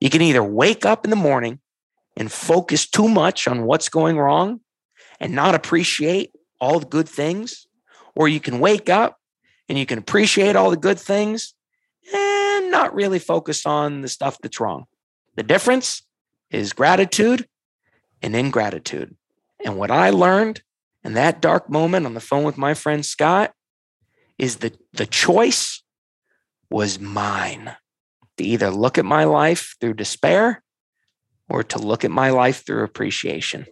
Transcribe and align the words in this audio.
You 0.00 0.10
can 0.10 0.22
either 0.22 0.42
wake 0.42 0.86
up 0.86 1.04
in 1.04 1.10
the 1.10 1.16
morning 1.16 1.60
and 2.16 2.30
focus 2.30 2.88
too 2.88 3.08
much 3.08 3.48
on 3.48 3.64
what's 3.64 3.88
going 3.88 4.18
wrong 4.18 4.60
and 5.20 5.34
not 5.34 5.54
appreciate 5.54 6.32
all 6.60 6.80
the 6.80 6.86
good 6.86 7.08
things, 7.08 7.66
or 8.14 8.28
you 8.28 8.40
can 8.40 8.60
wake 8.60 8.88
up 8.88 9.18
and 9.68 9.78
you 9.78 9.86
can 9.86 9.98
appreciate 9.98 10.56
all 10.56 10.70
the 10.70 10.76
good 10.76 10.98
things 10.98 11.54
and 12.12 12.70
not 12.70 12.94
really 12.94 13.18
focus 13.18 13.66
on 13.66 14.00
the 14.02 14.08
stuff 14.08 14.38
that's 14.42 14.60
wrong. 14.60 14.84
The 15.36 15.42
difference 15.42 16.02
is 16.50 16.72
gratitude 16.72 17.46
and 18.22 18.34
ingratitude. 18.34 19.16
And 19.64 19.76
what 19.76 19.90
I 19.90 20.10
learned 20.10 20.62
in 21.04 21.14
that 21.14 21.40
dark 21.40 21.70
moment 21.70 22.06
on 22.06 22.14
the 22.14 22.20
phone 22.20 22.44
with 22.44 22.58
my 22.58 22.74
friend 22.74 23.04
Scott 23.04 23.52
is 24.38 24.56
that 24.58 24.76
the 24.92 25.06
choice 25.06 25.82
was 26.70 26.98
mine 26.98 27.76
to 28.38 28.44
either 28.44 28.70
look 28.70 28.98
at 28.98 29.04
my 29.04 29.24
life 29.24 29.76
through 29.80 29.94
despair 29.94 30.62
or 31.48 31.62
to 31.64 31.78
look 31.78 32.04
at 32.04 32.10
my 32.10 32.30
life 32.30 32.64
through 32.64 32.84
appreciation. 32.84 33.66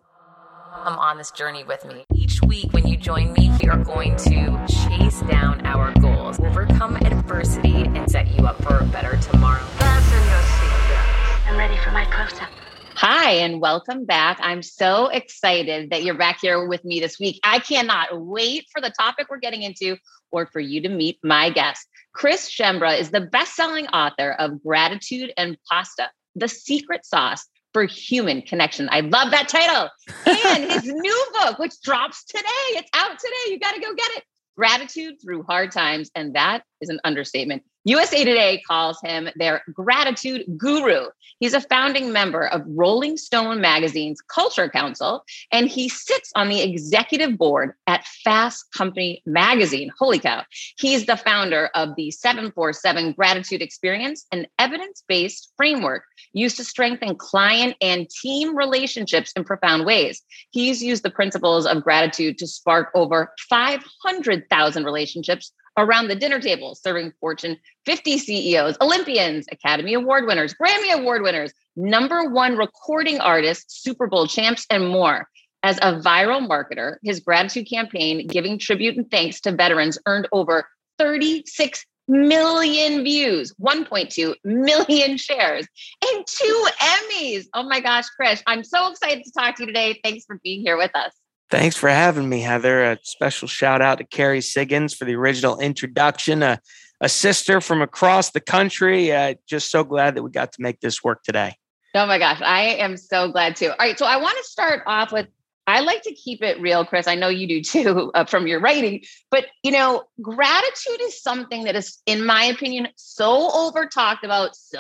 Come 0.85 0.99
on 0.99 1.19
this 1.19 1.31
journey 1.31 1.65
with 1.65 1.85
me. 1.85 2.05
Each 2.15 2.41
week, 2.43 2.73
when 2.73 2.87
you 2.87 2.97
join 2.97 3.33
me, 3.33 3.51
we 3.61 3.69
are 3.69 3.83
going 3.83 4.17
to 4.17 4.67
chase 4.69 5.21
down 5.23 5.65
our 5.67 5.93
goals, 6.01 6.39
overcome 6.39 6.97
adversity, 6.97 7.85
and 7.87 8.09
set 8.11 8.29
you 8.37 8.47
up 8.47 8.63
for 8.63 8.79
a 8.79 8.85
better 8.85 9.17
tomorrow. 9.17 9.65
Fasten 9.65 10.29
your 10.29 10.39
seatbelts. 10.39 11.49
I'm 11.49 11.57
ready 11.57 11.77
for 11.79 11.91
my 11.91 12.05
close 12.05 12.41
up. 12.41 12.51
Hi, 12.97 13.33
and 13.33 13.61
welcome 13.61 14.05
back. 14.05 14.39
I'm 14.41 14.63
so 14.63 15.09
excited 15.09 15.91
that 15.91 16.03
you're 16.03 16.17
back 16.17 16.39
here 16.41 16.67
with 16.67 16.85
me 16.85 16.99
this 17.01 17.19
week. 17.19 17.39
I 17.45 17.59
cannot 17.59 18.09
wait 18.19 18.67
for 18.73 18.81
the 18.81 18.91
topic 18.91 19.27
we're 19.29 19.39
getting 19.39 19.63
into 19.63 19.97
or 20.31 20.47
for 20.47 20.61
you 20.61 20.81
to 20.83 20.89
meet 20.89 21.19
my 21.23 21.51
guest. 21.51 21.87
Chris 22.13 22.51
Schembra 22.51 22.99
is 22.99 23.11
the 23.11 23.21
best 23.21 23.55
selling 23.55 23.87
author 23.89 24.33
of 24.33 24.63
Gratitude 24.63 25.33
and 25.37 25.57
Pasta, 25.71 26.11
the 26.35 26.49
secret 26.49 27.05
sauce 27.05 27.47
for 27.73 27.85
human 27.85 28.41
connection. 28.41 28.89
I 28.91 29.01
love 29.01 29.31
that 29.33 29.49
title. 29.49 29.91
And 30.27 30.71
his 30.73 30.85
new 30.85 31.27
book, 31.41 31.59
which 31.59 31.75
drops 31.83 32.25
today, 32.25 32.47
it's 32.71 32.89
out 32.95 33.19
today. 33.19 33.53
You 33.53 33.59
got 33.59 33.75
to 33.75 33.81
go 33.81 33.95
get 33.95 34.11
it. 34.17 34.25
Gratitude 34.57 35.17
through 35.23 35.43
hard 35.43 35.73
times. 35.73 36.11
And 36.15 36.35
that 36.35 36.63
is 36.81 36.89
an 36.89 37.01
understatement. 37.05 37.65
USA 37.87 38.25
Today 38.25 38.61
calls 38.67 38.99
him 39.01 39.29
their 39.37 39.63
gratitude 39.73 40.45
guru. 40.57 41.07
He's 41.39 41.55
a 41.55 41.61
founding 41.61 42.13
member 42.13 42.49
of 42.49 42.65
Rolling 42.67 43.17
Stone 43.17 43.61
magazine's 43.61 44.21
Culture 44.23 44.69
Council, 44.69 45.23
and 45.53 45.69
he 45.69 45.89
sits 45.89 46.33
on 46.35 46.49
the 46.49 46.63
executive 46.63 47.39
board 47.39 47.75
at 47.87 48.05
Fast 48.25 48.73
Company 48.73 49.23
magazine. 49.25 49.93
Holy 50.01 50.19
cow. 50.19 50.43
He's 50.77 51.07
the 51.07 51.17
founder 51.17 51.71
of 51.77 51.95
the 51.95 52.11
747 52.11 53.13
Gratitude 53.13 53.63
Experience, 53.63 54.27
an 54.33 54.49
evidence 54.59 55.05
based 55.07 55.53
framework 55.57 56.03
used 56.33 56.57
to 56.57 56.65
strengthen 56.65 57.15
client 57.15 57.77
and 57.81 58.11
team 58.11 58.57
relationships 58.57 59.31
in 59.37 59.45
profound 59.45 59.87
ways. 59.87 60.23
He's 60.51 60.83
used 60.83 61.05
the 61.05 61.11
principles 61.11 61.67
of 61.67 61.85
gratitude 61.85 62.39
to 62.39 62.49
spark 62.49 62.91
over 62.97 63.33
500,000 63.49 64.85
relationships 64.85 65.53
around 65.77 66.09
the 66.09 66.17
dinner 66.17 66.41
table, 66.41 66.75
serving 66.75 67.13
Fortune 67.21 67.59
50 67.87 68.19
CEOs, 68.19 68.77
Olympians, 68.81 69.47
Academy 69.51 69.95
Award 69.95 70.27
winners, 70.27 70.55
Grammy 70.55 70.93
Award 70.93 71.23
winners, 71.23 71.53
number 71.77 72.29
one 72.29 72.57
recording 72.57 73.21
artists, 73.21 73.81
Super 73.83 74.09
Bowl 74.09 74.27
champs, 74.27 74.67
and 74.69 74.89
more. 74.89 75.29
As 75.63 75.79
a 75.79 75.95
viral 75.95 76.47
marketer, 76.47 76.97
his 77.03 77.21
gratitude 77.21 77.69
campaign, 77.69 78.27
giving 78.27 78.59
tribute 78.59 78.97
and 78.97 79.11
thanks 79.11 79.41
to 79.41 79.53
veterans, 79.53 79.99
earned 80.07 80.29
over 80.33 80.69
36 80.99 81.85
million 82.09 83.03
views, 83.03 83.53
1.2 83.61 84.35
million 84.45 85.17
shares, 85.17 85.67
and 86.05 86.27
two 86.27 86.67
Emmys. 86.81 87.47
Oh 87.55 87.65
my 87.65 87.81
gosh, 87.81 88.09
Chris, 88.11 88.43
I'm 88.47 88.63
so 88.63 88.91
excited 88.91 89.25
to 89.25 89.33
talk 89.33 89.57
to 89.57 89.63
you 89.63 89.67
today. 89.67 89.99
Thanks 90.05 90.25
for 90.25 90.39
being 90.43 90.61
here 90.61 90.77
with 90.77 90.95
us. 90.95 91.13
Thanks 91.51 91.77
for 91.77 91.89
having 91.89 92.29
me, 92.29 92.41
Heather. 92.41 92.83
A 92.83 92.99
special 93.03 93.47
shout 93.47 93.81
out 93.81 93.99
to 93.99 94.05
Carrie 94.05 94.41
Siggins 94.41 94.97
for 94.97 95.05
the 95.05 95.15
original 95.15 95.59
introduction. 95.59 96.43
A, 96.43 96.61
a 97.01 97.09
sister 97.09 97.61
from 97.61 97.83
across 97.83 98.31
the 98.31 98.41
country. 98.41 99.13
Uh, 99.13 99.35
just 99.49 99.71
so 99.71 99.85
glad 99.85 100.15
that 100.15 100.23
we 100.23 100.31
got 100.31 100.53
to 100.53 100.63
make 100.63 100.81
this 100.81 101.03
work 101.03 101.23
today. 101.23 101.57
Oh 101.95 102.07
my 102.07 102.19
gosh, 102.19 102.43
I 102.43 102.77
am 102.77 102.97
so 102.97 103.31
glad 103.31 103.57
too. 103.57 103.71
All 103.71 103.77
right, 103.79 103.99
so 103.99 104.07
I 104.07 104.19
want 104.19 104.37
to 104.39 104.45
start 104.45 104.83
off 104.87 105.13
with 105.13 105.29
I 105.69 105.81
like 105.81 106.03
to 106.03 106.15
keep 106.15 106.43
it 106.43 106.61
real, 106.61 106.85
Chris. 106.85 107.09
I 107.09 107.17
know 107.17 107.29
you 107.29 107.49
do 107.49 107.61
too 107.61 108.13
uh, 108.15 108.25
from 108.25 108.47
your 108.47 108.61
writing, 108.61 109.03
but 109.31 109.47
you 109.63 109.73
know, 109.73 110.05
gratitude 110.23 111.01
is 111.03 111.21
something 111.21 111.65
that 111.65 111.75
is, 111.75 111.99
in 112.07 112.25
my 112.25 112.45
opinion, 112.45 112.89
so 112.97 113.51
over 113.53 113.87
talked 113.87 114.25
about, 114.25 114.55
so 114.55 114.79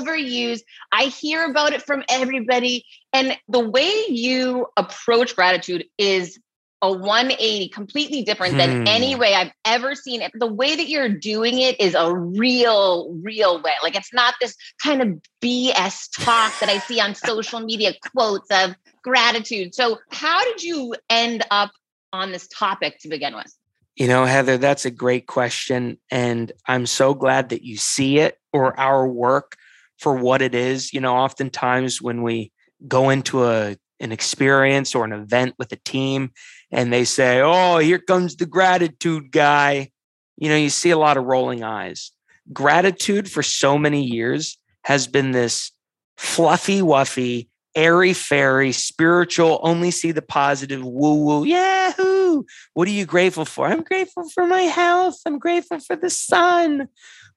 overused. 0.00 0.62
I 0.92 1.04
hear 1.04 1.44
about 1.44 1.72
it 1.72 1.82
from 1.82 2.02
everybody. 2.08 2.84
And 3.12 3.38
the 3.48 3.60
way 3.60 4.06
you 4.08 4.66
approach 4.76 5.36
gratitude 5.36 5.84
is 5.98 6.38
a 6.84 6.92
180 6.92 7.68
completely 7.70 8.22
different 8.22 8.58
than 8.58 8.82
hmm. 8.82 8.86
any 8.86 9.14
way 9.14 9.34
I've 9.34 9.52
ever 9.64 9.94
seen 9.94 10.20
it. 10.20 10.32
The 10.34 10.46
way 10.46 10.76
that 10.76 10.88
you're 10.88 11.08
doing 11.08 11.58
it 11.58 11.80
is 11.80 11.94
a 11.94 12.14
real, 12.14 13.10
real 13.22 13.62
way. 13.62 13.72
Like 13.82 13.96
it's 13.96 14.12
not 14.12 14.34
this 14.40 14.54
kind 14.82 15.00
of 15.00 15.08
BS 15.42 16.10
talk 16.22 16.52
that 16.60 16.68
I 16.68 16.78
see 16.78 17.00
on 17.00 17.14
social 17.14 17.60
media 17.60 17.94
quotes 18.12 18.50
of 18.50 18.74
gratitude. 19.02 19.74
So, 19.74 19.98
how 20.10 20.44
did 20.44 20.62
you 20.62 20.94
end 21.08 21.42
up 21.50 21.70
on 22.12 22.32
this 22.32 22.46
topic 22.48 22.98
to 23.00 23.08
begin 23.08 23.34
with? 23.34 23.52
You 23.96 24.08
know, 24.08 24.26
Heather, 24.26 24.58
that's 24.58 24.84
a 24.84 24.90
great 24.90 25.26
question. 25.26 25.98
And 26.10 26.52
I'm 26.66 26.84
so 26.84 27.14
glad 27.14 27.48
that 27.48 27.62
you 27.62 27.76
see 27.78 28.18
it 28.18 28.38
or 28.52 28.78
our 28.78 29.08
work 29.08 29.56
for 29.98 30.14
what 30.14 30.42
it 30.42 30.54
is. 30.54 30.92
You 30.92 31.00
know, 31.00 31.16
oftentimes 31.16 32.02
when 32.02 32.22
we 32.22 32.52
go 32.86 33.08
into 33.08 33.44
a 33.44 33.76
an 34.00 34.12
experience 34.12 34.94
or 34.94 35.04
an 35.04 35.12
event 35.12 35.54
with 35.58 35.72
a 35.72 35.76
team 35.76 36.32
and 36.74 36.92
they 36.92 37.04
say, 37.04 37.40
Oh, 37.40 37.78
here 37.78 38.00
comes 38.00 38.34
the 38.34 38.46
gratitude 38.46 39.30
guy. 39.30 39.90
You 40.36 40.48
know, 40.48 40.56
you 40.56 40.70
see 40.70 40.90
a 40.90 40.98
lot 40.98 41.16
of 41.16 41.24
rolling 41.24 41.62
eyes. 41.62 42.10
Gratitude 42.52 43.30
for 43.30 43.44
so 43.44 43.78
many 43.78 44.02
years 44.02 44.58
has 44.82 45.06
been 45.06 45.30
this 45.30 45.70
fluffy 46.16 46.80
wuffy, 46.80 47.46
airy 47.76 48.12
fairy, 48.12 48.72
spiritual, 48.72 49.60
only 49.62 49.92
see 49.92 50.10
the 50.10 50.20
positive, 50.20 50.84
woo 50.84 51.24
woo, 51.24 51.44
yahoo. 51.44 52.42
What 52.74 52.88
are 52.88 52.90
you 52.90 53.06
grateful 53.06 53.44
for? 53.44 53.68
I'm 53.68 53.82
grateful 53.82 54.28
for 54.30 54.44
my 54.44 54.62
health. 54.62 55.20
I'm 55.24 55.38
grateful 55.38 55.78
for 55.78 55.94
the 55.94 56.10
sun. 56.10 56.88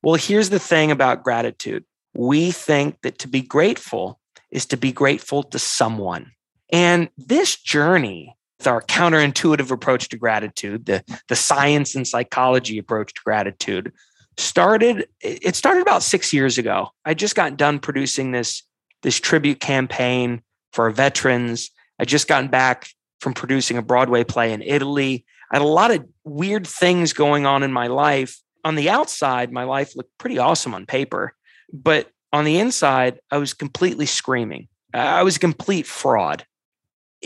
Well, 0.01 0.15
here's 0.15 0.49
the 0.49 0.59
thing 0.59 0.89
about 0.89 1.23
gratitude 1.23 1.85
we 2.15 2.49
think 2.49 3.01
that 3.03 3.19
to 3.19 3.27
be 3.27 3.43
grateful 3.43 4.19
is 4.49 4.65
to 4.65 4.77
be 4.77 4.91
grateful 4.91 5.43
to 5.43 5.59
someone. 5.59 6.31
And 6.71 7.09
this 7.17 7.55
journey, 7.55 8.36
our 8.65 8.81
counterintuitive 8.81 9.69
approach 9.69 10.09
to 10.09 10.17
gratitude, 10.17 10.85
the, 10.87 11.03
the 11.27 11.35
science 11.35 11.93
and 11.93 12.07
psychology 12.07 12.79
approach 12.79 13.13
to 13.13 13.21
gratitude, 13.23 13.91
started 14.37 15.07
it 15.19 15.55
started 15.55 15.81
about 15.81 16.03
six 16.03 16.31
years 16.31 16.57
ago. 16.57 16.89
I 17.05 17.13
just 17.13 17.35
got 17.35 17.57
done 17.57 17.79
producing 17.79 18.31
this 18.31 18.63
this 19.03 19.19
tribute 19.19 19.59
campaign 19.59 20.41
for 20.73 20.89
veterans. 20.89 21.71
I 21.99 22.05
just 22.05 22.27
gotten 22.27 22.49
back 22.49 22.87
from 23.19 23.33
producing 23.33 23.77
a 23.77 23.81
Broadway 23.81 24.23
play 24.23 24.53
in 24.53 24.61
Italy. 24.61 25.25
I 25.51 25.55
had 25.55 25.63
a 25.63 25.67
lot 25.67 25.91
of 25.91 26.05
weird 26.23 26.67
things 26.67 27.13
going 27.13 27.45
on 27.45 27.63
in 27.63 27.71
my 27.71 27.87
life. 27.87 28.39
On 28.63 28.75
the 28.75 28.89
outside, 28.89 29.51
my 29.51 29.63
life 29.63 29.95
looked 29.95 30.17
pretty 30.17 30.37
awesome 30.37 30.73
on 30.73 30.85
paper, 30.85 31.33
but 31.71 32.09
on 32.33 32.43
the 32.43 32.59
inside, 32.59 33.19
I 33.31 33.37
was 33.37 33.53
completely 33.53 34.05
screaming. 34.05 34.67
I 34.93 35.23
was 35.23 35.37
a 35.37 35.39
complete 35.39 35.87
fraud. 35.87 36.45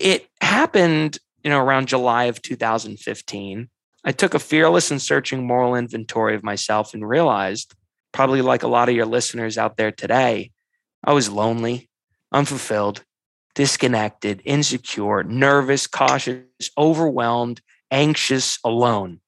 It 0.02 0.28
happened, 0.42 1.20
you 1.44 1.52
know, 1.52 1.60
around 1.60 1.88
July 1.88 2.24
of 2.26 2.42
2015. 2.42 3.70
I 4.04 4.12
took 4.12 4.34
a 4.34 4.40
fearless 4.40 4.90
and 4.90 5.00
searching 5.00 5.46
moral 5.46 5.76
inventory 5.76 6.34
of 6.34 6.44
myself 6.44 6.96
and 6.96 7.08
realized, 7.08 7.76
probably 8.12 8.42
like 8.42 8.64
a 8.64 8.68
lot 8.68 8.90
of 8.90 8.96
your 8.96 9.06
listeners 9.06 9.60
out 9.60 9.78
there 9.78 9.92
today, 9.92 10.52
I 11.04 11.14
was 11.14 11.30
lonely, 11.30 11.88
unfulfilled, 12.32 13.04
disconnected, 13.54 14.42
insecure, 14.44 15.24
nervous, 15.24 15.86
cautious, 15.86 16.46
overwhelmed, 16.78 17.62
anxious, 17.92 18.58
alone. 18.64 19.20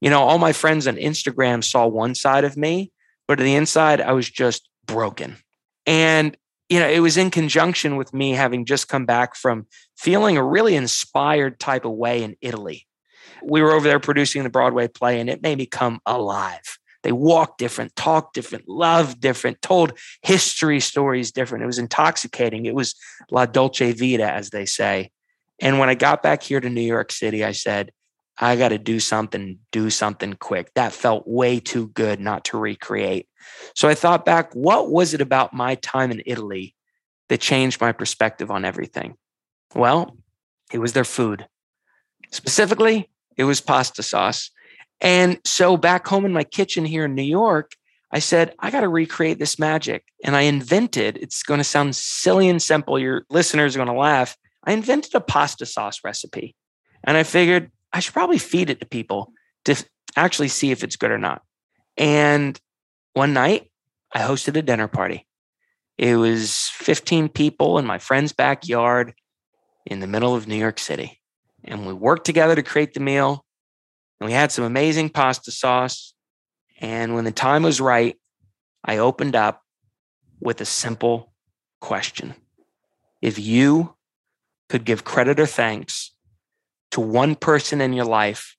You 0.00 0.10
know, 0.10 0.22
all 0.22 0.38
my 0.38 0.52
friends 0.52 0.86
on 0.86 0.96
Instagram 0.96 1.64
saw 1.64 1.86
one 1.86 2.14
side 2.14 2.44
of 2.44 2.56
me, 2.56 2.92
but 3.26 3.40
on 3.40 3.46
the 3.46 3.54
inside, 3.54 4.00
I 4.00 4.12
was 4.12 4.28
just 4.28 4.68
broken. 4.86 5.38
And, 5.86 6.36
you 6.68 6.80
know, 6.80 6.88
it 6.88 7.00
was 7.00 7.16
in 7.16 7.30
conjunction 7.30 7.96
with 7.96 8.12
me 8.12 8.32
having 8.32 8.64
just 8.64 8.88
come 8.88 9.06
back 9.06 9.34
from 9.34 9.66
feeling 9.96 10.36
a 10.36 10.44
really 10.44 10.74
inspired 10.74 11.58
type 11.58 11.84
of 11.84 11.92
way 11.92 12.22
in 12.22 12.36
Italy. 12.40 12.86
We 13.42 13.62
were 13.62 13.72
over 13.72 13.86
there 13.86 14.00
producing 14.00 14.42
the 14.42 14.50
Broadway 14.50 14.88
play, 14.88 15.20
and 15.20 15.30
it 15.30 15.42
made 15.42 15.58
me 15.58 15.66
come 15.66 16.00
alive. 16.04 16.78
They 17.02 17.12
walked 17.12 17.58
different, 17.58 17.94
talked 17.96 18.34
different, 18.34 18.68
loved 18.68 19.20
different, 19.20 19.62
told 19.62 19.92
history 20.22 20.80
stories 20.80 21.30
different. 21.30 21.62
It 21.62 21.68
was 21.68 21.78
intoxicating. 21.78 22.66
It 22.66 22.74
was 22.74 22.96
la 23.30 23.46
dolce 23.46 23.92
vita, 23.92 24.30
as 24.30 24.50
they 24.50 24.66
say. 24.66 25.10
And 25.60 25.78
when 25.78 25.88
I 25.88 25.94
got 25.94 26.22
back 26.22 26.42
here 26.42 26.60
to 26.60 26.68
New 26.68 26.80
York 26.82 27.12
City, 27.12 27.44
I 27.44 27.52
said, 27.52 27.92
I 28.40 28.56
got 28.56 28.68
to 28.68 28.78
do 28.78 29.00
something, 29.00 29.58
do 29.72 29.90
something 29.90 30.34
quick. 30.34 30.72
That 30.74 30.92
felt 30.92 31.26
way 31.26 31.58
too 31.58 31.88
good 31.88 32.20
not 32.20 32.44
to 32.46 32.58
recreate. 32.58 33.28
So 33.74 33.88
I 33.88 33.94
thought 33.94 34.24
back, 34.24 34.52
what 34.54 34.90
was 34.90 35.14
it 35.14 35.20
about 35.20 35.52
my 35.52 35.74
time 35.76 36.10
in 36.10 36.22
Italy 36.24 36.74
that 37.28 37.40
changed 37.40 37.80
my 37.80 37.92
perspective 37.92 38.50
on 38.50 38.64
everything? 38.64 39.16
Well, 39.74 40.16
it 40.72 40.78
was 40.78 40.92
their 40.92 41.04
food. 41.04 41.46
Specifically, 42.30 43.10
it 43.36 43.44
was 43.44 43.60
pasta 43.60 44.02
sauce. 44.02 44.50
And 45.00 45.38
so 45.44 45.76
back 45.76 46.06
home 46.06 46.24
in 46.24 46.32
my 46.32 46.44
kitchen 46.44 46.84
here 46.84 47.06
in 47.06 47.14
New 47.14 47.22
York, 47.22 47.72
I 48.10 48.20
said, 48.20 48.54
I 48.58 48.70
got 48.70 48.80
to 48.80 48.88
recreate 48.88 49.38
this 49.38 49.58
magic. 49.58 50.04
And 50.24 50.34
I 50.34 50.42
invented, 50.42 51.18
it's 51.18 51.42
going 51.42 51.58
to 51.58 51.64
sound 51.64 51.94
silly 51.94 52.48
and 52.48 52.62
simple. 52.62 52.98
Your 52.98 53.24
listeners 53.30 53.74
are 53.74 53.78
going 53.78 53.88
to 53.88 53.94
laugh. 53.94 54.36
I 54.64 54.72
invented 54.72 55.14
a 55.14 55.20
pasta 55.20 55.66
sauce 55.66 56.00
recipe. 56.04 56.54
And 57.04 57.16
I 57.16 57.22
figured 57.22 57.70
I 57.92 58.00
should 58.00 58.14
probably 58.14 58.38
feed 58.38 58.70
it 58.70 58.80
to 58.80 58.86
people 58.86 59.32
to 59.64 59.82
actually 60.16 60.48
see 60.48 60.70
if 60.70 60.84
it's 60.84 60.96
good 60.96 61.10
or 61.10 61.18
not. 61.18 61.42
And 61.96 62.58
one 63.14 63.32
night, 63.32 63.70
I 64.12 64.20
hosted 64.20 64.56
a 64.56 64.62
dinner 64.62 64.88
party. 64.88 65.26
It 65.96 66.16
was 66.16 66.70
15 66.74 67.28
people 67.28 67.78
in 67.78 67.86
my 67.86 67.98
friend's 67.98 68.32
backyard 68.32 69.14
in 69.84 70.00
the 70.00 70.06
middle 70.06 70.34
of 70.34 70.46
New 70.46 70.56
York 70.56 70.78
City. 70.78 71.20
And 71.64 71.86
we 71.86 71.92
worked 71.92 72.24
together 72.24 72.54
to 72.54 72.62
create 72.62 72.94
the 72.94 73.00
meal. 73.00 73.44
And 74.20 74.26
we 74.26 74.32
had 74.32 74.52
some 74.52 74.64
amazing 74.64 75.10
pasta 75.10 75.50
sauce. 75.50 76.14
And 76.80 77.14
when 77.14 77.24
the 77.24 77.32
time 77.32 77.64
was 77.64 77.80
right, 77.80 78.16
I 78.84 78.98
opened 78.98 79.34
up 79.34 79.62
with 80.40 80.60
a 80.60 80.64
simple 80.64 81.32
question 81.80 82.34
If 83.20 83.38
you 83.38 83.94
could 84.68 84.84
give 84.84 85.04
credit 85.04 85.40
or 85.40 85.46
thanks 85.46 86.12
to 86.92 87.00
one 87.00 87.34
person 87.34 87.80
in 87.80 87.92
your 87.92 88.04
life 88.04 88.56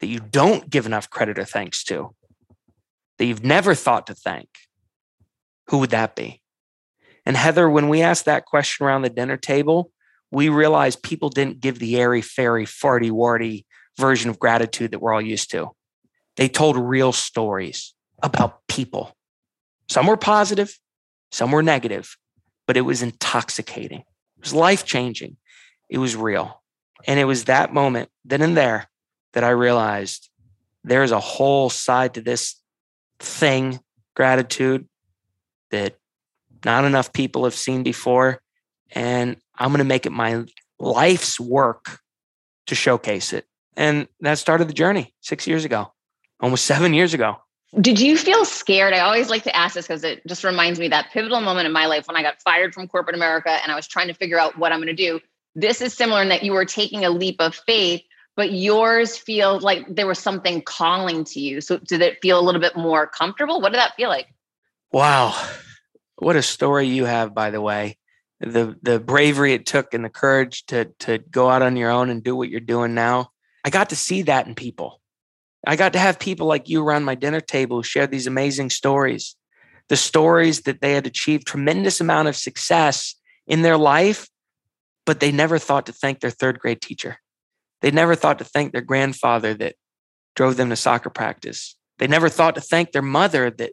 that 0.00 0.06
you 0.08 0.20
don't 0.20 0.68
give 0.68 0.86
enough 0.86 1.10
credit 1.10 1.38
or 1.38 1.44
thanks 1.44 1.84
to, 1.84 2.14
that 3.18 3.26
you've 3.26 3.44
never 3.44 3.74
thought 3.74 4.06
to 4.08 4.14
thank, 4.14 4.48
who 5.68 5.78
would 5.78 5.90
that 5.90 6.16
be? 6.16 6.42
And 7.24 7.36
Heather, 7.36 7.70
when 7.70 7.88
we 7.88 8.02
asked 8.02 8.24
that 8.24 8.46
question 8.46 8.84
around 8.84 9.02
the 9.02 9.10
dinner 9.10 9.36
table, 9.36 9.92
we 10.30 10.48
realized 10.48 11.02
people 11.02 11.28
didn't 11.28 11.60
give 11.60 11.78
the 11.78 11.96
airy 11.98 12.22
fairy 12.22 12.64
farty 12.64 13.10
warty 13.10 13.66
version 13.98 14.30
of 14.30 14.38
gratitude 14.38 14.90
that 14.90 14.98
we're 14.98 15.12
all 15.12 15.20
used 15.22 15.50
to. 15.50 15.70
They 16.36 16.48
told 16.48 16.76
real 16.76 17.12
stories 17.12 17.94
about 18.22 18.66
people. 18.66 19.14
Some 19.88 20.06
were 20.06 20.16
positive, 20.16 20.78
some 21.30 21.52
were 21.52 21.62
negative, 21.62 22.16
but 22.66 22.76
it 22.76 22.82
was 22.82 23.02
intoxicating. 23.02 24.00
It 24.00 24.40
was 24.42 24.54
life 24.54 24.84
changing. 24.84 25.36
It 25.90 25.98
was 25.98 26.16
real. 26.16 26.61
And 27.06 27.18
it 27.18 27.24
was 27.24 27.44
that 27.44 27.72
moment, 27.72 28.10
then 28.24 28.42
and 28.42 28.56
there, 28.56 28.88
that 29.32 29.44
I 29.44 29.50
realized 29.50 30.30
there's 30.84 31.10
a 31.10 31.20
whole 31.20 31.70
side 31.70 32.14
to 32.14 32.20
this 32.20 32.56
thing, 33.18 33.80
gratitude, 34.14 34.88
that 35.70 35.96
not 36.64 36.84
enough 36.84 37.12
people 37.12 37.44
have 37.44 37.54
seen 37.54 37.82
before. 37.82 38.40
And 38.92 39.36
I'm 39.56 39.68
going 39.68 39.78
to 39.78 39.84
make 39.84 40.06
it 40.06 40.12
my 40.12 40.44
life's 40.78 41.40
work 41.40 41.98
to 42.66 42.74
showcase 42.74 43.32
it. 43.32 43.46
And 43.76 44.06
that 44.20 44.38
started 44.38 44.68
the 44.68 44.74
journey 44.74 45.14
six 45.20 45.46
years 45.46 45.64
ago, 45.64 45.92
almost 46.40 46.66
seven 46.66 46.92
years 46.92 47.14
ago. 47.14 47.38
Did 47.80 47.98
you 47.98 48.18
feel 48.18 48.44
scared? 48.44 48.92
I 48.92 49.00
always 49.00 49.30
like 49.30 49.44
to 49.44 49.56
ask 49.56 49.74
this 49.74 49.86
because 49.86 50.04
it 50.04 50.20
just 50.26 50.44
reminds 50.44 50.78
me 50.78 50.88
that 50.88 51.10
pivotal 51.10 51.40
moment 51.40 51.64
in 51.66 51.72
my 51.72 51.86
life 51.86 52.06
when 52.06 52.16
I 52.16 52.22
got 52.22 52.42
fired 52.42 52.74
from 52.74 52.86
corporate 52.86 53.16
America 53.16 53.50
and 53.50 53.72
I 53.72 53.76
was 53.76 53.88
trying 53.88 54.08
to 54.08 54.14
figure 54.14 54.38
out 54.38 54.58
what 54.58 54.72
I'm 54.72 54.78
going 54.78 54.94
to 54.94 54.94
do. 54.94 55.20
This 55.54 55.80
is 55.80 55.94
similar 55.94 56.22
in 56.22 56.28
that 56.28 56.42
you 56.42 56.52
were 56.52 56.64
taking 56.64 57.04
a 57.04 57.10
leap 57.10 57.36
of 57.40 57.54
faith, 57.54 58.02
but 58.36 58.52
yours 58.52 59.16
feels 59.16 59.62
like 59.62 59.84
there 59.88 60.06
was 60.06 60.18
something 60.18 60.62
calling 60.62 61.24
to 61.24 61.40
you. 61.40 61.60
So 61.60 61.78
did 61.78 62.00
it 62.00 62.18
feel 62.22 62.38
a 62.38 62.42
little 62.42 62.60
bit 62.60 62.76
more 62.76 63.06
comfortable? 63.06 63.60
What 63.60 63.72
did 63.72 63.78
that 63.78 63.94
feel 63.96 64.08
like? 64.08 64.28
Wow. 64.92 65.34
What 66.16 66.36
a 66.36 66.42
story 66.42 66.86
you 66.86 67.04
have, 67.04 67.34
by 67.34 67.50
the 67.50 67.60
way 67.60 67.98
the 68.42 68.76
the 68.82 68.98
bravery 68.98 69.54
it 69.54 69.66
took 69.66 69.94
and 69.94 70.04
the 70.04 70.10
courage 70.10 70.66
to 70.66 70.86
to 70.98 71.18
go 71.18 71.48
out 71.48 71.62
on 71.62 71.76
your 71.76 71.90
own 71.90 72.10
and 72.10 72.22
do 72.22 72.34
what 72.34 72.48
you're 72.48 72.60
doing 72.60 72.94
now. 72.94 73.30
I 73.64 73.70
got 73.70 73.90
to 73.90 73.96
see 73.96 74.22
that 74.22 74.46
in 74.46 74.54
people. 74.54 75.00
I 75.64 75.76
got 75.76 75.92
to 75.92 76.00
have 76.00 76.18
people 76.18 76.48
like 76.48 76.68
you 76.68 76.84
around 76.84 77.04
my 77.04 77.14
dinner 77.14 77.40
table 77.40 77.76
who 77.76 77.82
shared 77.84 78.10
these 78.10 78.26
amazing 78.26 78.70
stories. 78.70 79.36
The 79.88 79.96
stories 79.96 80.62
that 80.62 80.80
they 80.80 80.92
had 80.92 81.06
achieved 81.06 81.46
tremendous 81.46 82.00
amount 82.00 82.28
of 82.28 82.34
success 82.34 83.14
in 83.46 83.62
their 83.62 83.76
life, 83.76 84.28
but 85.06 85.20
they 85.20 85.32
never 85.32 85.58
thought 85.58 85.86
to 85.86 85.92
thank 85.92 86.20
their 86.20 86.30
third 86.30 86.58
grade 86.58 86.80
teacher. 86.80 87.18
They 87.80 87.90
never 87.90 88.14
thought 88.14 88.38
to 88.38 88.44
thank 88.44 88.72
their 88.72 88.82
grandfather 88.82 89.54
that 89.54 89.74
drove 90.36 90.56
them 90.56 90.70
to 90.70 90.76
soccer 90.76 91.10
practice. 91.10 91.76
They 91.98 92.06
never 92.06 92.28
thought 92.28 92.54
to 92.54 92.60
thank 92.60 92.92
their 92.92 93.02
mother 93.02 93.50
that 93.50 93.72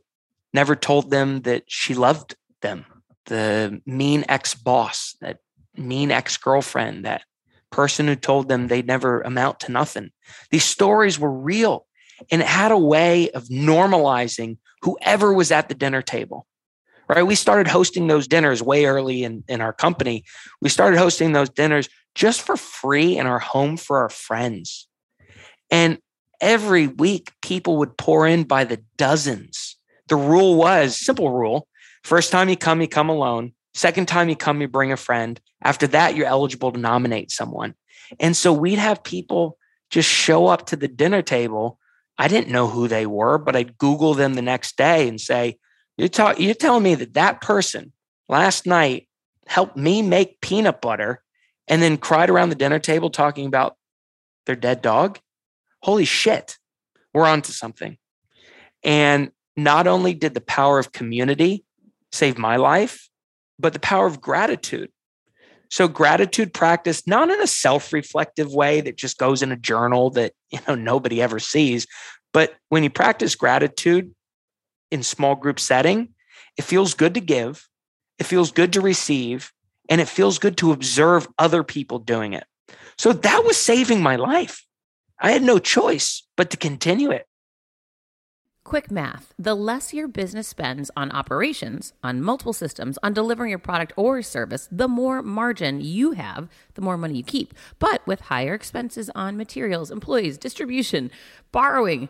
never 0.53 0.75
told 0.75 1.11
them 1.11 1.41
that 1.41 1.63
she 1.67 1.93
loved 1.93 2.35
them 2.61 2.85
the 3.29 3.81
mean 3.85 4.25
ex 4.27 4.55
boss, 4.55 5.15
that 5.21 5.37
mean 5.77 6.11
ex 6.11 6.35
girlfriend, 6.35 7.05
that 7.05 7.21
person 7.71 8.07
who 8.07 8.15
told 8.15 8.49
them 8.49 8.67
they'd 8.67 8.87
never 8.87 9.21
amount 9.21 9.59
to 9.61 9.71
nothing. 9.71 10.09
These 10.49 10.65
stories 10.65 11.19
were 11.19 11.31
real 11.31 11.85
and 12.31 12.41
it 12.41 12.47
had 12.47 12.71
a 12.71 12.77
way 12.77 13.29
of 13.31 13.45
normalizing 13.45 14.57
whoever 14.81 15.31
was 15.31 15.51
at 15.51 15.69
the 15.69 15.75
dinner 15.75 16.01
table. 16.01 16.47
Right. 17.09 17.23
We 17.23 17.35
started 17.35 17.67
hosting 17.67 18.05
those 18.05 18.27
dinners 18.27 18.61
way 18.61 18.85
early 18.85 19.23
in, 19.23 19.43
in 19.47 19.61
our 19.61 19.73
company. 19.73 20.25
We 20.61 20.69
started 20.69 20.99
hosting 20.99 21.31
those 21.31 21.49
dinners 21.49 21.89
just 22.13 22.41
for 22.41 22.55
free 22.55 23.17
in 23.17 23.25
our 23.25 23.39
home 23.39 23.77
for 23.77 23.97
our 23.97 24.09
friends. 24.09 24.87
And 25.71 25.97
every 26.39 26.85
week, 26.85 27.31
people 27.41 27.77
would 27.77 27.97
pour 27.97 28.27
in 28.27 28.43
by 28.43 28.63
the 28.63 28.81
dozens. 28.97 29.75
The 30.07 30.15
rule 30.15 30.55
was 30.55 30.95
simple 30.95 31.31
rule 31.31 31.67
First 32.03 32.31
time 32.31 32.49
you 32.49 32.57
come, 32.57 32.81
you 32.81 32.87
come 32.87 33.09
alone. 33.09 33.53
Second 33.73 34.07
time 34.07 34.29
you 34.29 34.35
come, 34.35 34.61
you 34.61 34.67
bring 34.67 34.91
a 34.91 34.97
friend. 34.97 35.39
After 35.61 35.87
that, 35.87 36.15
you're 36.15 36.27
eligible 36.27 36.71
to 36.71 36.79
nominate 36.79 37.31
someone. 37.31 37.75
And 38.19 38.35
so 38.35 38.51
we'd 38.51 38.79
have 38.79 39.03
people 39.03 39.57
just 39.89 40.09
show 40.09 40.47
up 40.47 40.67
to 40.67 40.75
the 40.75 40.87
dinner 40.87 41.21
table. 41.21 41.79
I 42.17 42.27
didn't 42.27 42.51
know 42.51 42.67
who 42.67 42.87
they 42.87 43.05
were, 43.05 43.37
but 43.37 43.55
I'd 43.55 43.77
Google 43.77 44.13
them 44.13 44.33
the 44.33 44.41
next 44.41 44.77
day 44.77 45.07
and 45.07 45.19
say, 45.19 45.57
you're, 45.99 46.33
you're 46.37 46.53
telling 46.53 46.83
me 46.83 46.95
that 46.95 47.13
that 47.15 47.41
person 47.41 47.91
last 48.29 48.65
night 48.65 49.07
helped 49.47 49.75
me 49.75 50.01
make 50.01 50.39
peanut 50.41 50.81
butter 50.81 51.21
and 51.67 51.81
then 51.81 51.97
cried 51.97 52.29
around 52.29 52.49
the 52.49 52.55
dinner 52.55 52.79
table 52.79 53.09
talking 53.09 53.45
about 53.45 53.75
their 54.45 54.55
dead 54.55 54.81
dog? 54.81 55.19
Holy 55.83 56.05
shit, 56.05 56.57
we're 57.13 57.25
on 57.25 57.41
to 57.41 57.51
something. 57.51 57.97
And 58.83 59.31
not 59.57 59.87
only 59.87 60.13
did 60.13 60.33
the 60.33 60.41
power 60.41 60.79
of 60.79 60.93
community 60.93 61.65
save 62.11 62.37
my 62.37 62.55
life, 62.55 63.09
but 63.59 63.73
the 63.73 63.79
power 63.79 64.07
of 64.07 64.21
gratitude. 64.21 64.89
So 65.69 65.87
gratitude 65.87 66.53
practice, 66.53 67.05
not 67.05 67.29
in 67.29 67.41
a 67.41 67.47
self-reflective 67.47 68.51
way 68.51 68.81
that 68.81 68.97
just 68.97 69.17
goes 69.17 69.43
in 69.43 69.51
a 69.51 69.57
journal 69.57 70.09
that 70.11 70.31
you 70.49 70.59
know 70.67 70.75
nobody 70.75 71.21
ever 71.21 71.39
sees, 71.39 71.85
but 72.31 72.55
when 72.69 72.83
you 72.83 72.89
practice 72.89 73.35
gratitude 73.35 74.13
in 74.91 75.03
small 75.03 75.35
group 75.35 75.59
setting, 75.59 76.09
it 76.57 76.63
feels 76.63 76.93
good 76.93 77.13
to 77.13 77.21
give, 77.21 77.67
it 78.17 78.25
feels 78.25 78.51
good 78.51 78.73
to 78.73 78.81
receive, 78.81 79.51
and 79.89 79.99
it 80.01 80.07
feels 80.07 80.39
good 80.39 80.57
to 80.57 80.71
observe 80.71 81.27
other 81.37 81.63
people 81.63 81.99
doing 81.99 82.33
it. 82.33 82.45
So 82.97 83.13
that 83.13 83.43
was 83.45 83.57
saving 83.57 84.01
my 84.01 84.17
life. 84.17 84.65
I 85.19 85.31
had 85.31 85.43
no 85.43 85.59
choice 85.59 86.23
but 86.37 86.49
to 86.51 86.57
continue 86.57 87.11
it. 87.11 87.25
Quick 88.65 88.91
math 88.91 89.33
the 89.39 89.55
less 89.55 89.95
your 89.95 90.07
business 90.07 90.47
spends 90.47 90.91
on 90.95 91.11
operations, 91.11 91.93
on 92.03 92.21
multiple 92.21 92.53
systems, 92.53 92.99
on 93.01 93.13
delivering 93.13 93.49
your 93.49 93.57
product 93.57 93.93
or 93.95 94.21
service, 94.21 94.69
the 94.71 94.87
more 94.87 95.23
margin 95.23 95.81
you 95.81 96.11
have, 96.11 96.47
the 96.75 96.81
more 96.81 96.95
money 96.95 97.17
you 97.17 97.23
keep. 97.23 97.55
But 97.79 98.05
with 98.05 98.19
higher 98.21 98.53
expenses 98.53 99.09
on 99.15 99.37
materials, 99.37 99.89
employees, 99.89 100.37
distribution, 100.37 101.09
borrowing, 101.51 102.09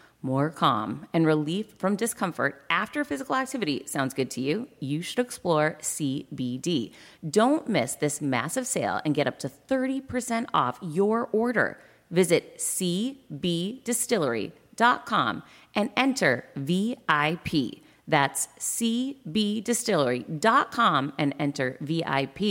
more 0.21 0.49
calm, 0.49 1.07
and 1.13 1.25
relief 1.25 1.73
from 1.77 1.95
discomfort 1.95 2.63
after 2.69 3.03
physical 3.03 3.35
activity 3.35 3.83
sounds 3.85 4.13
good 4.13 4.29
to 4.31 4.41
you, 4.41 4.67
you 4.79 5.01
should 5.01 5.19
explore 5.19 5.77
CBD. 5.81 6.91
Don't 7.27 7.67
miss 7.67 7.95
this 7.95 8.21
massive 8.21 8.67
sale 8.67 9.01
and 9.03 9.15
get 9.15 9.27
up 9.27 9.39
to 9.39 9.49
30% 9.49 10.45
off 10.53 10.77
your 10.81 11.27
order. 11.31 11.79
Visit 12.09 12.57
cbdistillery.com 12.57 15.43
and 15.75 15.89
enter 15.95 16.45
VIP. 16.55 17.81
That's 18.07 18.47
cbdistillery.com 18.59 21.13
and 21.17 21.35
enter 21.39 21.77
VIP 21.81 22.41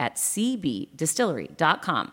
at 0.00 0.16
cbdistillery.com. 0.16 2.12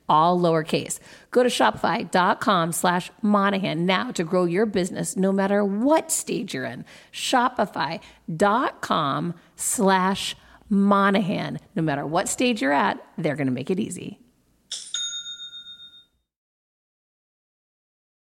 all 0.11 0.37
lowercase. 0.37 0.99
Go 1.31 1.41
to 1.41 1.49
shopify.com 1.49 2.73
slash 2.73 3.09
Monahan 3.21 3.85
now 3.85 4.11
to 4.11 4.25
grow 4.25 4.43
your 4.43 4.65
business 4.65 5.15
no 5.15 5.31
matter 5.31 5.63
what 5.63 6.11
stage 6.11 6.53
you're 6.53 6.65
in. 6.65 6.83
Shopify.com 7.13 8.03
slash 9.55 10.35
Monahan. 10.69 11.59
No 11.75 11.81
matter 11.81 12.05
what 12.05 12.27
stage 12.27 12.61
you're 12.61 12.73
at, 12.73 13.01
they're 13.17 13.37
going 13.37 13.47
to 13.47 13.53
make 13.53 13.71
it 13.71 13.79
easy. 13.79 14.19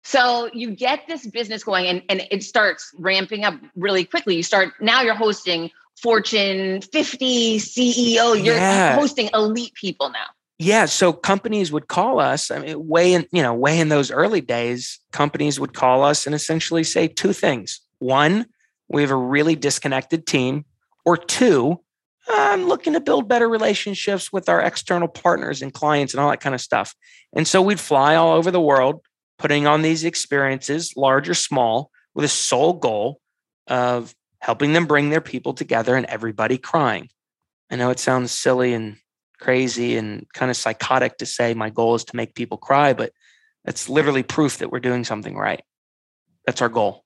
So 0.04 0.50
you 0.52 0.72
get 0.72 1.06
this 1.08 1.26
business 1.26 1.64
going 1.64 1.86
and, 1.86 2.02
and 2.10 2.28
it 2.30 2.42
starts 2.42 2.94
ramping 2.98 3.44
up 3.44 3.54
really 3.76 4.04
quickly. 4.04 4.36
You 4.36 4.42
start, 4.42 4.74
now 4.78 5.00
you're 5.00 5.14
hosting 5.14 5.70
Fortune 6.02 6.82
50 6.82 7.58
CEO, 7.58 8.44
you're 8.44 8.56
yeah. 8.56 8.94
hosting 8.94 9.30
elite 9.32 9.72
people 9.72 10.10
now 10.10 10.26
yeah 10.62 10.84
so 10.84 11.12
companies 11.12 11.72
would 11.72 11.88
call 11.88 12.20
us 12.20 12.50
i 12.50 12.58
mean 12.58 12.86
way 12.86 13.12
in 13.14 13.26
you 13.32 13.42
know 13.42 13.52
way 13.52 13.78
in 13.78 13.88
those 13.88 14.10
early 14.10 14.40
days 14.40 15.00
companies 15.10 15.58
would 15.58 15.74
call 15.74 16.04
us 16.04 16.26
and 16.26 16.34
essentially 16.34 16.84
say 16.84 17.06
two 17.08 17.32
things. 17.32 17.80
One 17.98 18.46
we 18.88 19.02
have 19.02 19.10
a 19.10 19.16
really 19.16 19.56
disconnected 19.56 20.26
team 20.26 20.64
or 21.04 21.16
two 21.16 21.80
i'm 22.28 22.68
looking 22.68 22.92
to 22.92 23.00
build 23.00 23.28
better 23.28 23.48
relationships 23.48 24.32
with 24.32 24.48
our 24.48 24.60
external 24.60 25.08
partners 25.08 25.62
and 25.62 25.72
clients 25.72 26.14
and 26.14 26.20
all 26.20 26.30
that 26.30 26.40
kind 26.40 26.54
of 26.54 26.60
stuff. 26.60 26.94
And 27.34 27.48
so 27.48 27.60
we'd 27.60 27.80
fly 27.80 28.14
all 28.14 28.34
over 28.34 28.50
the 28.50 28.60
world 28.60 29.00
putting 29.38 29.66
on 29.66 29.82
these 29.82 30.04
experiences 30.04 30.94
large 30.96 31.28
or 31.28 31.34
small 31.34 31.90
with 32.14 32.24
a 32.24 32.28
sole 32.28 32.74
goal 32.74 33.20
of 33.66 34.14
helping 34.40 34.72
them 34.72 34.86
bring 34.86 35.10
their 35.10 35.20
people 35.20 35.54
together 35.54 35.96
and 35.96 36.06
everybody 36.06 36.58
crying. 36.58 37.08
I 37.70 37.76
know 37.76 37.90
it 37.90 37.98
sounds 37.98 38.30
silly 38.30 38.74
and 38.74 38.98
crazy 39.42 39.96
and 39.96 40.26
kind 40.32 40.50
of 40.50 40.56
psychotic 40.56 41.18
to 41.18 41.26
say 41.26 41.52
my 41.52 41.68
goal 41.68 41.96
is 41.96 42.04
to 42.04 42.16
make 42.16 42.34
people 42.34 42.56
cry, 42.56 42.92
but 42.92 43.12
that's 43.64 43.88
literally 43.88 44.22
proof 44.22 44.58
that 44.58 44.70
we're 44.70 44.80
doing 44.80 45.04
something 45.04 45.36
right. 45.36 45.62
That's 46.46 46.62
our 46.62 46.68
goal. 46.68 47.04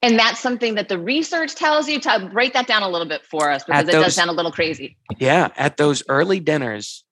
And 0.00 0.18
that's 0.18 0.40
something 0.40 0.76
that 0.76 0.88
the 0.88 0.98
research 0.98 1.54
tells 1.54 1.88
you 1.88 2.00
to 2.00 2.30
break 2.32 2.54
that 2.54 2.66
down 2.66 2.82
a 2.82 2.88
little 2.88 3.06
bit 3.06 3.24
for 3.24 3.50
us 3.50 3.64
because 3.64 3.88
it 3.88 3.92
does 3.92 4.14
sound 4.14 4.30
a 4.30 4.32
little 4.32 4.50
crazy. 4.52 4.96
Yeah. 5.18 5.48
At 5.56 5.76
those 5.76 6.02
early 6.08 6.40
dinners, 6.40 7.04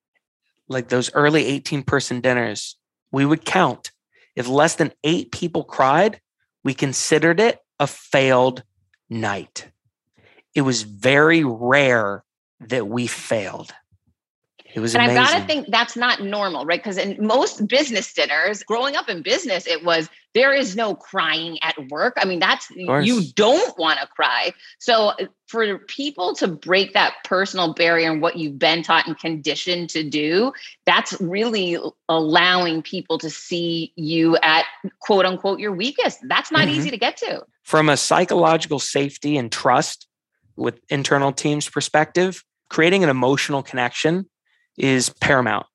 like 0.69 0.89
those 0.89 1.12
early 1.15 1.45
18 1.47 1.83
person 1.83 2.21
dinners, 2.21 2.77
we 3.12 3.25
would 3.25 3.45
count. 3.45 3.91
If 4.37 4.49
less 4.49 4.77
than 4.77 4.93
eight 5.05 5.33
people 5.33 5.65
cried, 5.65 6.21
we 6.65 6.75
considered 6.75 7.41
it 7.41 7.59
a 7.79 7.87
failed 7.87 8.62
night. 9.09 9.69
It 10.55 10.62
was 10.62 10.83
very 10.83 11.45
rare 11.45 12.25
that 12.61 12.89
we 12.89 13.07
failed 13.07 13.73
It 14.75 14.81
was 14.81 14.95
and 14.95 15.05
amazing. 15.05 15.23
I've 15.23 15.33
got 15.33 15.39
to 15.41 15.47
think 15.47 15.67
that's 15.69 15.97
not 15.97 16.23
normal, 16.23 16.65
right? 16.65 16.81
Because 16.81 16.97
in 16.97 17.17
most 17.25 17.67
business 17.67 18.12
dinners, 18.12 18.62
growing 18.62 18.97
up 18.97 19.09
in 19.09 19.23
business, 19.23 19.67
it 19.67 19.85
was 19.85 20.09
there 20.35 20.53
is 20.53 20.77
no 20.77 20.95
crying 20.95 21.59
at 21.62 21.75
work. 21.91 22.15
I 22.17 22.25
mean, 22.25 22.39
that's 22.39 22.71
you 22.71 23.23
don't 23.35 23.77
want 23.79 23.99
to 24.00 24.07
cry. 24.07 24.53
So 24.79 25.09
uh, 25.09 25.27
for 25.49 25.79
people 25.79 26.35
to 26.37 26.47
break 26.47 26.93
that 26.93 27.15
personal 27.25 27.75
barrier 27.75 28.11
and 28.11 28.23
what 28.23 28.37
you've 28.37 28.59
been 28.59 28.83
taught 28.83 29.09
and 29.09 29.19
conditioned 29.19 29.91
to 29.91 30.09
do, 30.09 30.53
that's 30.87 31.21
really 31.21 31.77
allowing 32.09 32.83
people 32.83 33.19
to 33.19 33.31
see 33.31 33.93
you 33.97 34.37
at 34.43 34.65
quote 35.00 35.27
unquote 35.27 35.59
your 35.59 35.73
weakest. 35.73 36.21
That's 36.29 36.53
not 36.53 36.69
mm-hmm. 36.69 36.79
easy 36.79 36.91
to 36.91 36.99
get 36.99 37.17
to. 37.19 37.45
From 37.65 37.89
a 37.89 37.97
psychological 37.97 38.79
safety 38.79 39.37
and 39.37 39.50
trust 39.50 40.07
with 40.57 40.81
internal 40.89 41.33
teams 41.33 41.69
perspective, 41.69 42.45
creating 42.69 43.03
an 43.03 43.11
emotional 43.11 43.62
connection 43.65 44.29
is 44.80 45.10
paramount, 45.20 45.66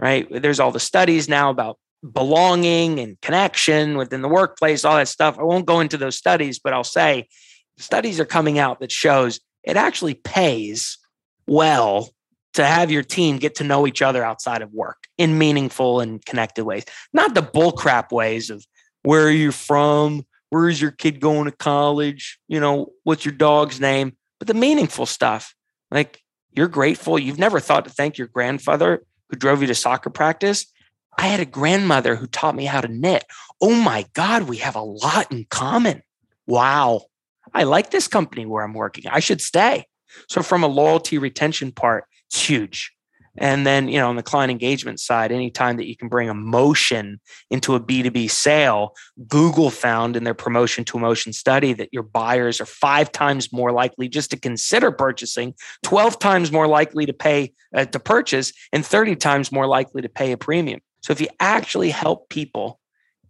right? 0.00 0.26
There's 0.30 0.60
all 0.60 0.70
the 0.70 0.80
studies 0.80 1.28
now 1.28 1.50
about 1.50 1.78
belonging 2.12 2.98
and 2.98 3.20
connection 3.20 3.96
within 3.96 4.22
the 4.22 4.28
workplace, 4.28 4.84
all 4.84 4.96
that 4.96 5.08
stuff. 5.08 5.38
I 5.38 5.42
won't 5.42 5.66
go 5.66 5.80
into 5.80 5.96
those 5.96 6.16
studies, 6.16 6.58
but 6.58 6.72
I'll 6.72 6.84
say 6.84 7.28
studies 7.78 8.20
are 8.20 8.24
coming 8.24 8.58
out 8.58 8.80
that 8.80 8.92
shows 8.92 9.40
it 9.64 9.76
actually 9.76 10.14
pays 10.14 10.98
well 11.46 12.10
to 12.54 12.64
have 12.64 12.90
your 12.90 13.02
team 13.02 13.38
get 13.38 13.54
to 13.56 13.64
know 13.64 13.86
each 13.86 14.02
other 14.02 14.24
outside 14.24 14.62
of 14.62 14.72
work 14.72 15.04
in 15.16 15.38
meaningful 15.38 16.00
and 16.00 16.24
connected 16.24 16.64
ways, 16.64 16.84
not 17.12 17.34
the 17.34 17.42
bullcrap 17.42 18.12
ways 18.12 18.50
of 18.50 18.64
where 19.02 19.26
are 19.26 19.30
you 19.30 19.52
from? 19.52 20.26
Where 20.50 20.68
is 20.68 20.80
your 20.80 20.90
kid 20.90 21.18
going 21.18 21.46
to 21.46 21.56
college? 21.56 22.38
You 22.46 22.60
know, 22.60 22.92
what's 23.04 23.24
your 23.24 23.32
dog's 23.32 23.80
name? 23.80 24.16
But 24.38 24.48
the 24.48 24.54
meaningful 24.54 25.06
stuff, 25.06 25.54
like 25.90 26.21
you're 26.54 26.68
grateful. 26.68 27.18
You've 27.18 27.38
never 27.38 27.60
thought 27.60 27.84
to 27.84 27.90
thank 27.90 28.18
your 28.18 28.26
grandfather 28.26 29.04
who 29.28 29.36
drove 29.36 29.60
you 29.60 29.66
to 29.68 29.74
soccer 29.74 30.10
practice. 30.10 30.66
I 31.18 31.26
had 31.26 31.40
a 31.40 31.44
grandmother 31.44 32.16
who 32.16 32.26
taught 32.26 32.54
me 32.54 32.64
how 32.64 32.80
to 32.80 32.88
knit. 32.88 33.24
Oh 33.60 33.74
my 33.74 34.06
God, 34.14 34.48
we 34.48 34.58
have 34.58 34.76
a 34.76 34.82
lot 34.82 35.30
in 35.30 35.46
common. 35.50 36.02
Wow. 36.46 37.02
I 37.54 37.64
like 37.64 37.90
this 37.90 38.08
company 38.08 38.46
where 38.46 38.64
I'm 38.64 38.74
working. 38.74 39.06
I 39.08 39.20
should 39.20 39.40
stay. 39.40 39.86
So, 40.28 40.42
from 40.42 40.62
a 40.62 40.68
loyalty 40.68 41.18
retention 41.18 41.72
part, 41.72 42.04
it's 42.26 42.46
huge. 42.46 42.92
And 43.38 43.66
then, 43.66 43.88
you 43.88 43.98
know, 43.98 44.10
on 44.10 44.16
the 44.16 44.22
client 44.22 44.50
engagement 44.50 45.00
side, 45.00 45.32
anytime 45.32 45.78
that 45.78 45.86
you 45.86 45.96
can 45.96 46.08
bring 46.08 46.28
emotion 46.28 47.18
into 47.50 47.74
a 47.74 47.80
B2B 47.80 48.30
sale, 48.30 48.94
Google 49.26 49.70
found 49.70 50.16
in 50.16 50.24
their 50.24 50.34
promotion 50.34 50.84
to 50.84 50.98
emotion 50.98 51.32
study 51.32 51.72
that 51.72 51.88
your 51.92 52.02
buyers 52.02 52.60
are 52.60 52.66
five 52.66 53.10
times 53.10 53.50
more 53.50 53.72
likely 53.72 54.08
just 54.08 54.30
to 54.32 54.38
consider 54.38 54.92
purchasing, 54.92 55.54
12 55.82 56.18
times 56.18 56.52
more 56.52 56.66
likely 56.66 57.06
to 57.06 57.14
pay 57.14 57.54
uh, 57.74 57.86
to 57.86 57.98
purchase, 57.98 58.52
and 58.70 58.84
30 58.84 59.16
times 59.16 59.50
more 59.50 59.66
likely 59.66 60.02
to 60.02 60.10
pay 60.10 60.32
a 60.32 60.36
premium. 60.36 60.80
So 61.02 61.12
if 61.12 61.20
you 61.20 61.28
actually 61.40 61.90
help 61.90 62.28
people 62.28 62.80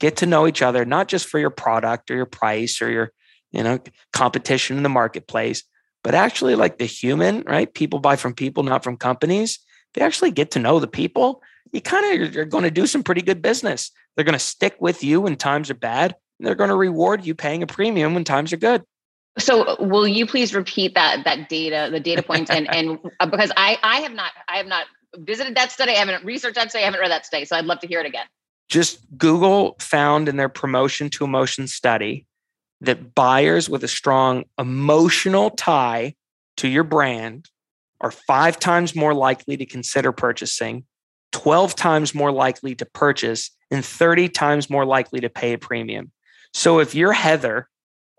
get 0.01 0.17
to 0.17 0.27
know 0.27 0.49
each 0.49 0.63
other, 0.63 0.85
not 0.85 1.07
just 1.07 1.27
for 1.27 1.39
your 1.39 1.51
product 1.51 2.11
or 2.11 2.17
your 2.17 2.27
price 2.27 2.83
or 2.83 2.91
your, 2.91 3.13
you 3.53 3.63
know, 3.63 3.79
competition 4.13 4.77
in 4.79 4.83
the 4.83 4.89
marketplace, 4.89 5.63
but 6.03 6.17
actually 6.17 6.57
like 6.57 6.79
the 6.79 6.87
human, 6.87 7.43
right? 7.43 7.73
People 7.73 8.01
buy 8.01 8.17
from 8.17 8.35
people, 8.35 8.65
not 8.65 8.83
from 8.83 8.97
companies 8.97 9.61
they 9.95 10.03
actually 10.03 10.31
get 10.31 10.51
to 10.53 10.59
know 10.59 10.79
the 10.81 10.87
people, 10.87 11.43
you 11.73 11.81
kind 11.81 12.23
of 12.23 12.37
are 12.37 12.45
going 12.45 12.65
to 12.65 12.71
do 12.71 12.87
some 12.87 13.03
pretty 13.03 13.23
good 13.23 13.43
business. 13.43 13.91
They're 14.15 14.25
going 14.25 14.35
to 14.35 14.39
stick 14.39 14.77
with 14.81 15.03
you 15.03 15.21
when 15.21 15.37
times 15.37 15.71
are 15.71 15.75
bad. 15.75 16.15
And 16.39 16.47
they're 16.47 16.55
going 16.55 16.71
to 16.71 16.77
reward 16.77 17.25
you 17.25 17.35
paying 17.35 17.63
a 17.63 17.67
premium 17.67 18.15
when 18.15 18.25
times 18.25 18.53
are 18.53 18.59
good. 18.59 18.83
So 19.39 19.77
will 19.81 20.07
you 20.07 20.27
please 20.27 20.55
repeat 20.55 20.95
that 20.95 21.25
that 21.25 21.49
data, 21.49 21.89
the 21.91 22.01
data 22.01 22.23
points, 22.23 22.51
and 22.51 22.69
and 22.75 22.99
uh, 23.19 23.27
because 23.27 23.51
I 23.57 23.79
I 23.83 24.01
have 24.01 24.13
not 24.13 24.33
I 24.47 24.59
have 24.59 24.67
not 24.67 24.87
visited 25.17 25.55
that 25.57 25.73
study, 25.73 25.93
I 25.93 25.97
haven't 25.97 26.25
researched 26.25 26.57
that 26.57 26.69
study, 26.69 26.83
I 26.83 26.87
haven't 26.87 27.01
read 27.01 27.11
that 27.11 27.25
study, 27.25 27.47
so 27.47 27.57
I'd 27.57 27.65
love 27.65 27.81
to 27.81 27.87
hear 27.87 28.01
it 28.01 28.07
again. 28.07 28.27
Just 28.69 29.01
Google 29.17 29.77
found 29.79 30.29
in 30.29 30.37
their 30.37 30.51
promotion 30.51 31.09
to 31.11 31.25
emotion 31.25 31.67
study 31.67 32.27
that 32.83 33.15
buyers 33.15 33.71
with 33.71 33.85
a 33.85 33.89
strong 33.89 34.45
emotional 34.59 35.51
tie 35.51 36.15
to 36.59 36.69
your 36.69 36.85
brand 36.85 37.49
are 38.03 38.11
five 38.11 38.59
times 38.59 38.95
more 38.95 39.15
likely 39.15 39.57
to 39.57 39.65
consider 39.65 40.13
purchasing, 40.13 40.85
12 41.31 41.75
times 41.77 42.15
more 42.15 42.33
likely 42.33 42.75
to 42.75 42.85
purchase, 42.85 43.51
and 43.71 43.85
30 43.85 44.29
times 44.29 44.69
more 44.69 44.85
likely 44.85 45.21
to 45.21 45.31
pay 45.31 45.55
a 45.55 45.59
premium. 45.59 46.13
So 46.53 46.81
if 46.81 46.95
you're 46.95 47.13
Heather 47.13 47.69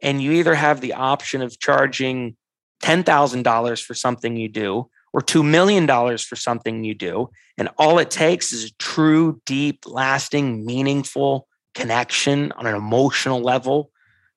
and 0.02 0.22
you 0.22 0.32
either 0.32 0.56
have 0.56 0.82
the 0.82 0.94
option 0.94 1.42
of 1.42 1.60
charging 1.60 2.36
$10,000 2.82 3.84
for 3.84 3.94
something 3.94 4.36
you 4.36 4.50
do 4.50 4.90
or 5.12 5.22
$2 5.22 5.46
million 5.46 5.88
for 6.18 6.36
something 6.36 6.84
you 6.84 6.96
do, 6.96 7.30
and 7.58 7.70
all 7.78 8.00
it 8.00 8.10
takes 8.10 8.52
is 8.52 8.66
a 8.66 8.74
true, 8.80 9.40
deep, 9.46 9.84
lasting, 9.86 10.66
meaningful 10.66 11.48
connection 11.76 12.52
on 12.54 12.66
an 12.66 12.76
emotional 12.76 13.42
level 13.42 13.92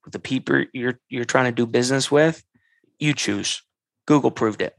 with 0.04 0.12
the 0.12 0.18
people 0.18 0.64
you're, 0.74 1.00
you're 1.08 1.24
trying 1.24 1.46
to 1.46 1.52
do 1.52 1.66
business 1.66 2.10
with, 2.10 2.44
you 2.98 3.14
choose. 3.14 3.62
Google 4.06 4.30
proved 4.30 4.60
it. 4.60 4.76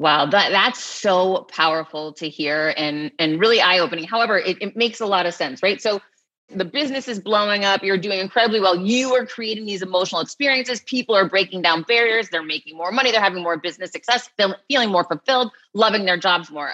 Wow, 0.00 0.24
that 0.24 0.50
that's 0.50 0.82
so 0.82 1.46
powerful 1.52 2.14
to 2.14 2.28
hear 2.30 2.72
and 2.74 3.12
and 3.18 3.38
really 3.38 3.60
eye 3.60 3.80
opening. 3.80 4.04
However, 4.04 4.38
it, 4.38 4.56
it 4.62 4.74
makes 4.74 4.98
a 4.98 5.04
lot 5.04 5.26
of 5.26 5.34
sense, 5.34 5.62
right? 5.62 5.78
So 5.78 6.00
the 6.48 6.64
business 6.64 7.06
is 7.06 7.20
blowing 7.20 7.66
up. 7.66 7.84
You're 7.84 7.98
doing 7.98 8.18
incredibly 8.18 8.60
well. 8.60 8.74
You 8.74 9.14
are 9.14 9.26
creating 9.26 9.66
these 9.66 9.82
emotional 9.82 10.22
experiences. 10.22 10.80
People 10.80 11.14
are 11.14 11.28
breaking 11.28 11.60
down 11.60 11.82
barriers. 11.82 12.30
They're 12.30 12.42
making 12.42 12.78
more 12.78 12.90
money. 12.90 13.12
They're 13.12 13.20
having 13.20 13.42
more 13.42 13.58
business 13.58 13.92
success, 13.92 14.30
feel, 14.38 14.54
feeling 14.68 14.88
more 14.88 15.04
fulfilled, 15.04 15.52
loving 15.74 16.06
their 16.06 16.16
jobs 16.16 16.50
more. 16.50 16.72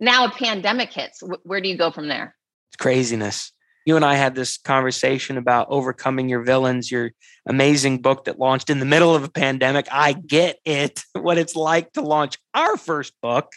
Now 0.00 0.26
a 0.26 0.30
pandemic 0.32 0.92
hits. 0.92 1.22
Where 1.44 1.60
do 1.60 1.68
you 1.68 1.78
go 1.78 1.92
from 1.92 2.08
there? 2.08 2.34
It's 2.70 2.76
craziness 2.76 3.52
you 3.84 3.96
and 3.96 4.04
I 4.04 4.14
had 4.14 4.34
this 4.34 4.56
conversation 4.56 5.36
about 5.36 5.66
overcoming 5.70 6.28
your 6.28 6.42
villains, 6.42 6.90
your 6.90 7.12
amazing 7.46 8.00
book 8.00 8.24
that 8.24 8.38
launched 8.38 8.70
in 8.70 8.78
the 8.78 8.86
middle 8.86 9.14
of 9.14 9.24
a 9.24 9.30
pandemic. 9.30 9.86
I 9.90 10.14
get 10.14 10.58
it, 10.64 11.02
what 11.12 11.38
it's 11.38 11.54
like 11.54 11.92
to 11.92 12.00
launch 12.00 12.38
our 12.54 12.76
first 12.76 13.12
book 13.20 13.52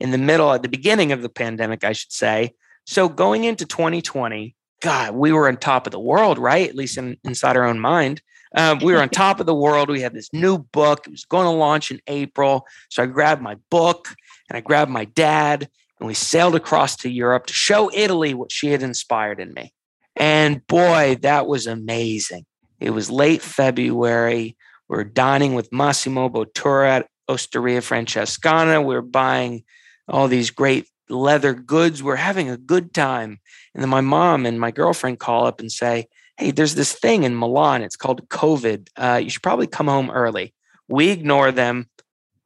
in 0.00 0.10
the 0.10 0.18
middle, 0.18 0.52
at 0.52 0.62
the 0.62 0.68
beginning 0.68 1.12
of 1.12 1.22
the 1.22 1.28
pandemic, 1.28 1.84
I 1.84 1.92
should 1.92 2.12
say. 2.12 2.54
So 2.86 3.08
going 3.08 3.44
into 3.44 3.66
2020, 3.66 4.54
God, 4.80 5.14
we 5.14 5.32
were 5.32 5.48
on 5.48 5.56
top 5.58 5.86
of 5.86 5.90
the 5.90 6.00
world, 6.00 6.38
right? 6.38 6.68
At 6.68 6.76
least 6.76 6.96
in, 6.96 7.16
inside 7.24 7.56
our 7.56 7.64
own 7.64 7.80
mind. 7.80 8.22
Um, 8.56 8.78
we 8.78 8.94
were 8.94 9.02
on 9.02 9.08
top 9.10 9.40
of 9.40 9.46
the 9.46 9.54
world. 9.54 9.90
We 9.90 10.00
had 10.00 10.14
this 10.14 10.32
new 10.32 10.58
book. 10.58 11.06
It 11.06 11.10
was 11.10 11.24
going 11.24 11.44
to 11.44 11.50
launch 11.50 11.90
in 11.90 12.00
April. 12.06 12.66
So 12.88 13.02
I 13.02 13.06
grabbed 13.06 13.42
my 13.42 13.56
book 13.70 14.08
and 14.48 14.56
I 14.56 14.60
grabbed 14.60 14.90
my 14.90 15.04
dad 15.04 15.68
and 15.98 16.06
we 16.06 16.14
sailed 16.14 16.54
across 16.54 16.96
to 16.96 17.10
Europe 17.10 17.46
to 17.46 17.52
show 17.52 17.90
Italy 17.92 18.34
what 18.34 18.52
she 18.52 18.68
had 18.68 18.82
inspired 18.82 19.40
in 19.40 19.52
me. 19.52 19.72
And 20.16 20.66
boy, 20.66 21.18
that 21.22 21.46
was 21.46 21.66
amazing. 21.66 22.44
It 22.80 22.90
was 22.90 23.10
late 23.10 23.42
February. 23.42 24.56
We 24.88 24.98
are 24.98 25.04
dining 25.04 25.54
with 25.54 25.72
Massimo 25.72 26.28
Bottura 26.28 26.88
at 26.88 27.08
Osteria 27.28 27.80
Francescana. 27.80 28.84
We 28.84 28.94
are 28.94 29.02
buying 29.02 29.64
all 30.08 30.28
these 30.28 30.50
great 30.50 30.86
leather 31.08 31.54
goods. 31.54 32.02
We're 32.02 32.16
having 32.16 32.48
a 32.48 32.56
good 32.56 32.94
time. 32.94 33.38
And 33.74 33.82
then 33.82 33.90
my 33.90 34.00
mom 34.00 34.46
and 34.46 34.60
my 34.60 34.70
girlfriend 34.70 35.18
call 35.18 35.46
up 35.46 35.60
and 35.60 35.70
say, 35.70 36.06
Hey, 36.36 36.52
there's 36.52 36.76
this 36.76 36.92
thing 36.92 37.24
in 37.24 37.36
Milan. 37.36 37.82
It's 37.82 37.96
called 37.96 38.28
COVID. 38.28 38.88
Uh, 38.96 39.20
you 39.22 39.30
should 39.30 39.42
probably 39.42 39.66
come 39.66 39.88
home 39.88 40.08
early. 40.10 40.54
We 40.88 41.10
ignore 41.10 41.50
them, 41.50 41.88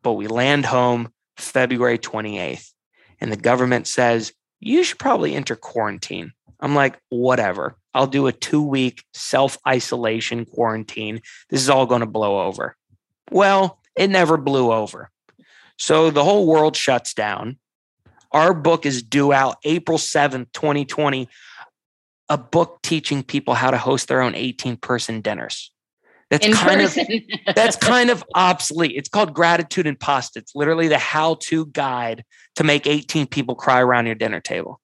but 0.03 0.15
we 0.15 0.29
land 0.29 0.65
home 0.65 1.13
February 1.37 1.99
28th 1.99 2.72
and 3.23 3.31
the 3.31 3.37
government 3.37 3.87
says, 3.87 4.33
you 4.59 4.83
should 4.83 4.99
probably 4.99 5.37
enter 5.37 5.55
quarantine. 5.55 6.33
I'm 6.59 6.75
like, 6.75 6.99
whatever. 7.09 7.77
I'll 7.95 8.09
do 8.09 8.27
a 8.27 8.33
two 8.33 8.63
week 8.63 9.05
self 9.15 9.57
isolation 9.67 10.45
quarantine. 10.45 11.21
This 11.49 11.61
is 11.61 11.71
all 11.71 11.87
going 11.87 12.01
to 12.01 12.07
blow 12.07 12.41
over. 12.41 12.77
Well, 13.31 13.79
it 13.95 14.11
never 14.11 14.37
blew 14.37 14.73
over. 14.73 15.11
So 15.79 16.11
the 16.11 16.25
whole 16.25 16.49
world 16.49 16.77
shuts 16.77 17.15
down. 17.15 17.59
Our 18.33 18.55
book 18.55 18.87
is 18.87 19.05
due 19.05 19.33
out 19.33 19.59
April 19.65 19.99
7th, 19.99 20.53
2020. 20.53 21.29
A 22.29 22.39
book 22.39 22.81
teaching 22.83 23.23
people 23.23 23.55
how 23.55 23.71
to 23.71 23.79
host 23.79 24.09
their 24.09 24.23
own 24.23 24.35
18 24.35 24.79
person 24.79 25.21
dinners. 25.21 25.72
That's 26.33 26.47
in 26.47 26.55
kind 26.55 26.81
person. 26.81 27.07
of 27.47 27.55
that's 27.55 27.77
kind 27.77 28.09
of 28.09 28.25
obsolete. 28.35 28.93
It's 28.97 29.11
called 29.11 29.35
gratitude 29.35 29.87
and 29.87 30.01
pasta. 30.01 30.39
It's 30.39 30.55
literally 30.55 30.89
the 30.89 30.97
how-to 30.97 31.67
guide 31.67 32.25
to 32.57 32.65
make 32.65 32.87
18 32.87 33.27
people 33.27 33.55
cry 33.55 33.83
around 33.83 34.07
your 34.07 34.15
dinner 34.15 34.41
table. 34.41 34.81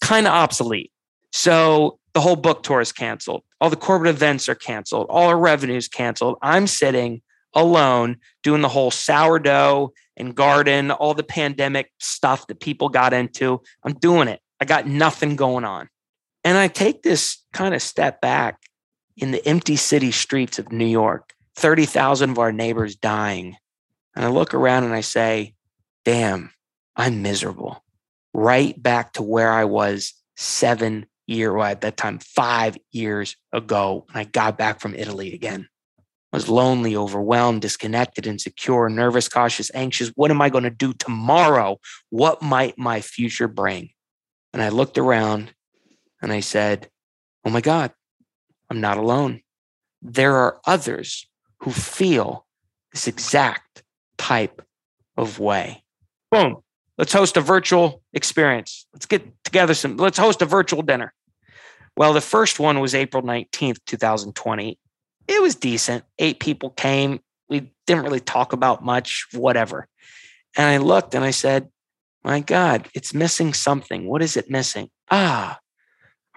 Kind 0.00 0.26
of 0.26 0.32
obsolete. 0.32 0.90
So 1.30 1.98
the 2.14 2.22
whole 2.22 2.36
book 2.36 2.62
tour 2.62 2.80
is 2.80 2.90
canceled. 2.90 3.42
All 3.60 3.68
the 3.68 3.76
corporate 3.76 4.08
events 4.08 4.48
are 4.48 4.54
canceled. 4.54 5.08
All 5.10 5.28
our 5.28 5.38
revenues 5.38 5.88
canceled. 5.88 6.38
I'm 6.40 6.66
sitting 6.66 7.20
alone 7.54 8.16
doing 8.42 8.62
the 8.62 8.68
whole 8.68 8.90
sourdough 8.90 9.92
and 10.16 10.34
garden, 10.34 10.90
all 10.90 11.12
the 11.12 11.22
pandemic 11.22 11.92
stuff 12.00 12.46
that 12.46 12.60
people 12.60 12.88
got 12.88 13.12
into. 13.12 13.60
I'm 13.84 13.92
doing 13.92 14.28
it. 14.28 14.40
I 14.58 14.64
got 14.64 14.86
nothing 14.86 15.36
going 15.36 15.64
on. 15.64 15.90
And 16.44 16.56
I 16.56 16.68
take 16.68 17.02
this 17.02 17.44
kind 17.52 17.74
of 17.74 17.82
step 17.82 18.22
back 18.22 18.58
in 19.18 19.32
the 19.32 19.46
empty 19.46 19.76
city 19.76 20.10
streets 20.12 20.58
of 20.58 20.72
New 20.72 20.86
York, 20.86 21.34
30,000 21.56 22.30
of 22.30 22.38
our 22.38 22.52
neighbors 22.52 22.96
dying. 22.96 23.56
And 24.14 24.24
I 24.24 24.28
look 24.28 24.54
around 24.54 24.84
and 24.84 24.94
I 24.94 25.00
say, 25.00 25.54
damn, 26.04 26.52
I'm 26.96 27.22
miserable. 27.22 27.84
right 28.34 28.80
back 28.80 29.14
to 29.14 29.22
where 29.22 29.50
I 29.50 29.64
was 29.64 30.14
seven 30.36 31.06
year, 31.26 31.52
well, 31.52 31.66
at 31.66 31.80
that 31.80 31.96
time, 31.96 32.18
five 32.18 32.78
years 32.92 33.36
ago. 33.52 34.06
when 34.06 34.20
I 34.20 34.24
got 34.24 34.56
back 34.56 34.80
from 34.80 34.94
Italy 34.94 35.34
again. 35.34 35.68
I 36.32 36.36
was 36.36 36.48
lonely, 36.48 36.94
overwhelmed, 36.94 37.62
disconnected, 37.62 38.26
insecure, 38.26 38.88
nervous, 38.88 39.28
cautious, 39.28 39.70
anxious. 39.74 40.10
What 40.14 40.30
am 40.30 40.42
I 40.42 40.50
going 40.50 40.64
to 40.64 40.70
do 40.70 40.92
tomorrow? 40.92 41.78
What 42.10 42.42
might 42.42 42.78
my 42.78 43.00
future 43.00 43.48
bring? 43.48 43.90
And 44.52 44.62
I 44.62 44.68
looked 44.68 44.98
around 44.98 45.52
and 46.20 46.30
I 46.30 46.40
said, 46.40 46.88
Oh 47.44 47.50
my 47.50 47.60
God, 47.62 47.92
I'm 48.70 48.80
not 48.80 48.98
alone. 48.98 49.40
There 50.02 50.36
are 50.36 50.60
others 50.66 51.26
who 51.60 51.70
feel 51.70 52.46
this 52.92 53.08
exact 53.08 53.82
type 54.16 54.62
of 55.16 55.38
way. 55.38 55.82
Boom. 56.30 56.58
Let's 56.96 57.12
host 57.12 57.36
a 57.36 57.40
virtual 57.40 58.02
experience. 58.12 58.86
Let's 58.92 59.06
get 59.06 59.22
together 59.44 59.74
some, 59.74 59.96
let's 59.96 60.18
host 60.18 60.42
a 60.42 60.46
virtual 60.46 60.82
dinner. 60.82 61.14
Well, 61.96 62.12
the 62.12 62.20
first 62.20 62.60
one 62.60 62.80
was 62.80 62.94
April 62.94 63.22
19th, 63.22 63.78
2020. 63.86 64.78
It 65.26 65.42
was 65.42 65.54
decent. 65.54 66.04
Eight 66.18 66.40
people 66.40 66.70
came. 66.70 67.20
We 67.48 67.72
didn't 67.86 68.04
really 68.04 68.20
talk 68.20 68.52
about 68.52 68.84
much, 68.84 69.26
whatever. 69.32 69.88
And 70.56 70.66
I 70.66 70.78
looked 70.78 71.14
and 71.14 71.24
I 71.24 71.30
said, 71.30 71.68
My 72.24 72.40
God, 72.40 72.88
it's 72.94 73.14
missing 73.14 73.52
something. 73.52 74.06
What 74.06 74.22
is 74.22 74.36
it 74.36 74.50
missing? 74.50 74.90
Ah, 75.10 75.58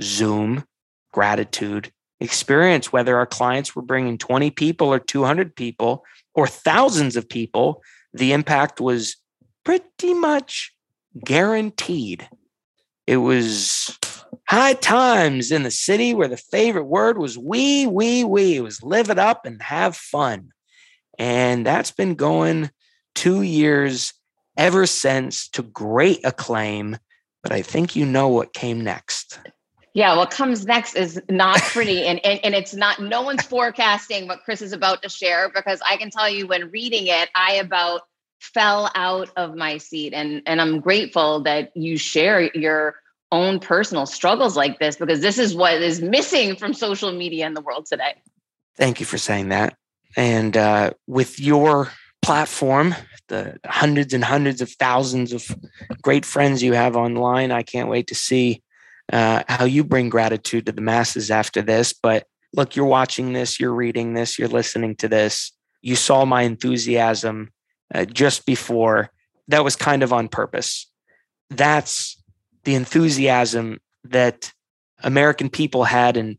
Zoom 0.00 0.64
gratitude 1.12 1.90
experience, 2.20 2.92
whether 2.92 3.16
our 3.16 3.26
clients 3.26 3.74
were 3.74 3.82
bringing 3.82 4.18
20 4.18 4.50
people 4.50 4.88
or 4.88 4.98
200 4.98 5.56
people 5.56 6.04
or 6.34 6.46
thousands 6.46 7.16
of 7.16 7.28
people, 7.28 7.82
the 8.12 8.32
impact 8.32 8.80
was 8.80 9.16
pretty 9.64 10.14
much 10.14 10.72
guaranteed. 11.24 12.28
It 13.06 13.18
was 13.18 13.98
high 14.48 14.74
times 14.74 15.50
in 15.50 15.62
the 15.62 15.70
city 15.70 16.14
where 16.14 16.28
the 16.28 16.36
favorite 16.36 16.84
word 16.84 17.18
was 17.18 17.36
we, 17.36 17.86
we, 17.86 18.24
we. 18.24 18.56
It 18.56 18.62
was 18.62 18.82
live 18.82 19.10
it 19.10 19.18
up 19.18 19.44
and 19.44 19.60
have 19.62 19.96
fun. 19.96 20.50
And 21.18 21.66
that's 21.66 21.90
been 21.90 22.14
going 22.14 22.70
two 23.14 23.42
years 23.42 24.12
ever 24.56 24.86
since 24.86 25.48
to 25.50 25.62
great 25.62 26.20
acclaim. 26.24 26.96
But 27.42 27.52
I 27.52 27.62
think 27.62 27.96
you 27.96 28.06
know 28.06 28.28
what 28.28 28.52
came 28.52 28.82
next. 28.82 29.38
Yeah, 29.94 30.16
what 30.16 30.30
comes 30.30 30.64
next 30.64 30.94
is 30.94 31.20
not 31.28 31.58
pretty. 31.58 32.04
and, 32.04 32.24
and, 32.24 32.40
and 32.44 32.54
it's 32.54 32.72
not, 32.72 33.00
no 33.00 33.22
one's 33.22 33.42
forecasting 33.42 34.26
what 34.26 34.42
Chris 34.44 34.62
is 34.62 34.72
about 34.72 35.02
to 35.02 35.08
share 35.08 35.50
because 35.54 35.80
I 35.86 35.96
can 35.96 36.10
tell 36.10 36.30
you 36.30 36.46
when 36.46 36.70
reading 36.70 37.08
it, 37.08 37.28
I 37.34 37.54
about 37.54 38.02
fell 38.40 38.90
out 38.94 39.30
of 39.36 39.54
my 39.54 39.78
seat. 39.78 40.14
And, 40.14 40.42
and 40.46 40.60
I'm 40.60 40.80
grateful 40.80 41.42
that 41.42 41.76
you 41.76 41.98
share 41.98 42.50
your 42.56 42.96
own 43.30 43.58
personal 43.58 44.06
struggles 44.06 44.56
like 44.56 44.78
this 44.78 44.96
because 44.96 45.20
this 45.20 45.38
is 45.38 45.54
what 45.54 45.74
is 45.74 46.00
missing 46.00 46.56
from 46.56 46.72
social 46.74 47.12
media 47.12 47.46
in 47.46 47.54
the 47.54 47.60
world 47.60 47.86
today. 47.86 48.14
Thank 48.76 49.00
you 49.00 49.06
for 49.06 49.18
saying 49.18 49.50
that. 49.50 49.76
And 50.16 50.56
uh, 50.56 50.92
with 51.06 51.38
your 51.38 51.90
platform, 52.22 52.94
the 53.28 53.58
hundreds 53.66 54.14
and 54.14 54.24
hundreds 54.24 54.60
of 54.60 54.70
thousands 54.70 55.32
of 55.32 55.44
great 56.00 56.24
friends 56.24 56.62
you 56.62 56.72
have 56.72 56.96
online, 56.96 57.50
I 57.50 57.62
can't 57.62 57.88
wait 57.88 58.06
to 58.08 58.14
see 58.14 58.62
uh, 59.12 59.42
how 59.48 59.64
you 59.64 59.84
bring 59.84 60.08
gratitude 60.08 60.66
to 60.66 60.72
the 60.72 60.80
masses 60.80 61.30
after 61.30 61.60
this. 61.60 61.92
But 61.92 62.26
look, 62.54 62.76
you're 62.76 62.86
watching 62.86 63.32
this, 63.32 63.58
you're 63.58 63.74
reading 63.74 64.14
this, 64.14 64.38
you're 64.38 64.48
listening 64.48 64.96
to 64.96 65.08
this. 65.08 65.52
You 65.82 65.96
saw 65.96 66.24
my 66.24 66.42
enthusiasm 66.42 67.50
uh, 67.92 68.04
just 68.04 68.46
before. 68.46 69.10
That 69.48 69.64
was 69.64 69.76
kind 69.76 70.02
of 70.02 70.12
on 70.12 70.28
purpose. 70.28 70.90
That's 71.50 72.22
the 72.64 72.76
enthusiasm 72.76 73.80
that 74.04 74.52
American 75.02 75.50
people 75.50 75.84
had 75.84 76.16
in 76.16 76.38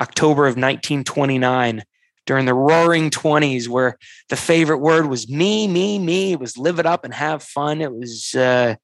October 0.00 0.46
of 0.46 0.56
1929 0.56 1.82
during 2.26 2.46
the 2.46 2.54
roaring 2.54 3.10
20s 3.10 3.68
where 3.68 3.98
the 4.28 4.36
favorite 4.36 4.78
word 4.78 5.06
was 5.06 5.28
me 5.28 5.68
me 5.68 5.98
me 5.98 6.32
it 6.32 6.40
was 6.40 6.56
live 6.56 6.78
it 6.78 6.86
up 6.86 7.04
and 7.04 7.12
have 7.12 7.42
fun 7.42 7.80
it 7.80 7.92
was 7.92 8.34
uh, 8.34 8.74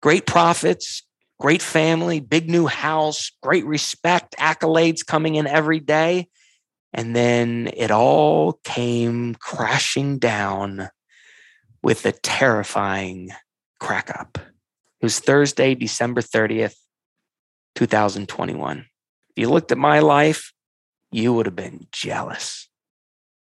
great 0.00 0.26
profits 0.26 1.02
great 1.38 1.62
family, 1.62 2.20
big 2.20 2.48
new 2.48 2.66
house, 2.66 3.30
great 3.42 3.66
respect, 3.66 4.34
accolades 4.38 5.04
coming 5.04 5.34
in 5.34 5.46
every 5.46 5.80
day. 5.80 6.28
And 6.92 7.14
then 7.14 7.70
it 7.76 7.90
all 7.90 8.54
came 8.64 9.34
crashing 9.34 10.18
down 10.18 10.88
with 11.82 12.06
a 12.06 12.12
terrifying 12.12 13.30
crack 13.78 14.10
up. 14.18 14.38
It 14.38 15.04
was 15.04 15.20
Thursday, 15.20 15.74
December 15.74 16.22
30th, 16.22 16.76
2021. 17.74 18.78
If 18.78 18.86
you 19.36 19.50
looked 19.50 19.72
at 19.72 19.78
my 19.78 19.98
life, 19.98 20.52
you 21.12 21.34
would 21.34 21.46
have 21.46 21.56
been 21.56 21.86
jealous. 21.92 22.68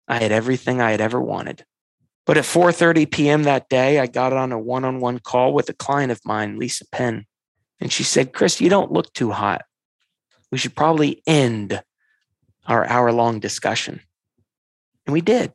I 0.09 0.17
had 0.17 0.31
everything 0.31 0.81
I 0.81 0.91
had 0.91 1.01
ever 1.01 1.21
wanted. 1.21 1.63
But 2.25 2.37
at 2.37 2.43
4:30 2.43 3.09
p.m. 3.09 3.43
that 3.43 3.69
day, 3.69 3.99
I 3.99 4.07
got 4.07 4.33
on 4.33 4.51
a 4.51 4.59
one-on-one 4.59 5.19
call 5.19 5.53
with 5.53 5.69
a 5.69 5.73
client 5.73 6.11
of 6.11 6.19
mine, 6.25 6.59
Lisa 6.59 6.85
Penn. 6.91 7.25
And 7.79 7.91
she 7.91 8.03
said, 8.03 8.33
Chris, 8.33 8.59
you 8.59 8.69
don't 8.69 8.91
look 8.91 9.13
too 9.13 9.31
hot. 9.31 9.63
We 10.51 10.57
should 10.57 10.75
probably 10.75 11.21
end 11.25 11.81
our 12.67 12.85
hour 12.85 13.11
long 13.11 13.39
discussion. 13.39 14.01
And 15.05 15.13
we 15.13 15.21
did. 15.21 15.53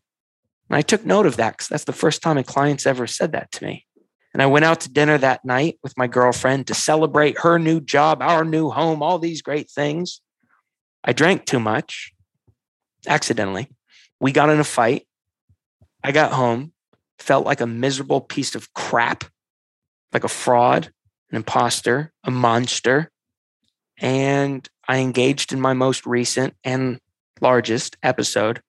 And 0.69 0.77
I 0.77 0.83
took 0.83 1.05
note 1.05 1.27
of 1.27 1.37
that 1.37 1.53
because 1.53 1.69
that's 1.69 1.85
the 1.85 1.93
first 1.93 2.23
time 2.23 2.39
a 2.39 2.45
client's 2.45 2.87
ever 2.87 3.07
said 3.07 3.33
that 3.33 3.53
to 3.53 3.65
me. 3.65 3.87
And 4.33 4.43
I 4.43 4.47
went 4.47 4.65
out 4.65 4.81
to 4.81 4.93
dinner 4.93 5.17
that 5.19 5.45
night 5.45 5.79
with 5.83 5.97
my 5.97 6.09
girlfriend 6.09 6.67
to 6.67 6.75
celebrate 6.75 7.39
her 7.41 7.59
new 7.59 7.81
job, 7.81 8.21
our 8.21 8.45
new 8.45 8.71
home, 8.71 9.03
all 9.03 9.19
these 9.19 9.43
great 9.43 9.71
things. 9.71 10.21
I 11.05 11.13
drank 11.13 11.45
too 11.45 11.61
much 11.61 12.13
accidentally. 13.07 13.69
We 14.21 14.33
got 14.33 14.51
in 14.51 14.61
a 14.61 14.65
fight. 14.65 15.07
I 16.03 16.13
got 16.13 16.33
home, 16.33 16.73
felt 17.19 17.47
like 17.47 17.61
a 17.61 17.67
miserable 17.67 18.21
piece 18.21 18.55
of 18.55 18.73
crap, 18.75 19.25
like 20.13 20.25
a 20.25 20.29
fraud 20.29 20.91
an 21.35 21.37
imposter, 21.37 22.13
a 22.23 22.31
monster. 22.31 23.11
And 23.99 24.69
I 24.87 24.99
engaged 24.99 25.53
in 25.53 25.61
my 25.61 25.73
most 25.73 26.07
recent 26.07 26.55
and 26.63 27.01
largest 27.41 27.97
episode 28.05 28.61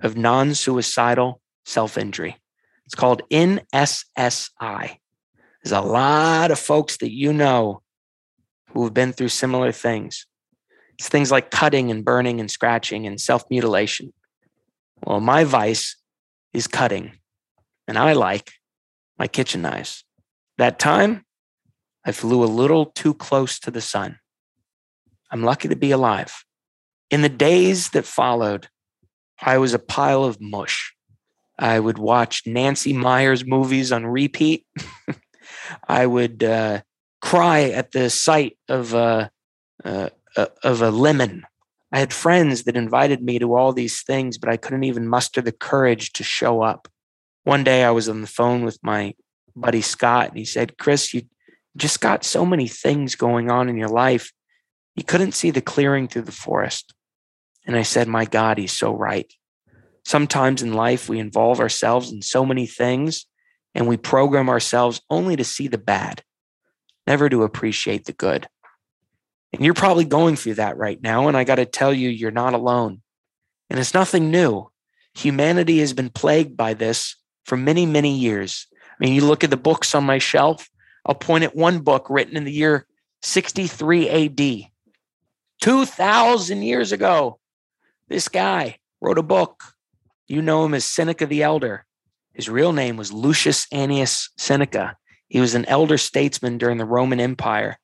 of 0.00 0.16
non 0.16 0.54
suicidal 0.54 1.40
self 1.64 1.98
injury. 1.98 2.36
It's 2.86 2.94
called 2.94 3.22
NSSI. 3.30 4.96
There's 5.62 5.72
a 5.72 5.80
lot 5.80 6.52
of 6.52 6.58
folks 6.58 6.98
that 6.98 7.10
you 7.10 7.32
know 7.32 7.82
who 8.70 8.84
have 8.84 8.94
been 8.94 9.12
through 9.12 9.28
similar 9.28 9.72
things. 9.72 10.26
It's 10.98 11.08
things 11.08 11.32
like 11.32 11.50
cutting 11.50 11.90
and 11.90 12.04
burning 12.04 12.38
and 12.38 12.50
scratching 12.50 13.06
and 13.06 13.20
self 13.20 13.44
mutilation. 13.50 14.12
Well, 15.04 15.20
my 15.20 15.44
vice 15.44 15.96
is 16.52 16.66
cutting, 16.66 17.12
and 17.86 17.98
I 17.98 18.14
like 18.14 18.52
my 19.18 19.26
kitchen 19.26 19.62
knives. 19.62 20.04
That 20.56 20.78
time, 20.78 21.24
I 22.06 22.12
flew 22.12 22.42
a 22.42 22.46
little 22.46 22.86
too 22.86 23.12
close 23.12 23.58
to 23.60 23.70
the 23.70 23.80
sun. 23.80 24.18
I'm 25.30 25.42
lucky 25.42 25.68
to 25.68 25.76
be 25.76 25.90
alive. 25.90 26.44
In 27.10 27.22
the 27.22 27.28
days 27.28 27.90
that 27.90 28.06
followed, 28.06 28.68
I 29.42 29.58
was 29.58 29.74
a 29.74 29.78
pile 29.78 30.24
of 30.24 30.40
mush. 30.40 30.94
I 31.58 31.80
would 31.80 31.98
watch 31.98 32.42
Nancy 32.46 32.92
Meyers 32.92 33.44
movies 33.44 33.92
on 33.92 34.06
repeat. 34.06 34.66
I 35.88 36.06
would 36.06 36.42
uh, 36.42 36.80
cry 37.20 37.64
at 37.64 37.92
the 37.92 38.10
sight 38.10 38.56
of 38.68 38.94
a, 38.94 39.30
uh, 39.84 40.08
uh, 40.36 40.46
of 40.62 40.82
a 40.82 40.90
lemon. 40.90 41.44
I 41.94 41.98
had 41.98 42.12
friends 42.12 42.64
that 42.64 42.76
invited 42.76 43.22
me 43.22 43.38
to 43.38 43.54
all 43.54 43.72
these 43.72 44.02
things, 44.02 44.36
but 44.36 44.48
I 44.48 44.56
couldn't 44.56 44.82
even 44.82 45.06
muster 45.06 45.40
the 45.40 45.52
courage 45.52 46.12
to 46.14 46.24
show 46.24 46.60
up. 46.60 46.88
One 47.44 47.62
day 47.62 47.84
I 47.84 47.92
was 47.92 48.08
on 48.08 48.20
the 48.20 48.26
phone 48.26 48.64
with 48.64 48.80
my 48.82 49.14
buddy 49.54 49.80
Scott, 49.80 50.30
and 50.30 50.36
he 50.36 50.44
said, 50.44 50.76
Chris, 50.76 51.14
you 51.14 51.22
just 51.76 52.00
got 52.00 52.24
so 52.24 52.44
many 52.44 52.66
things 52.66 53.14
going 53.14 53.48
on 53.48 53.68
in 53.68 53.76
your 53.76 53.88
life. 53.88 54.32
You 54.96 55.04
couldn't 55.04 55.36
see 55.36 55.52
the 55.52 55.60
clearing 55.60 56.08
through 56.08 56.22
the 56.22 56.32
forest. 56.32 56.92
And 57.64 57.76
I 57.76 57.82
said, 57.82 58.08
My 58.08 58.24
God, 58.24 58.58
he's 58.58 58.72
so 58.72 58.92
right. 58.92 59.32
Sometimes 60.04 60.62
in 60.62 60.72
life, 60.72 61.08
we 61.08 61.20
involve 61.20 61.60
ourselves 61.60 62.10
in 62.10 62.22
so 62.22 62.44
many 62.44 62.66
things 62.66 63.24
and 63.72 63.86
we 63.86 63.98
program 63.98 64.48
ourselves 64.48 65.00
only 65.10 65.36
to 65.36 65.44
see 65.44 65.68
the 65.68 65.78
bad, 65.78 66.24
never 67.06 67.28
to 67.28 67.44
appreciate 67.44 68.06
the 68.06 68.12
good. 68.12 68.48
And 69.54 69.64
you're 69.64 69.74
probably 69.74 70.04
going 70.04 70.34
through 70.34 70.54
that 70.54 70.76
right 70.76 71.00
now. 71.00 71.28
And 71.28 71.36
I 71.36 71.44
got 71.44 71.56
to 71.56 71.64
tell 71.64 71.94
you, 71.94 72.08
you're 72.08 72.32
not 72.32 72.54
alone. 72.54 73.02
And 73.70 73.78
it's 73.78 73.94
nothing 73.94 74.32
new. 74.32 74.68
Humanity 75.14 75.78
has 75.78 75.92
been 75.92 76.10
plagued 76.10 76.56
by 76.56 76.74
this 76.74 77.14
for 77.44 77.56
many, 77.56 77.86
many 77.86 78.18
years. 78.18 78.66
I 78.72 78.94
mean, 78.98 79.14
you 79.14 79.24
look 79.24 79.44
at 79.44 79.50
the 79.50 79.56
books 79.56 79.94
on 79.94 80.02
my 80.02 80.18
shelf, 80.18 80.68
I'll 81.06 81.14
point 81.14 81.44
at 81.44 81.54
one 81.54 81.80
book 81.80 82.08
written 82.10 82.36
in 82.36 82.42
the 82.42 82.50
year 82.50 82.84
63 83.22 84.08
AD, 84.08 84.70
2,000 85.60 86.62
years 86.62 86.90
ago. 86.90 87.38
This 88.08 88.28
guy 88.28 88.78
wrote 89.00 89.18
a 89.18 89.22
book. 89.22 89.62
You 90.26 90.42
know 90.42 90.64
him 90.64 90.74
as 90.74 90.84
Seneca 90.84 91.26
the 91.26 91.44
Elder. 91.44 91.86
His 92.32 92.48
real 92.48 92.72
name 92.72 92.96
was 92.96 93.12
Lucius 93.12 93.68
Annaeus 93.72 94.30
Seneca. 94.36 94.96
He 95.28 95.38
was 95.38 95.54
an 95.54 95.64
elder 95.66 95.96
statesman 95.96 96.58
during 96.58 96.78
the 96.78 96.84
Roman 96.84 97.20
Empire. 97.20 97.78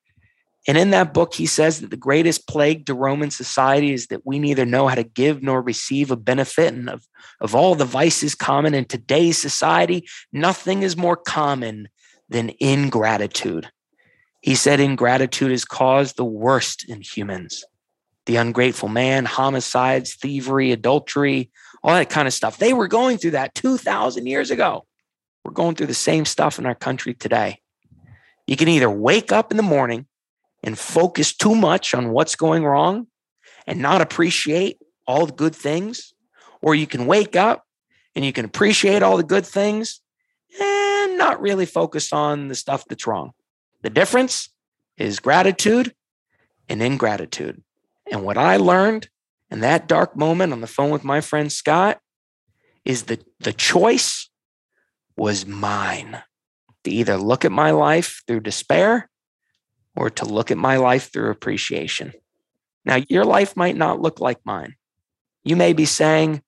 And 0.68 0.76
in 0.76 0.90
that 0.90 1.14
book, 1.14 1.34
he 1.34 1.46
says 1.46 1.80
that 1.80 1.90
the 1.90 1.96
greatest 1.96 2.46
plague 2.46 2.86
to 2.86 2.94
Roman 2.94 3.30
society 3.30 3.92
is 3.92 4.08
that 4.08 4.26
we 4.26 4.38
neither 4.38 4.66
know 4.66 4.88
how 4.88 4.94
to 4.94 5.02
give 5.02 5.42
nor 5.42 5.62
receive 5.62 6.10
a 6.10 6.16
benefit. 6.16 6.74
And 6.74 6.90
of, 6.90 7.06
of 7.40 7.54
all 7.54 7.74
the 7.74 7.86
vices 7.86 8.34
common 8.34 8.74
in 8.74 8.84
today's 8.84 9.38
society, 9.38 10.06
nothing 10.32 10.82
is 10.82 10.96
more 10.96 11.16
common 11.16 11.88
than 12.28 12.52
ingratitude. 12.60 13.70
He 14.42 14.54
said 14.54 14.80
ingratitude 14.80 15.50
has 15.50 15.64
caused 15.64 16.16
the 16.16 16.24
worst 16.24 16.88
in 16.88 17.00
humans 17.00 17.64
the 18.26 18.36
ungrateful 18.36 18.88
man, 18.88 19.24
homicides, 19.24 20.14
thievery, 20.14 20.70
adultery, 20.70 21.50
all 21.82 21.94
that 21.94 22.10
kind 22.10 22.28
of 22.28 22.34
stuff. 22.34 22.58
They 22.58 22.72
were 22.72 22.86
going 22.86 23.18
through 23.18 23.32
that 23.32 23.56
2,000 23.56 24.26
years 24.26 24.52
ago. 24.52 24.86
We're 25.44 25.52
going 25.52 25.74
through 25.74 25.88
the 25.88 25.94
same 25.94 26.24
stuff 26.24 26.58
in 26.58 26.66
our 26.66 26.74
country 26.74 27.14
today. 27.14 27.60
You 28.46 28.56
can 28.56 28.68
either 28.68 28.90
wake 28.90 29.32
up 29.32 29.50
in 29.50 29.56
the 29.56 29.64
morning 29.64 30.06
and 30.62 30.78
focus 30.78 31.34
too 31.34 31.54
much 31.54 31.94
on 31.94 32.10
what's 32.10 32.36
going 32.36 32.64
wrong 32.64 33.06
and 33.66 33.80
not 33.80 34.00
appreciate 34.00 34.78
all 35.06 35.26
the 35.26 35.32
good 35.32 35.54
things, 35.54 36.12
or 36.62 36.74
you 36.74 36.86
can 36.86 37.06
wake 37.06 37.36
up 37.36 37.64
and 38.14 38.24
you 38.24 38.32
can 38.32 38.44
appreciate 38.44 39.02
all 39.02 39.16
the 39.16 39.22
good 39.22 39.46
things 39.46 40.00
and 40.60 41.18
not 41.18 41.40
really 41.40 41.66
focus 41.66 42.12
on 42.12 42.48
the 42.48 42.54
stuff 42.54 42.84
that's 42.88 43.06
wrong. 43.06 43.32
The 43.82 43.90
difference 43.90 44.50
is 44.96 45.20
gratitude 45.20 45.94
and 46.68 46.82
ingratitude. 46.82 47.62
And 48.10 48.24
what 48.24 48.36
I 48.38 48.56
learned 48.56 49.08
in 49.50 49.60
that 49.60 49.88
dark 49.88 50.16
moment 50.16 50.52
on 50.52 50.60
the 50.60 50.66
phone 50.66 50.90
with 50.90 51.04
my 51.04 51.20
friend 51.20 51.50
Scott 51.50 52.00
is 52.84 53.04
that 53.04 53.24
the 53.40 53.52
choice 53.52 54.28
was 55.16 55.46
mine 55.46 56.22
to 56.84 56.90
either 56.90 57.16
look 57.16 57.44
at 57.44 57.52
my 57.52 57.70
life 57.70 58.22
through 58.26 58.40
despair 58.40 59.09
or 59.96 60.10
to 60.10 60.24
look 60.24 60.50
at 60.50 60.58
my 60.58 60.76
life 60.76 61.12
through 61.12 61.30
appreciation. 61.30 62.12
Now, 62.84 62.98
your 63.08 63.24
life 63.24 63.56
might 63.56 63.76
not 63.76 64.00
look 64.00 64.20
like 64.20 64.38
mine. 64.44 64.74
You 65.44 65.56
may 65.56 65.72
be 65.72 65.84
saying, 65.84 66.42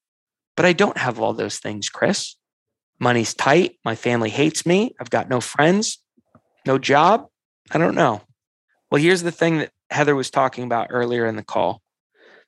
but 0.56 0.66
I 0.66 0.72
don't 0.72 0.98
have 0.98 1.20
all 1.20 1.32
those 1.32 1.58
things, 1.58 1.88
Chris. 1.88 2.36
Money's 2.98 3.34
tight. 3.34 3.78
My 3.84 3.94
family 3.94 4.30
hates 4.30 4.64
me. 4.64 4.94
I've 5.00 5.10
got 5.10 5.28
no 5.28 5.40
friends, 5.40 5.98
no 6.66 6.78
job. 6.78 7.26
I 7.70 7.78
don't 7.78 7.94
know. 7.94 8.22
Well, 8.90 9.02
here's 9.02 9.22
the 9.22 9.32
thing 9.32 9.58
that 9.58 9.70
Heather 9.90 10.14
was 10.14 10.30
talking 10.30 10.64
about 10.64 10.88
earlier 10.90 11.26
in 11.26 11.36
the 11.36 11.42
call 11.42 11.82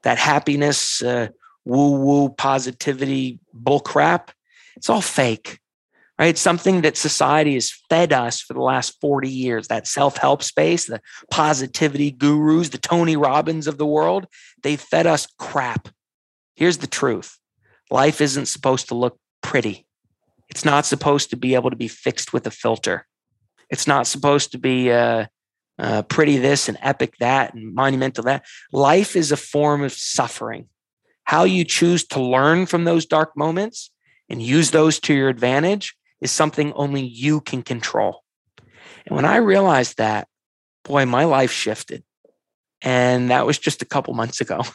that 0.02 0.18
happiness, 0.18 1.02
uh, 1.02 1.28
woo 1.64 1.92
woo 1.98 2.28
positivity 2.28 3.40
bullcrap. 3.58 4.28
It's 4.76 4.90
all 4.90 5.00
fake 5.00 5.58
right? 6.18 6.28
It's 6.28 6.40
something 6.40 6.82
that 6.82 6.96
society 6.96 7.54
has 7.54 7.72
fed 7.88 8.12
us 8.12 8.40
for 8.40 8.54
the 8.54 8.62
last 8.62 8.98
40 9.00 9.28
years 9.28 9.68
that 9.68 9.86
self 9.86 10.16
help 10.16 10.42
space, 10.42 10.86
the 10.86 11.00
positivity 11.30 12.10
gurus, 12.10 12.70
the 12.70 12.78
Tony 12.78 13.16
Robbins 13.16 13.66
of 13.66 13.78
the 13.78 13.86
world. 13.86 14.26
They 14.62 14.76
fed 14.76 15.06
us 15.06 15.26
crap. 15.38 15.88
Here's 16.54 16.78
the 16.78 16.86
truth 16.86 17.38
life 17.90 18.20
isn't 18.20 18.46
supposed 18.46 18.88
to 18.88 18.94
look 18.94 19.18
pretty, 19.42 19.86
it's 20.48 20.64
not 20.64 20.86
supposed 20.86 21.30
to 21.30 21.36
be 21.36 21.54
able 21.54 21.70
to 21.70 21.76
be 21.76 21.88
fixed 21.88 22.32
with 22.32 22.46
a 22.46 22.50
filter. 22.50 23.06
It's 23.70 23.86
not 23.86 24.06
supposed 24.06 24.52
to 24.52 24.58
be 24.58 24.92
uh, 24.92 25.26
uh, 25.78 26.02
pretty 26.02 26.36
this 26.36 26.68
and 26.68 26.78
epic 26.80 27.14
that 27.18 27.54
and 27.54 27.74
monumental 27.74 28.24
that. 28.24 28.44
Life 28.72 29.16
is 29.16 29.32
a 29.32 29.36
form 29.36 29.82
of 29.82 29.92
suffering. 29.92 30.68
How 31.24 31.44
you 31.44 31.64
choose 31.64 32.04
to 32.08 32.22
learn 32.22 32.66
from 32.66 32.84
those 32.84 33.06
dark 33.06 33.36
moments 33.36 33.90
and 34.28 34.42
use 34.42 34.70
those 34.70 35.00
to 35.00 35.14
your 35.14 35.28
advantage 35.28 35.96
is 36.20 36.30
something 36.30 36.72
only 36.72 37.02
you 37.02 37.40
can 37.40 37.62
control. 37.62 38.22
And 39.06 39.16
when 39.16 39.24
I 39.24 39.36
realized 39.36 39.98
that, 39.98 40.28
boy, 40.84 41.06
my 41.06 41.24
life 41.24 41.52
shifted. 41.52 42.02
And 42.82 43.30
that 43.30 43.46
was 43.46 43.58
just 43.58 43.82
a 43.82 43.86
couple 43.86 44.14
months 44.14 44.40
ago. 44.40 44.62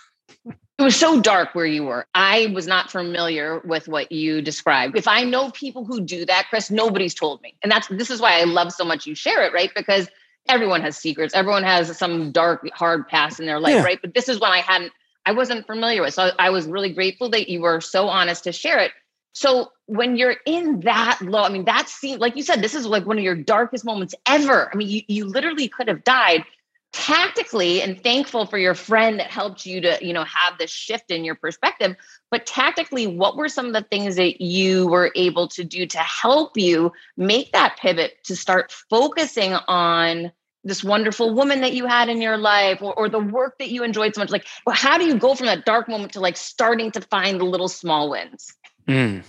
It 0.80 0.84
was 0.84 0.96
so 0.96 1.20
dark 1.20 1.56
where 1.56 1.66
you 1.66 1.84
were. 1.84 2.08
I 2.16 2.54
was 2.56 2.66
not 2.66 2.90
familiar 2.90 3.60
with 3.66 3.90
what 3.90 4.14
you 4.14 4.42
described. 4.42 4.98
If 4.98 5.10
I 5.10 5.26
know 5.26 5.52
people 5.52 5.84
who 5.84 6.00
do 6.00 6.26
that, 6.26 6.46
Chris, 6.50 6.72
nobody's 6.72 7.14
told 7.14 7.42
me. 7.42 7.54
And 7.62 7.70
that's 7.70 7.90
this 7.90 8.10
is 8.10 8.22
why 8.22 8.40
I 8.40 8.46
love 8.46 8.72
so 8.72 8.86
much 8.86 9.06
you 9.06 9.14
share 9.14 9.44
it, 9.44 9.52
right? 9.52 9.70
Because 9.76 10.08
everyone 10.48 10.80
has 10.82 10.96
secrets. 10.96 11.34
Everyone 11.36 11.64
has 11.64 11.98
some 11.98 12.32
dark, 12.32 12.66
hard 12.74 13.10
past 13.10 13.42
in 13.42 13.46
their 13.46 13.60
life, 13.60 13.76
yeah. 13.76 13.84
right? 13.84 14.00
But 14.02 14.14
this 14.14 14.30
is 14.30 14.40
one 14.40 14.54
I 14.54 14.60
hadn't, 14.60 14.94
I 15.26 15.34
wasn't 15.34 15.68
familiar 15.68 16.02
with. 16.02 16.14
So 16.14 16.32
I 16.40 16.50
was 16.50 16.66
really 16.66 16.94
grateful 16.94 17.30
that 17.32 17.50
you 17.50 17.60
were 17.60 17.82
so 17.82 18.08
honest 18.08 18.46
to 18.46 18.54
share 18.54 18.80
it 18.80 18.94
so 19.40 19.72
when 19.86 20.18
you're 20.18 20.36
in 20.46 20.82
that 20.82 21.20
low, 21.22 21.44
I 21.44 21.50
mean, 21.50 21.64
that 21.64 21.88
seems 21.88 22.20
like 22.20 22.36
you 22.36 22.44
said, 22.44 22.62
this 22.62 22.76
is 22.76 22.86
like 22.86 23.06
one 23.06 23.18
of 23.18 23.24
your 23.24 23.36
darkest 23.36 23.86
moments 23.86 24.14
ever. 24.26 24.70
I 24.70 24.76
mean, 24.76 24.90
you, 24.90 25.02
you 25.08 25.26
literally 25.28 25.70
could 25.70 25.88
have 25.88 26.04
died 26.04 26.44
tactically 26.92 27.82
and 27.82 28.04
thankful 28.04 28.46
for 28.46 28.58
your 28.58 28.76
friend 28.76 29.18
that 29.18 29.32
helped 29.32 29.66
you 29.66 29.80
to, 29.80 29.98
you 30.06 30.12
know, 30.12 30.26
have 30.26 30.58
this 30.58 30.72
shift 30.72 31.10
in 31.10 31.24
your 31.24 31.36
perspective. 31.36 31.96
But 32.30 32.46
tactically, 32.46 33.08
what 33.08 33.38
were 33.38 33.48
some 33.48 33.66
of 33.68 33.72
the 33.72 33.84
things 33.84 34.18
that 34.18 34.42
you 34.42 34.90
were 34.90 35.10
able 35.16 35.48
to 35.50 35.64
do 35.64 35.86
to 35.86 36.00
help 36.00 36.58
you 36.58 36.92
make 37.16 37.54
that 37.54 37.78
pivot 37.82 38.22
to 38.26 38.36
start 38.36 38.74
focusing 38.90 39.54
on 39.54 40.34
this 40.66 40.84
wonderful 40.84 41.34
woman 41.34 41.62
that 41.62 41.72
you 41.72 41.86
had 41.86 42.10
in 42.10 42.22
your 42.22 42.36
life 42.36 42.82
or, 42.82 42.94
or 42.94 43.08
the 43.08 43.20
work 43.20 43.58
that 43.60 43.70
you 43.70 43.86
enjoyed 43.86 44.14
so 44.14 44.20
much? 44.20 44.32
Like, 44.32 44.48
well, 44.66 44.76
how 44.76 44.98
do 44.98 45.06
you 45.06 45.18
go 45.18 45.34
from 45.34 45.46
that 45.46 45.64
dark 45.64 45.88
moment 45.88 46.12
to 46.14 46.20
like 46.20 46.36
starting 46.36 46.92
to 46.92 47.00
find 47.00 47.40
the 47.40 47.46
little 47.46 47.70
small 47.70 48.10
wins? 48.10 48.54
Mm, 48.90 49.24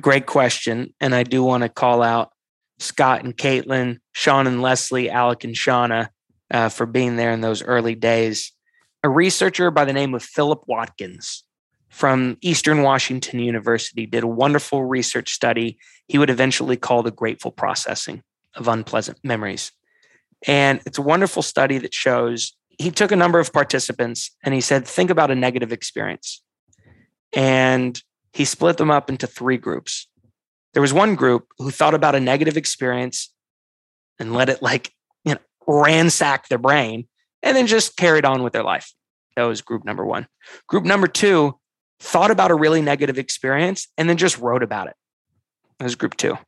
great 0.00 0.26
question. 0.26 0.94
And 1.00 1.14
I 1.14 1.24
do 1.24 1.42
want 1.42 1.64
to 1.64 1.68
call 1.68 2.02
out 2.02 2.30
Scott 2.78 3.24
and 3.24 3.36
Caitlin, 3.36 3.98
Sean 4.12 4.46
and 4.46 4.62
Leslie, 4.62 5.10
Alec 5.10 5.42
and 5.42 5.54
Shauna 5.54 6.08
uh, 6.50 6.68
for 6.68 6.86
being 6.86 7.16
there 7.16 7.32
in 7.32 7.40
those 7.40 7.62
early 7.62 7.96
days. 7.96 8.52
A 9.02 9.08
researcher 9.08 9.70
by 9.70 9.84
the 9.84 9.92
name 9.92 10.14
of 10.14 10.22
Philip 10.22 10.62
Watkins 10.68 11.44
from 11.88 12.38
Eastern 12.40 12.82
Washington 12.82 13.40
University 13.40 14.06
did 14.06 14.22
a 14.22 14.28
wonderful 14.28 14.84
research 14.84 15.32
study 15.32 15.78
he 16.06 16.18
would 16.18 16.30
eventually 16.30 16.76
call 16.76 17.02
the 17.02 17.10
grateful 17.10 17.50
processing 17.50 18.22
of 18.54 18.68
unpleasant 18.68 19.18
memories. 19.24 19.72
And 20.46 20.80
it's 20.86 20.98
a 20.98 21.02
wonderful 21.02 21.42
study 21.42 21.78
that 21.78 21.92
shows 21.92 22.56
he 22.78 22.90
took 22.90 23.10
a 23.10 23.16
number 23.16 23.40
of 23.40 23.52
participants 23.52 24.30
and 24.44 24.54
he 24.54 24.60
said, 24.60 24.86
think 24.86 25.10
about 25.10 25.30
a 25.30 25.34
negative 25.34 25.72
experience. 25.72 26.42
And 27.32 28.00
he 28.32 28.44
split 28.44 28.76
them 28.76 28.90
up 28.90 29.10
into 29.10 29.26
three 29.26 29.56
groups. 29.56 30.06
There 30.72 30.82
was 30.82 30.92
one 30.92 31.14
group 31.16 31.48
who 31.58 31.70
thought 31.70 31.94
about 31.94 32.14
a 32.14 32.20
negative 32.20 32.56
experience 32.56 33.32
and 34.18 34.34
let 34.34 34.48
it 34.48 34.62
like, 34.62 34.92
you 35.24 35.34
know, 35.34 35.40
ransack 35.66 36.48
their 36.48 36.58
brain 36.58 37.08
and 37.42 37.56
then 37.56 37.66
just 37.66 37.96
carried 37.96 38.24
on 38.24 38.42
with 38.42 38.52
their 38.52 38.62
life. 38.62 38.92
That 39.36 39.44
was 39.44 39.62
group 39.62 39.84
number 39.84 40.04
one. 40.04 40.26
Group 40.68 40.84
number 40.84 41.06
two 41.06 41.58
thought 41.98 42.30
about 42.30 42.50
a 42.50 42.54
really 42.54 42.82
negative 42.82 43.18
experience 43.18 43.88
and 43.98 44.08
then 44.08 44.16
just 44.16 44.38
wrote 44.38 44.62
about 44.62 44.88
it. 44.88 44.94
That 45.78 45.84
was 45.84 45.94
group 45.94 46.16
two. 46.16 46.38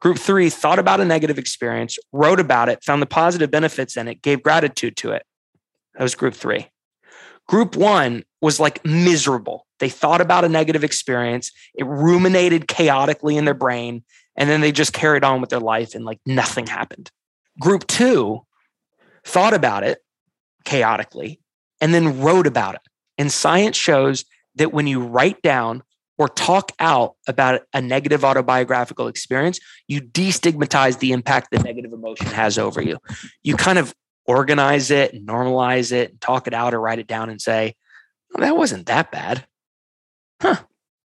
Group 0.00 0.18
three 0.18 0.50
thought 0.50 0.80
about 0.80 1.00
a 1.00 1.04
negative 1.04 1.38
experience, 1.38 1.96
wrote 2.10 2.40
about 2.40 2.68
it, 2.68 2.82
found 2.82 3.00
the 3.00 3.06
positive 3.06 3.52
benefits 3.52 3.96
in 3.96 4.08
it, 4.08 4.20
gave 4.20 4.42
gratitude 4.42 4.96
to 4.96 5.12
it. 5.12 5.24
That 5.94 6.02
was 6.02 6.16
group 6.16 6.34
three. 6.34 6.71
Group 7.48 7.76
one 7.76 8.24
was 8.40 8.60
like 8.60 8.84
miserable. 8.84 9.66
They 9.78 9.88
thought 9.88 10.20
about 10.20 10.44
a 10.44 10.48
negative 10.48 10.84
experience, 10.84 11.50
it 11.74 11.86
ruminated 11.86 12.68
chaotically 12.68 13.36
in 13.36 13.44
their 13.44 13.54
brain, 13.54 14.04
and 14.36 14.48
then 14.48 14.60
they 14.60 14.72
just 14.72 14.92
carried 14.92 15.24
on 15.24 15.40
with 15.40 15.50
their 15.50 15.60
life 15.60 15.94
and 15.94 16.04
like 16.04 16.20
nothing 16.24 16.66
happened. 16.66 17.10
Group 17.60 17.86
two 17.86 18.46
thought 19.24 19.54
about 19.54 19.84
it 19.84 19.98
chaotically 20.64 21.40
and 21.80 21.92
then 21.92 22.20
wrote 22.20 22.46
about 22.46 22.74
it. 22.76 22.80
And 23.18 23.30
science 23.30 23.76
shows 23.76 24.24
that 24.54 24.72
when 24.72 24.86
you 24.86 25.02
write 25.02 25.42
down 25.42 25.82
or 26.18 26.28
talk 26.28 26.72
out 26.78 27.16
about 27.26 27.62
a 27.72 27.80
negative 27.80 28.24
autobiographical 28.24 29.08
experience, 29.08 29.58
you 29.88 30.00
destigmatize 30.00 30.98
the 30.98 31.12
impact 31.12 31.50
that 31.50 31.64
negative 31.64 31.92
emotion 31.92 32.26
has 32.26 32.58
over 32.58 32.80
you. 32.80 32.98
You 33.42 33.56
kind 33.56 33.78
of 33.78 33.94
organize 34.26 34.90
it 34.90 35.14
and 35.14 35.26
normalize 35.26 35.92
it 35.92 36.10
and 36.10 36.20
talk 36.20 36.46
it 36.46 36.54
out 36.54 36.74
or 36.74 36.80
write 36.80 36.98
it 36.98 37.06
down 37.06 37.30
and 37.30 37.40
say, 37.40 37.74
oh, 38.34 38.40
that 38.40 38.56
wasn't 38.56 38.86
that 38.86 39.10
bad. 39.10 39.46
Huh. 40.40 40.56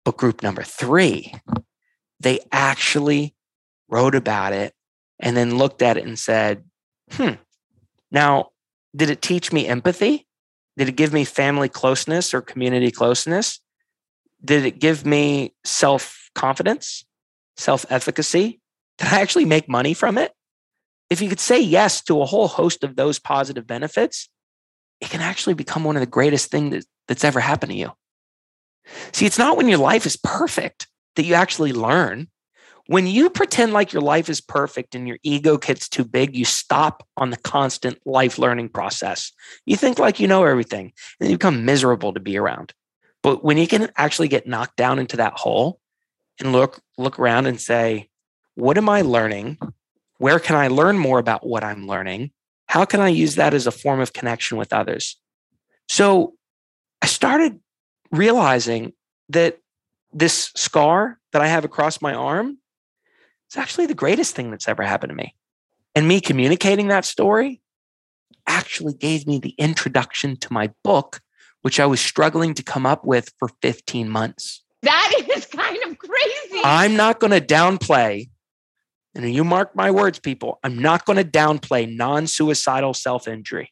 But 0.04 0.16
group 0.16 0.42
number 0.42 0.62
three, 0.62 1.34
they 2.20 2.40
actually 2.50 3.34
wrote 3.88 4.14
about 4.14 4.52
it 4.52 4.74
and 5.20 5.36
then 5.36 5.56
looked 5.56 5.82
at 5.82 5.96
it 5.96 6.04
and 6.04 6.18
said, 6.18 6.64
hmm, 7.10 7.34
now, 8.10 8.50
did 8.94 9.10
it 9.10 9.22
teach 9.22 9.52
me 9.52 9.66
empathy? 9.66 10.26
Did 10.76 10.88
it 10.88 10.96
give 10.96 11.12
me 11.12 11.24
family 11.24 11.68
closeness 11.68 12.34
or 12.34 12.40
community 12.40 12.90
closeness? 12.90 13.60
Did 14.44 14.64
it 14.64 14.80
give 14.80 15.06
me 15.06 15.54
self 15.64 16.30
confidence, 16.34 17.04
self 17.56 17.86
efficacy? 17.90 18.60
Did 18.98 19.08
I 19.08 19.20
actually 19.20 19.44
make 19.44 19.68
money 19.68 19.94
from 19.94 20.18
it? 20.18 20.32
If 21.12 21.20
you 21.20 21.28
could 21.28 21.40
say 21.40 21.60
yes 21.60 22.00
to 22.04 22.22
a 22.22 22.26
whole 22.26 22.48
host 22.48 22.82
of 22.82 22.96
those 22.96 23.18
positive 23.18 23.66
benefits, 23.66 24.30
it 24.98 25.10
can 25.10 25.20
actually 25.20 25.52
become 25.52 25.84
one 25.84 25.94
of 25.94 26.00
the 26.00 26.06
greatest 26.06 26.50
things 26.50 26.70
that, 26.70 26.86
that's 27.06 27.22
ever 27.22 27.38
happened 27.38 27.72
to 27.72 27.78
you. 27.78 27.92
See, 29.12 29.26
it's 29.26 29.38
not 29.38 29.58
when 29.58 29.68
your 29.68 29.78
life 29.78 30.06
is 30.06 30.16
perfect 30.16 30.86
that 31.16 31.24
you 31.24 31.34
actually 31.34 31.74
learn. 31.74 32.28
When 32.86 33.06
you 33.06 33.28
pretend 33.28 33.74
like 33.74 33.92
your 33.92 34.00
life 34.00 34.30
is 34.30 34.40
perfect 34.40 34.94
and 34.94 35.06
your 35.06 35.18
ego 35.22 35.58
gets 35.58 35.86
too 35.86 36.04
big, 36.04 36.34
you 36.34 36.46
stop 36.46 37.06
on 37.18 37.28
the 37.28 37.36
constant 37.36 37.98
life 38.06 38.38
learning 38.38 38.70
process. 38.70 39.32
You 39.66 39.76
think 39.76 39.98
like 39.98 40.18
you 40.18 40.26
know 40.26 40.44
everything 40.44 40.92
and 41.20 41.28
you 41.28 41.36
become 41.36 41.66
miserable 41.66 42.14
to 42.14 42.20
be 42.20 42.38
around. 42.38 42.72
But 43.22 43.44
when 43.44 43.58
you 43.58 43.68
can 43.68 43.90
actually 43.96 44.28
get 44.28 44.46
knocked 44.46 44.76
down 44.76 44.98
into 44.98 45.18
that 45.18 45.34
hole 45.34 45.78
and 46.40 46.52
look 46.52 46.80
look 46.96 47.18
around 47.18 47.46
and 47.46 47.60
say, 47.60 48.08
what 48.54 48.78
am 48.78 48.88
I 48.88 49.02
learning? 49.02 49.58
Where 50.22 50.38
can 50.38 50.54
I 50.54 50.68
learn 50.68 50.98
more 50.98 51.18
about 51.18 51.44
what 51.44 51.64
I'm 51.64 51.88
learning? 51.88 52.30
How 52.66 52.84
can 52.84 53.00
I 53.00 53.08
use 53.08 53.34
that 53.34 53.54
as 53.54 53.66
a 53.66 53.72
form 53.72 53.98
of 53.98 54.12
connection 54.12 54.56
with 54.56 54.72
others? 54.72 55.20
So 55.88 56.34
I 57.02 57.06
started 57.06 57.58
realizing 58.12 58.92
that 59.30 59.58
this 60.12 60.52
scar 60.54 61.18
that 61.32 61.42
I 61.42 61.48
have 61.48 61.64
across 61.64 62.00
my 62.00 62.14
arm 62.14 62.58
it's 63.48 63.56
actually 63.56 63.86
the 63.86 63.94
greatest 63.94 64.36
thing 64.36 64.52
that's 64.52 64.68
ever 64.68 64.84
happened 64.84 65.10
to 65.10 65.16
me. 65.16 65.34
And 65.96 66.06
me 66.06 66.20
communicating 66.20 66.86
that 66.88 67.04
story 67.04 67.60
actually 68.46 68.94
gave 68.94 69.26
me 69.26 69.40
the 69.40 69.56
introduction 69.58 70.36
to 70.36 70.52
my 70.52 70.70
book, 70.84 71.20
which 71.62 71.80
I 71.80 71.86
was 71.86 72.00
struggling 72.00 72.54
to 72.54 72.62
come 72.62 72.86
up 72.86 73.04
with 73.04 73.32
for 73.40 73.50
15 73.60 74.08
months. 74.08 74.62
That 74.82 75.12
is 75.36 75.46
kind 75.46 75.82
of 75.84 75.98
crazy. 75.98 76.60
I'm 76.64 76.96
not 76.96 77.18
going 77.18 77.32
to 77.32 77.40
downplay, 77.44 78.30
and 79.14 79.32
you 79.32 79.44
mark 79.44 79.76
my 79.76 79.90
words, 79.90 80.18
people, 80.18 80.58
I'm 80.64 80.78
not 80.78 81.04
going 81.04 81.18
to 81.18 81.24
downplay 81.24 81.94
non 81.94 82.26
suicidal 82.26 82.94
self 82.94 83.28
injury. 83.28 83.70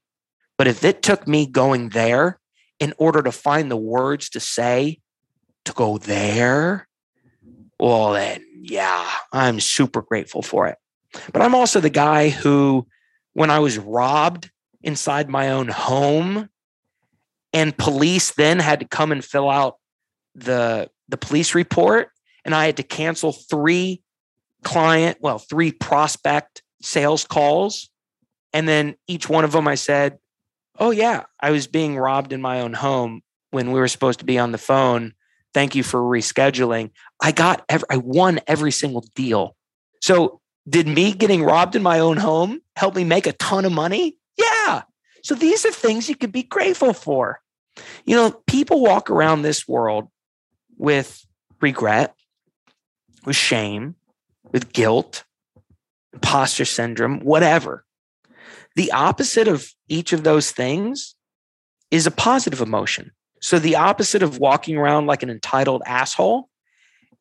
But 0.59 0.67
if 0.67 0.85
it 0.85 1.03
took 1.03 1.27
me 1.27 1.47
going 1.47 1.91
there 1.91 2.39
in 2.79 2.93
order 2.99 3.23
to 3.23 3.33
find 3.33 3.71
the 3.71 3.77
words 3.77 4.29
to 4.31 4.41
say 4.41 5.01
to 5.65 5.73
go 5.73 5.97
there, 5.97 6.87
well, 7.79 8.13
then 8.13 8.45
yeah, 8.61 9.11
I'm 9.33 9.61
super 9.61 10.03
grateful 10.03 10.43
for 10.43 10.67
it. 10.69 10.77
But 11.33 11.43
I'm 11.43 11.55
also 11.55 11.81
the 11.81 11.91
guy 11.91 12.29
who, 12.29 12.87
when 13.33 13.51
I 13.51 13.59
was 13.59 13.79
robbed 13.79 14.51
inside 14.83 15.31
my 15.31 15.51
own 15.51 15.69
home, 15.69 16.49
and 17.53 17.77
police 17.77 18.33
then 18.33 18.59
had 18.59 18.81
to 18.81 18.87
come 18.87 19.11
and 19.11 19.25
fill 19.25 19.49
out 19.51 19.77
the 20.35 20.91
the 21.09 21.17
police 21.17 21.55
report, 21.55 22.11
and 22.45 22.55
I 22.55 22.67
had 22.67 22.77
to 22.77 22.83
cancel 22.83 23.33
three 23.33 24.03
client, 24.65 25.19
well, 25.21 25.39
three 25.39 25.73
prospect 25.73 26.63
sales 26.83 27.25
calls, 27.25 27.91
and 28.53 28.69
then 28.69 28.97
each 29.07 29.29
one 29.29 29.45
of 29.45 29.53
them 29.53 29.69
I 29.69 29.75
said, 29.75 30.19
"Oh 30.79 30.91
yeah, 30.91 31.25
I 31.41 31.51
was 31.51 31.67
being 31.67 31.97
robbed 31.97 32.33
in 32.33 32.41
my 32.41 32.61
own 32.61 32.73
home 32.73 33.23
when 33.51 33.73
we 33.73 33.81
were 33.81 33.89
supposed 33.89 34.21
to 34.21 34.25
be 34.25 34.39
on 34.39 34.53
the 34.53 34.59
phone." 34.59 35.15
Thank 35.53 35.75
you 35.75 35.83
for 35.83 36.01
rescheduling. 36.01 36.91
I 37.21 37.33
got 37.33 37.65
every, 37.69 37.87
I 37.91 37.97
won 37.97 38.39
every 38.47 38.71
single 38.71 39.05
deal. 39.17 39.57
So 40.01 40.41
did 40.69 40.87
me 40.87 41.13
getting 41.13 41.43
robbed 41.43 41.75
in 41.75 41.83
my 41.83 41.99
own 41.99 42.17
home 42.17 42.61
help 42.77 42.95
me 42.95 43.05
make 43.05 43.27
a 43.27 43.33
ton 43.33 43.65
of 43.65 43.73
money? 43.73 44.17
Yeah. 44.39 44.83
So 45.23 45.35
these 45.35 45.67
are 45.67 45.73
things 45.73 46.09
you 46.09 46.15
could 46.15 46.33
be 46.33 46.45
grateful 46.45 46.93
for. 46.93 47.41
You 48.05 48.17
know, 48.17 48.31
people 48.47 48.81
walk 48.81 49.11
around 49.11 49.43
this 49.43 49.67
world 49.67 50.09
with 50.77 51.25
regret, 51.61 52.15
with 53.25 53.37
shame, 53.37 53.97
with 54.53 54.73
guilt, 54.73 55.25
imposter 56.13 56.65
syndrome, 56.65 57.21
whatever. 57.21 57.85
The 58.77 58.93
opposite 58.93 59.49
of 59.49 59.73
each 59.89 60.13
of 60.13 60.25
those 60.25 60.51
things 60.51 61.15
is 61.91 62.07
a 62.07 62.11
positive 62.11 62.61
emotion. 62.61 63.13
So 63.41 63.59
the 63.59 63.77
opposite 63.77 64.23
of 64.23 64.39
walking 64.39 64.77
around 64.77 65.07
like 65.07 65.23
an 65.23 65.31
entitled 65.31 65.83
asshole 65.87 66.49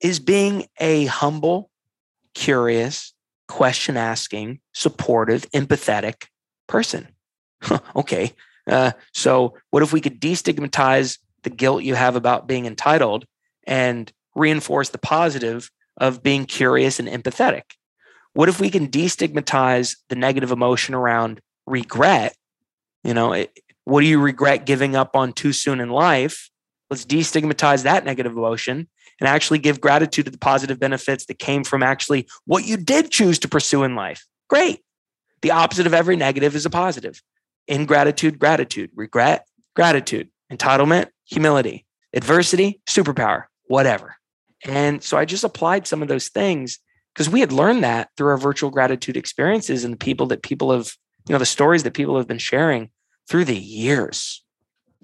is 0.02 0.20
being 0.20 0.68
a 0.80 1.06
humble, 1.06 1.70
curious, 2.34 3.14
question 3.48 3.98
asking, 3.98 4.60
supportive, 4.74 5.50
empathetic 5.52 6.28
person. 6.68 7.08
okay. 7.96 8.34
Uh, 8.68 8.92
so, 9.14 9.56
what 9.72 9.82
if 9.82 9.92
we 9.92 10.00
could 10.00 10.22
destigmatize 10.22 11.18
the 11.44 11.50
guilt 11.50 11.84
you 11.84 11.96
have 11.96 12.16
about 12.16 12.48
being 12.48 12.66
entitled 12.66 13.26
and 13.66 14.12
reinforce 14.36 14.90
the 14.90 14.98
positive 14.98 15.72
of 16.00 16.24
being 16.24 16.46
curious 16.46 17.00
and 17.00 17.08
empathetic? 17.08 17.64
What 18.34 18.50
if 18.50 18.60
we 18.60 18.70
can 18.70 18.88
destigmatize 18.88 19.98
the 20.10 20.16
negative 20.16 20.52
emotion 20.52 20.96
around 20.96 21.42
regret? 21.66 22.36
You 23.04 23.14
know, 23.14 23.34
it, 23.34 23.58
what 23.86 24.02
do 24.02 24.08
you 24.08 24.20
regret 24.20 24.66
giving 24.66 24.96
up 24.96 25.16
on 25.16 25.34
too 25.34 25.54
soon 25.54 25.80
in 25.80 25.90
life? 25.90 26.50
Let's 26.90 27.06
destigmatize 27.06 27.84
that 27.84 28.06
negative 28.06 28.32
emotion 28.34 28.88
and 29.20 29.28
actually 29.28 29.60
give 29.60 29.82
gratitude 29.82 30.26
to 30.26 30.32
the 30.32 30.38
positive 30.38 30.80
benefits 30.80 31.26
that 31.26 31.40
came 31.40 31.64
from 31.64 31.84
actually 31.84 32.28
what 32.46 32.66
you 32.66 32.78
did 32.78 33.12
choose 33.12 33.40
to 33.40 33.48
pursue 33.48 33.84
in 33.84 33.96
life. 33.96 34.26
Great. 34.48 34.82
The 35.42 35.52
opposite 35.52 35.88
of 35.88 35.94
every 35.94 36.16
negative 36.16 36.56
is 36.56 36.66
a 36.66 36.70
positive. 36.70 37.22
Ingratitude, 37.68 38.40
gratitude, 38.40 38.92
regret, 38.96 39.48
gratitude, 39.76 40.30
entitlement, 40.52 41.08
humility, 41.26 41.86
adversity, 42.14 42.82
superpower, 42.88 43.46
whatever. 43.68 44.16
And 44.66 45.04
so 45.04 45.18
I 45.18 45.26
just 45.26 45.44
applied 45.44 45.88
some 45.88 46.02
of 46.02 46.08
those 46.08 46.28
things 46.28 46.80
because 47.14 47.30
we 47.30 47.40
had 47.40 47.52
learned 47.52 47.84
that 47.84 48.10
through 48.18 48.30
our 48.30 48.38
virtual 48.38 48.70
gratitude 48.70 49.18
experiences 49.18 49.84
and 49.84 49.94
the 49.94 49.98
people 49.98 50.28
that 50.28 50.44
people 50.44 50.72
have, 50.72 50.94
you 51.28 51.34
know, 51.34 51.40
the 51.40 51.46
stories 51.46 51.84
that 51.84 51.94
people 51.94 52.18
have 52.18 52.28
been 52.28 52.38
sharing 52.38 52.90
through 53.28 53.46
the 53.46 53.58
years. 53.58 54.44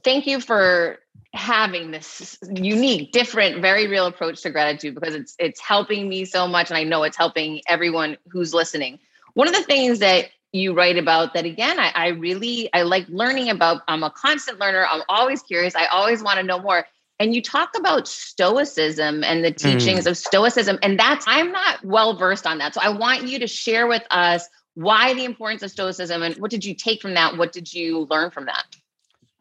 Thank 0.03 0.27
you 0.27 0.39
for 0.39 0.99
having 1.33 1.91
this 1.91 2.37
unique, 2.53 3.11
different, 3.11 3.61
very 3.61 3.87
real 3.87 4.05
approach 4.05 4.41
to 4.43 4.49
gratitude 4.49 4.95
because 4.95 5.15
it's 5.15 5.35
it's 5.39 5.59
helping 5.59 6.07
me 6.07 6.25
so 6.25 6.47
much 6.47 6.69
and 6.69 6.77
I 6.77 6.83
know 6.83 7.03
it's 7.03 7.17
helping 7.17 7.61
everyone 7.67 8.17
who's 8.29 8.53
listening. 8.53 8.99
One 9.33 9.47
of 9.47 9.53
the 9.53 9.63
things 9.63 9.99
that 9.99 10.29
you 10.53 10.73
write 10.73 10.97
about 10.97 11.33
that 11.33 11.43
again 11.43 11.77
I, 11.77 11.91
I 11.93 12.07
really 12.09 12.69
I 12.73 12.83
like 12.83 13.05
learning 13.09 13.49
about 13.49 13.81
I'm 13.87 14.03
a 14.03 14.09
constant 14.09 14.59
learner. 14.59 14.87
I'm 14.89 15.03
always 15.09 15.41
curious. 15.41 15.75
I 15.75 15.85
always 15.87 16.23
want 16.23 16.37
to 16.37 16.43
know 16.43 16.59
more. 16.59 16.85
And 17.19 17.33
you 17.33 17.41
talk 17.41 17.69
about 17.77 18.07
stoicism 18.07 19.23
and 19.23 19.43
the 19.43 19.51
teachings 19.51 20.03
mm. 20.03 20.07
of 20.07 20.17
stoicism. 20.17 20.77
And 20.81 20.99
that's 20.99 21.25
I'm 21.27 21.51
not 21.51 21.83
well 21.83 22.17
versed 22.17 22.45
on 22.45 22.57
that. 22.57 22.73
So 22.73 22.81
I 22.81 22.89
want 22.89 23.27
you 23.27 23.39
to 23.39 23.47
share 23.47 23.87
with 23.87 24.03
us 24.11 24.47
why 24.73 25.13
the 25.13 25.23
importance 25.23 25.63
of 25.63 25.71
stoicism 25.71 26.21
and 26.21 26.35
what 26.37 26.51
did 26.51 26.65
you 26.65 26.75
take 26.75 27.01
from 27.01 27.13
that? 27.13 27.37
What 27.37 27.53
did 27.53 27.73
you 27.73 28.07
learn 28.09 28.31
from 28.31 28.45
that? 28.45 28.65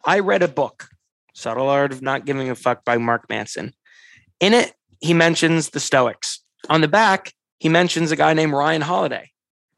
I 0.05 0.21
read 0.21 0.43
a 0.43 0.49
book 0.49 0.89
Subtle 1.35 1.69
Art 1.69 1.93
of 1.93 2.01
Not 2.01 2.25
Giving 2.25 2.49
a 2.49 2.55
Fuck 2.55 2.85
by 2.85 2.97
Mark 2.97 3.29
Manson. 3.29 3.75
In 4.39 4.55
it, 4.55 4.73
he 5.01 5.13
mentions 5.13 5.71
the 5.71 5.81
Stoics. 5.81 6.41
On 6.69 6.81
the 6.81 6.89
back, 6.89 7.33
he 7.59 7.69
mentions 7.69 8.13
a 8.13 8.17
guy 8.17 8.35
named 8.35 8.53
Ryan 8.53 8.83
Holiday. 8.83 9.31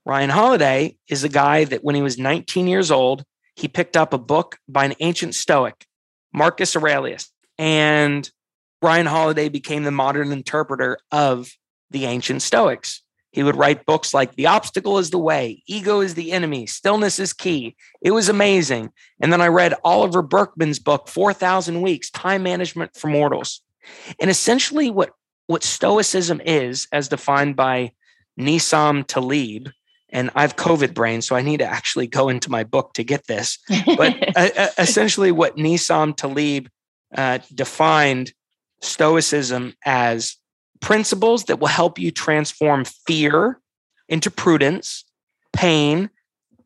Ryan 0.05 0.31
Holiday 0.31 0.97
is 1.09 1.25
a 1.25 1.29
guy 1.29 1.65
that 1.65 1.83
when 1.83 1.95
he 1.95 2.03
was 2.03 2.19
19 2.19 2.69
years 2.69 2.91
old, 2.91 3.25
he 3.57 3.69
picked 3.69 3.97
up 3.97 4.13
a 4.13 4.19
book 4.19 4.59
by 4.69 4.85
an 4.85 4.95
ancient 5.01 5.35
Stoic, 5.35 5.87
Marcus 6.33 6.77
Aurelius. 6.77 7.33
And 7.59 8.31
Ryan 8.83 9.07
Holiday 9.07 9.49
became 9.49 9.85
the 9.85 9.91
modern 9.91 10.33
interpreter 10.33 10.99
of 11.11 11.51
the 11.91 12.05
ancient 12.05 12.43
Stoics. 12.43 13.03
He 13.37 13.43
would 13.43 13.57
write 13.57 13.85
books 13.85 14.15
like 14.15 14.35
The 14.35 14.47
Obstacle 14.47 14.99
is 14.99 15.11
the 15.11 15.19
Way, 15.19 15.63
Ego 15.67 16.01
is 16.01 16.15
the 16.15 16.33
Enemy, 16.33 16.67
Stillness 16.67 17.19
is 17.19 17.35
Key. 17.35 17.77
It 18.01 18.13
was 18.13 18.31
amazing. 18.31 18.93
And 19.21 19.31
then 19.31 19.43
I 19.43 19.49
read 19.49 19.75
Oliver 19.85 20.23
Burkeman's 20.23 20.79
book, 20.79 21.07
4,000 21.09 21.83
Weeks 21.83 22.11
Time 22.11 22.43
Management 22.43 22.97
for 22.97 23.09
Mortals. 23.09 23.61
And 24.19 24.31
essentially, 24.31 24.91
what, 24.91 25.11
what 25.49 25.63
Stoicism 25.63 26.41
is, 26.47 26.89
as 26.93 27.09
defined 27.09 27.57
by 27.57 27.93
Nassim 28.41 29.07
Taleb, 29.07 29.71
and 30.09 30.31
I 30.35 30.41
have 30.43 30.57
COVID 30.57 30.95
brain, 30.95 31.21
so 31.21 31.37
I 31.37 31.43
need 31.43 31.59
to 31.59 31.67
actually 31.67 32.07
go 32.07 32.31
into 32.31 32.51
my 32.51 32.65
book 32.65 32.95
to 32.95 33.05
get 33.05 33.27
this. 33.27 33.59
But 33.99 34.37
uh, 34.37 34.69
essentially, 34.79 35.31
what 35.31 35.57
Nassim 35.57 36.17
Taleb 36.17 36.69
uh, 37.15 37.39
defined 37.55 38.33
Stoicism 38.81 39.75
as 39.85 40.37
principles 40.81 41.45
that 41.45 41.59
will 41.59 41.69
help 41.69 41.99
you 41.99 42.11
transform 42.11 42.85
fear 42.85 43.61
into 44.09 44.31
prudence, 44.31 45.05
pain 45.53 46.11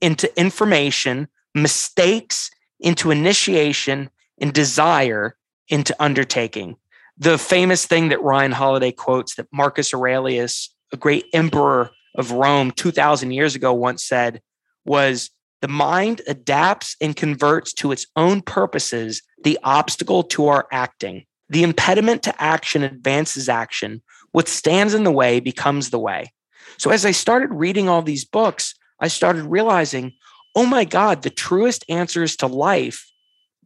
into 0.00 0.38
information, 0.38 1.28
mistakes 1.54 2.50
into 2.80 3.10
initiation, 3.10 4.10
and 4.40 4.52
desire 4.52 5.36
into 5.68 5.94
undertaking. 6.00 6.76
The 7.18 7.38
famous 7.38 7.86
thing 7.86 8.08
that 8.08 8.22
Ryan 8.22 8.52
Holiday 8.52 8.92
quotes 8.92 9.34
that 9.36 9.46
Marcus 9.52 9.92
Aurelius, 9.92 10.74
a 10.92 10.96
great 10.96 11.26
emperor 11.32 11.90
of 12.16 12.32
Rome 12.32 12.70
2000 12.70 13.30
years 13.30 13.54
ago, 13.54 13.72
once 13.72 14.02
said 14.02 14.40
was 14.84 15.30
the 15.60 15.68
mind 15.68 16.22
adapts 16.26 16.96
and 17.00 17.14
converts 17.14 17.72
to 17.74 17.92
its 17.92 18.06
own 18.16 18.40
purposes 18.40 19.22
the 19.42 19.58
obstacle 19.62 20.22
to 20.24 20.46
our 20.48 20.66
acting. 20.72 21.24
The 21.48 21.62
impediment 21.62 22.22
to 22.24 22.42
action 22.42 22.82
advances 22.82 23.48
action. 23.48 24.02
What 24.32 24.48
stands 24.48 24.94
in 24.94 25.04
the 25.04 25.10
way 25.10 25.40
becomes 25.40 25.90
the 25.90 25.98
way. 25.98 26.32
So 26.78 26.90
as 26.90 27.04
I 27.04 27.10
started 27.10 27.52
reading 27.52 27.88
all 27.88 28.02
these 28.02 28.24
books, 28.24 28.74
I 29.00 29.08
started 29.08 29.44
realizing, 29.44 30.12
oh 30.54 30.66
my 30.66 30.84
God, 30.84 31.22
the 31.22 31.30
truest 31.30 31.84
answers 31.88 32.36
to 32.36 32.46
life 32.46 33.10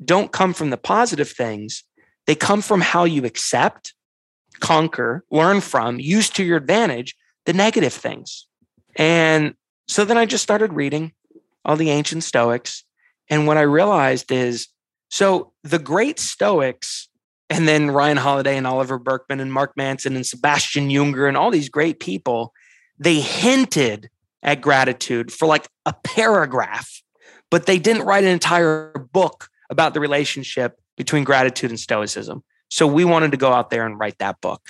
don't 0.05 0.33
come 0.33 0.55
from 0.55 0.71
the 0.71 0.77
positive 0.77 1.31
things. 1.31 1.85
They 2.27 2.35
come 2.35 2.63
from 2.63 2.81
how 2.81 3.05
you 3.05 3.25
accept, 3.25 3.95
conquer, 4.61 5.25
learn 5.31 5.61
from, 5.61 6.01
use 6.01 6.31
to 6.31 6.45
your 6.45 6.57
advantage 6.57 7.15
the 7.47 7.53
negative 7.53 7.93
things. 7.93 8.47
And 8.97 9.55
so 9.87 10.05
then 10.05 10.17
I 10.17 10.25
just 10.25 10.43
started 10.43 10.73
reading 10.73 11.13
all 11.65 11.77
the 11.77 11.91
ancient 11.91 12.25
Stoics. 12.25 12.85
And 13.29 13.47
what 13.47 13.57
I 13.57 13.63
realized 13.63 14.31
is 14.31 14.69
so 15.09 15.53
the 15.63 15.79
great 15.79 16.19
Stoics 16.19 17.09
and 17.51 17.69
then 17.69 17.91
Ryan 17.91 18.17
Holiday 18.17 18.57
and 18.57 18.67
Oliver 18.67 18.99
Burkeman 18.99 19.41
and 19.41 19.53
Mark 19.53 19.77
Manson 19.77 20.17
and 20.17 20.27
Sebastian 20.27 20.89
Junger 20.89 21.29
and 21.29 21.37
all 21.37 21.51
these 21.51 21.69
great 21.69 22.01
people, 22.01 22.53
they 22.99 23.21
hinted 23.21 24.11
at 24.43 24.61
gratitude 24.61 25.33
for 25.33 25.47
like 25.47 25.69
a 25.87 25.95
paragraph, 26.05 27.03
but 27.51 27.67
they 27.67 27.79
didn't 27.79 28.03
write 28.03 28.25
an 28.25 28.31
entire 28.31 28.93
book 29.13 29.49
about 29.71 29.95
the 29.95 30.01
relationship 30.01 30.81
between 30.97 31.25
gratitude 31.25 31.71
and 31.71 31.81
stoicism. 31.81 32.43
So 32.69 32.87
we 32.87 33.05
wanted 33.05 33.31
to 33.31 33.37
go 33.37 33.53
out 33.53 33.71
there 33.71 33.87
and 33.87 33.99
write 33.99 34.19
that 34.19 34.41
book. 34.41 34.61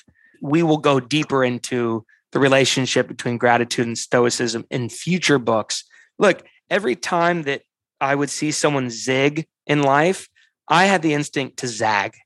We 0.42 0.62
will 0.62 0.78
go 0.78 1.00
deeper 1.00 1.44
into 1.44 2.04
the 2.32 2.40
relationship 2.40 3.08
between 3.08 3.38
gratitude 3.38 3.86
and 3.86 3.96
stoicism 3.96 4.64
in 4.70 4.88
future 4.88 5.38
books. 5.38 5.84
Look, 6.18 6.42
every 6.74 6.96
time 6.96 7.44
that 7.44 7.62
I 8.00 8.16
would 8.16 8.30
see 8.30 8.50
someone 8.50 8.90
zig 8.90 9.46
in 9.64 9.84
life, 9.84 10.28
I 10.66 10.86
had 10.86 11.02
the 11.02 11.14
instinct 11.14 11.58
to 11.58 11.68
zag 11.68 12.16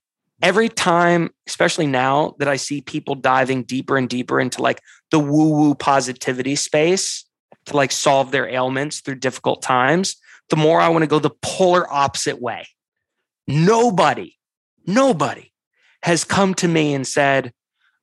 every 0.41 0.71
time, 0.71 1.29
especially 1.47 1.87
now 1.87 2.35
that 2.39 2.49
I 2.49 2.57
see 2.57 2.81
people 2.81 3.15
diving 3.15 3.65
deeper 3.65 3.99
and 3.99 4.09
deeper 4.09 4.41
into 4.41 4.63
like 4.63 4.81
the 5.11 5.19
woo 5.19 5.51
woo 5.51 5.75
positivity 5.75 6.57
space 6.57 7.27
to 7.67 7.77
like 7.77 7.93
solve 7.93 8.31
their 8.31 8.49
ailments 8.49 9.01
through 9.01 9.17
difficult 9.17 9.61
times, 9.61 10.17
the 10.49 10.57
more 10.57 10.81
I 10.81 10.89
want 10.89 11.03
to 11.03 11.09
go 11.09 11.19
the 11.19 11.37
polar 11.43 11.93
opposite 11.93 12.41
way. 12.41 12.67
Nobody, 13.47 14.37
nobody 14.87 15.53
has 16.05 16.25
come 16.25 16.55
to 16.55 16.69
me 16.69 16.95
and 16.95 17.07
said, 17.07 17.53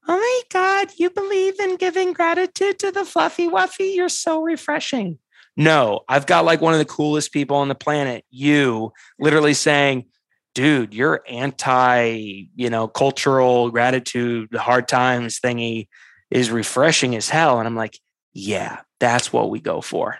Oh 0.07 0.15
my 0.15 0.41
God, 0.51 0.89
you 0.97 1.09
believe 1.09 1.59
in 1.59 1.77
giving 1.77 2.13
gratitude 2.13 2.77
to 2.79 2.91
the 2.91 3.03
fluffy 3.03 3.47
wuffy? 3.47 3.95
You're 3.95 4.09
so 4.09 4.43
refreshing. 4.43 5.17
No, 5.57 6.01
I've 6.09 6.25
got 6.25 6.45
like 6.45 6.61
one 6.61 6.73
of 6.73 6.79
the 6.79 6.85
coolest 6.85 7.31
people 7.31 7.57
on 7.57 7.69
the 7.69 7.75
planet, 7.75 8.25
you, 8.29 8.91
literally 9.17 9.53
saying, 9.53 10.05
dude, 10.53 10.93
your 10.93 11.21
anti, 11.29 12.47
you 12.55 12.69
know, 12.69 12.87
cultural 12.87 13.71
gratitude, 13.71 14.49
the 14.51 14.59
hard 14.59 14.87
times 14.87 15.39
thingy 15.39 15.87
is 16.29 16.51
refreshing 16.51 17.15
as 17.15 17.29
hell. 17.29 17.59
And 17.59 17.67
I'm 17.67 17.75
like, 17.75 17.99
yeah, 18.33 18.79
that's 18.99 19.31
what 19.31 19.49
we 19.49 19.59
go 19.59 19.81
for. 19.81 20.17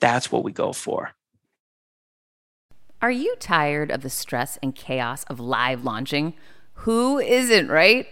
That's 0.00 0.32
what 0.32 0.42
we 0.42 0.52
go 0.52 0.72
for. 0.72 1.10
Are 3.00 3.10
you 3.10 3.34
tired 3.38 3.90
of 3.90 4.02
the 4.02 4.10
stress 4.10 4.58
and 4.62 4.74
chaos 4.74 5.24
of 5.24 5.40
live 5.40 5.84
launching? 5.84 6.34
Who 6.74 7.18
isn't, 7.18 7.68
right? 7.68 8.06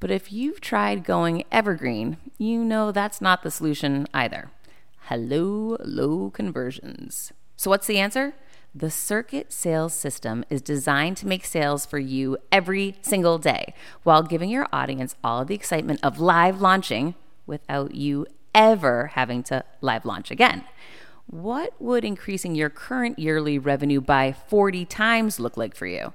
But 0.00 0.10
if 0.10 0.32
you've 0.32 0.60
tried 0.60 1.04
going 1.04 1.44
evergreen, 1.50 2.16
you 2.38 2.64
know 2.64 2.92
that's 2.92 3.20
not 3.20 3.42
the 3.42 3.50
solution 3.50 4.06
either. 4.12 4.50
Hello, 5.08 5.76
low 5.84 6.30
conversions. 6.30 7.32
So, 7.54 7.70
what's 7.70 7.86
the 7.86 8.00
answer? 8.00 8.34
The 8.74 8.90
Circuit 8.90 9.52
Sales 9.52 9.94
System 9.94 10.44
is 10.50 10.60
designed 10.60 11.16
to 11.18 11.28
make 11.28 11.44
sales 11.44 11.86
for 11.86 12.00
you 12.00 12.38
every 12.50 12.96
single 13.02 13.38
day 13.38 13.72
while 14.02 14.24
giving 14.24 14.50
your 14.50 14.66
audience 14.72 15.14
all 15.22 15.42
of 15.42 15.46
the 15.46 15.54
excitement 15.54 16.00
of 16.02 16.18
live 16.18 16.60
launching 16.60 17.14
without 17.46 17.94
you 17.94 18.26
ever 18.52 19.12
having 19.14 19.44
to 19.44 19.62
live 19.80 20.04
launch 20.04 20.32
again. 20.32 20.64
What 21.26 21.80
would 21.80 22.04
increasing 22.04 22.56
your 22.56 22.68
current 22.68 23.16
yearly 23.16 23.60
revenue 23.60 24.00
by 24.00 24.32
40 24.32 24.86
times 24.86 25.38
look 25.38 25.56
like 25.56 25.76
for 25.76 25.86
you? 25.86 26.14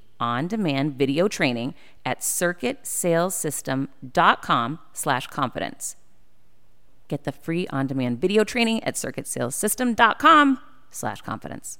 on 0.21 0.47
demand 0.47 0.97
video 0.97 1.27
training 1.27 1.73
at 2.05 2.21
circuitsalessystem.com 2.21 4.79
slash 4.93 5.27
confidence. 5.27 5.97
Get 7.07 7.25
the 7.25 7.33
free 7.33 7.67
on 7.67 7.87
demand 7.87 8.21
video 8.21 8.45
training 8.45 8.81
at 8.83 8.95
circuitsalessystem.com 8.95 10.59
slash 10.91 11.21
confidence 11.21 11.79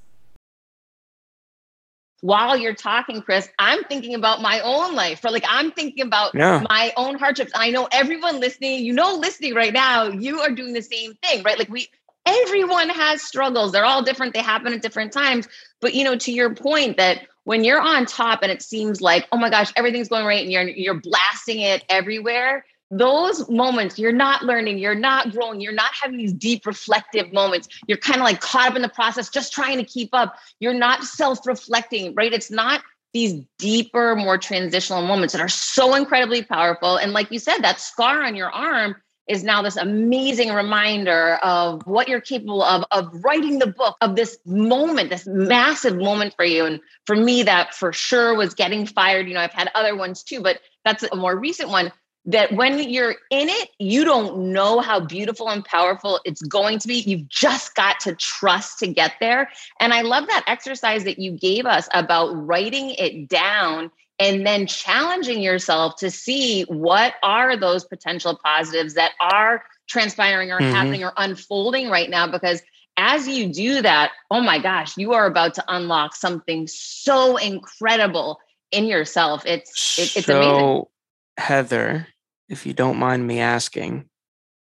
while 2.22 2.56
you're 2.56 2.76
talking, 2.76 3.22
Chris, 3.22 3.50
I'm 3.60 3.84
thinking 3.86 4.16
about 4.16 4.42
my 4.42 4.62
own 4.62 4.96
life. 4.96 5.22
For 5.22 5.30
like, 5.30 5.44
I'm 5.48 5.72
thinking 5.72 6.06
about 6.06 6.34
yeah. 6.34 6.64
my 6.70 6.94
own 6.96 7.18
hardships. 7.18 7.52
I 7.56 7.72
know 7.72 7.88
everyone 7.92 8.40
listening, 8.40 8.86
you 8.86 8.94
know, 8.94 9.16
listening 9.16 9.56
right 9.56 9.74
now, 9.74 10.08
you 10.08 10.40
are 10.40 10.52
doing 10.52 10.74
the 10.74 10.84
same 10.84 11.16
thing, 11.16 11.44
right? 11.44 11.58
Like, 11.58 11.70
we, 11.70 11.90
everyone 12.26 12.90
has 12.90 13.24
struggles. 13.24 13.72
They're 13.72 13.86
all 13.86 14.04
different. 14.04 14.34
They 14.34 14.42
happen 14.42 14.72
at 14.72 14.82
different 14.82 15.12
times. 15.12 15.48
But, 15.82 15.96
you 15.96 16.04
know, 16.04 16.16
to 16.18 16.32
your 16.32 16.54
point 16.54 16.98
that 16.98 17.28
when 17.44 17.64
you're 17.64 17.82
on 17.82 18.06
top 18.06 18.44
and 18.44 18.52
it 18.52 18.62
seems 18.62 19.02
like, 19.02 19.28
oh 19.32 19.38
my 19.38 19.50
gosh, 19.50 19.72
everything's 19.76 20.10
going 20.10 20.26
right 20.26 20.42
and 20.42 20.52
you're, 20.52 20.68
you're 20.68 21.00
blasting 21.00 21.60
it 21.62 21.84
everywhere, 21.90 22.66
those 22.92 23.50
moments 23.50 23.98
you're 23.98 24.12
not 24.12 24.44
learning, 24.44 24.78
you're 24.78 24.94
not 24.94 25.32
growing, 25.32 25.62
you're 25.62 25.72
not 25.72 25.92
having 25.94 26.18
these 26.18 26.34
deep 26.34 26.66
reflective 26.66 27.32
moments. 27.32 27.70
You're 27.88 27.98
kind 27.98 28.20
of 28.20 28.26
like 28.26 28.42
caught 28.42 28.70
up 28.70 28.76
in 28.76 28.82
the 28.82 28.90
process, 28.90 29.30
just 29.30 29.54
trying 29.54 29.78
to 29.78 29.84
keep 29.86 30.10
up. 30.14 30.36
You're 30.60 30.74
not 30.74 31.04
self 31.04 31.48
reflecting, 31.48 32.14
right? 32.16 32.34
It's 32.34 32.52
not 32.52 32.82
these 33.14 33.42
deeper, 33.58 34.16
more 34.16 34.38
transitional 34.38 35.02
moments 35.02 35.34
that 35.34 35.42
are 35.42 35.50
so 35.50 35.96
incredibly 35.96 36.44
powerful. 36.44 36.98
And 36.98 37.14
like 37.14 37.32
you 37.32 37.40
said, 37.40 37.60
that 37.60 37.80
scar 37.80 38.24
on 38.24 38.36
your 38.36 38.52
arm 38.52 38.96
is 39.28 39.44
now 39.44 39.62
this 39.62 39.78
amazing 39.78 40.50
reminder 40.50 41.36
of 41.44 41.86
what 41.86 42.08
you're 42.08 42.22
capable 42.22 42.64
of, 42.64 42.84
of 42.92 43.10
writing 43.24 43.60
the 43.60 43.68
book, 43.68 43.96
of 44.02 44.16
this 44.16 44.38
moment, 44.46 45.10
this 45.10 45.28
massive 45.28 45.96
moment 45.96 46.34
for 46.36 46.46
you. 46.46 46.66
And 46.66 46.80
for 47.06 47.16
me, 47.16 47.44
that 47.44 47.74
for 47.74 47.94
sure 47.94 48.36
was 48.36 48.54
getting 48.54 48.86
fired. 48.86 49.28
You 49.28 49.36
know, 49.36 49.40
I've 49.40 49.54
had 49.54 49.70
other 49.76 49.96
ones 49.96 50.24
too, 50.24 50.42
but 50.42 50.60
that's 50.84 51.04
a 51.04 51.16
more 51.16 51.38
recent 51.38 51.70
one 51.70 51.92
that 52.26 52.54
when 52.54 52.78
you're 52.78 53.16
in 53.32 53.50
it, 53.50 53.70
you 53.80 54.04
don't 54.04 54.52
know 54.54 54.80
how 54.80 55.00
beautiful 55.00 55.50
and 55.50 55.66
powerful 55.66 56.20
it's 56.24 56.42
going 56.44 56.78
to 56.80 56.88
be. 56.88 56.96
You've 56.96 57.28
just 57.30 57.74
got 57.74 58.00
to 58.02 58.14
trust 58.16 58.80
to 58.80 58.88
get 58.88 59.14
there. 59.20 59.50
And 59.80 59.94
I 59.94 60.02
love 60.02 60.28
that 60.28 60.44
exercise 60.46 61.04
that 61.06 61.18
you 61.18 61.32
gave 61.32 61.66
us 61.66 61.90
about 61.94 62.30
writing 62.34 62.92
it 62.92 63.28
down 63.28 63.92
and 64.22 64.46
then 64.46 64.68
challenging 64.68 65.42
yourself 65.42 65.96
to 65.98 66.10
see 66.10 66.64
what 66.64 67.16
are 67.24 67.58
those 67.58 67.84
potential 67.84 68.40
positives 68.44 68.94
that 68.94 69.12
are 69.20 69.64
transpiring 69.90 70.52
or 70.52 70.60
mm-hmm. 70.60 70.74
happening 70.74 71.04
or 71.04 71.12
unfolding 71.18 71.90
right 71.90 72.10
now 72.10 72.28
because 72.28 72.62
as 72.98 73.28
you 73.28 73.52
do 73.52 73.82
that 73.82 74.12
oh 74.30 74.42
my 74.42 74.60
gosh 74.60 74.96
you 74.98 75.14
are 75.14 75.26
about 75.26 75.54
to 75.54 75.64
unlock 75.68 76.16
something 76.16 76.68
so 76.68 77.36
incredible 77.38 78.40
in 78.72 78.86
yourself. 78.86 79.46
It's 79.46 80.00
it, 80.00 80.18
it's 80.18 80.26
so, 80.26 80.38
amazing. 80.42 80.86
Heather 81.38 82.08
if 82.50 82.66
you 82.66 82.74
don't 82.74 82.98
mind 82.98 83.26
me 83.26 83.40
asking 83.40 84.10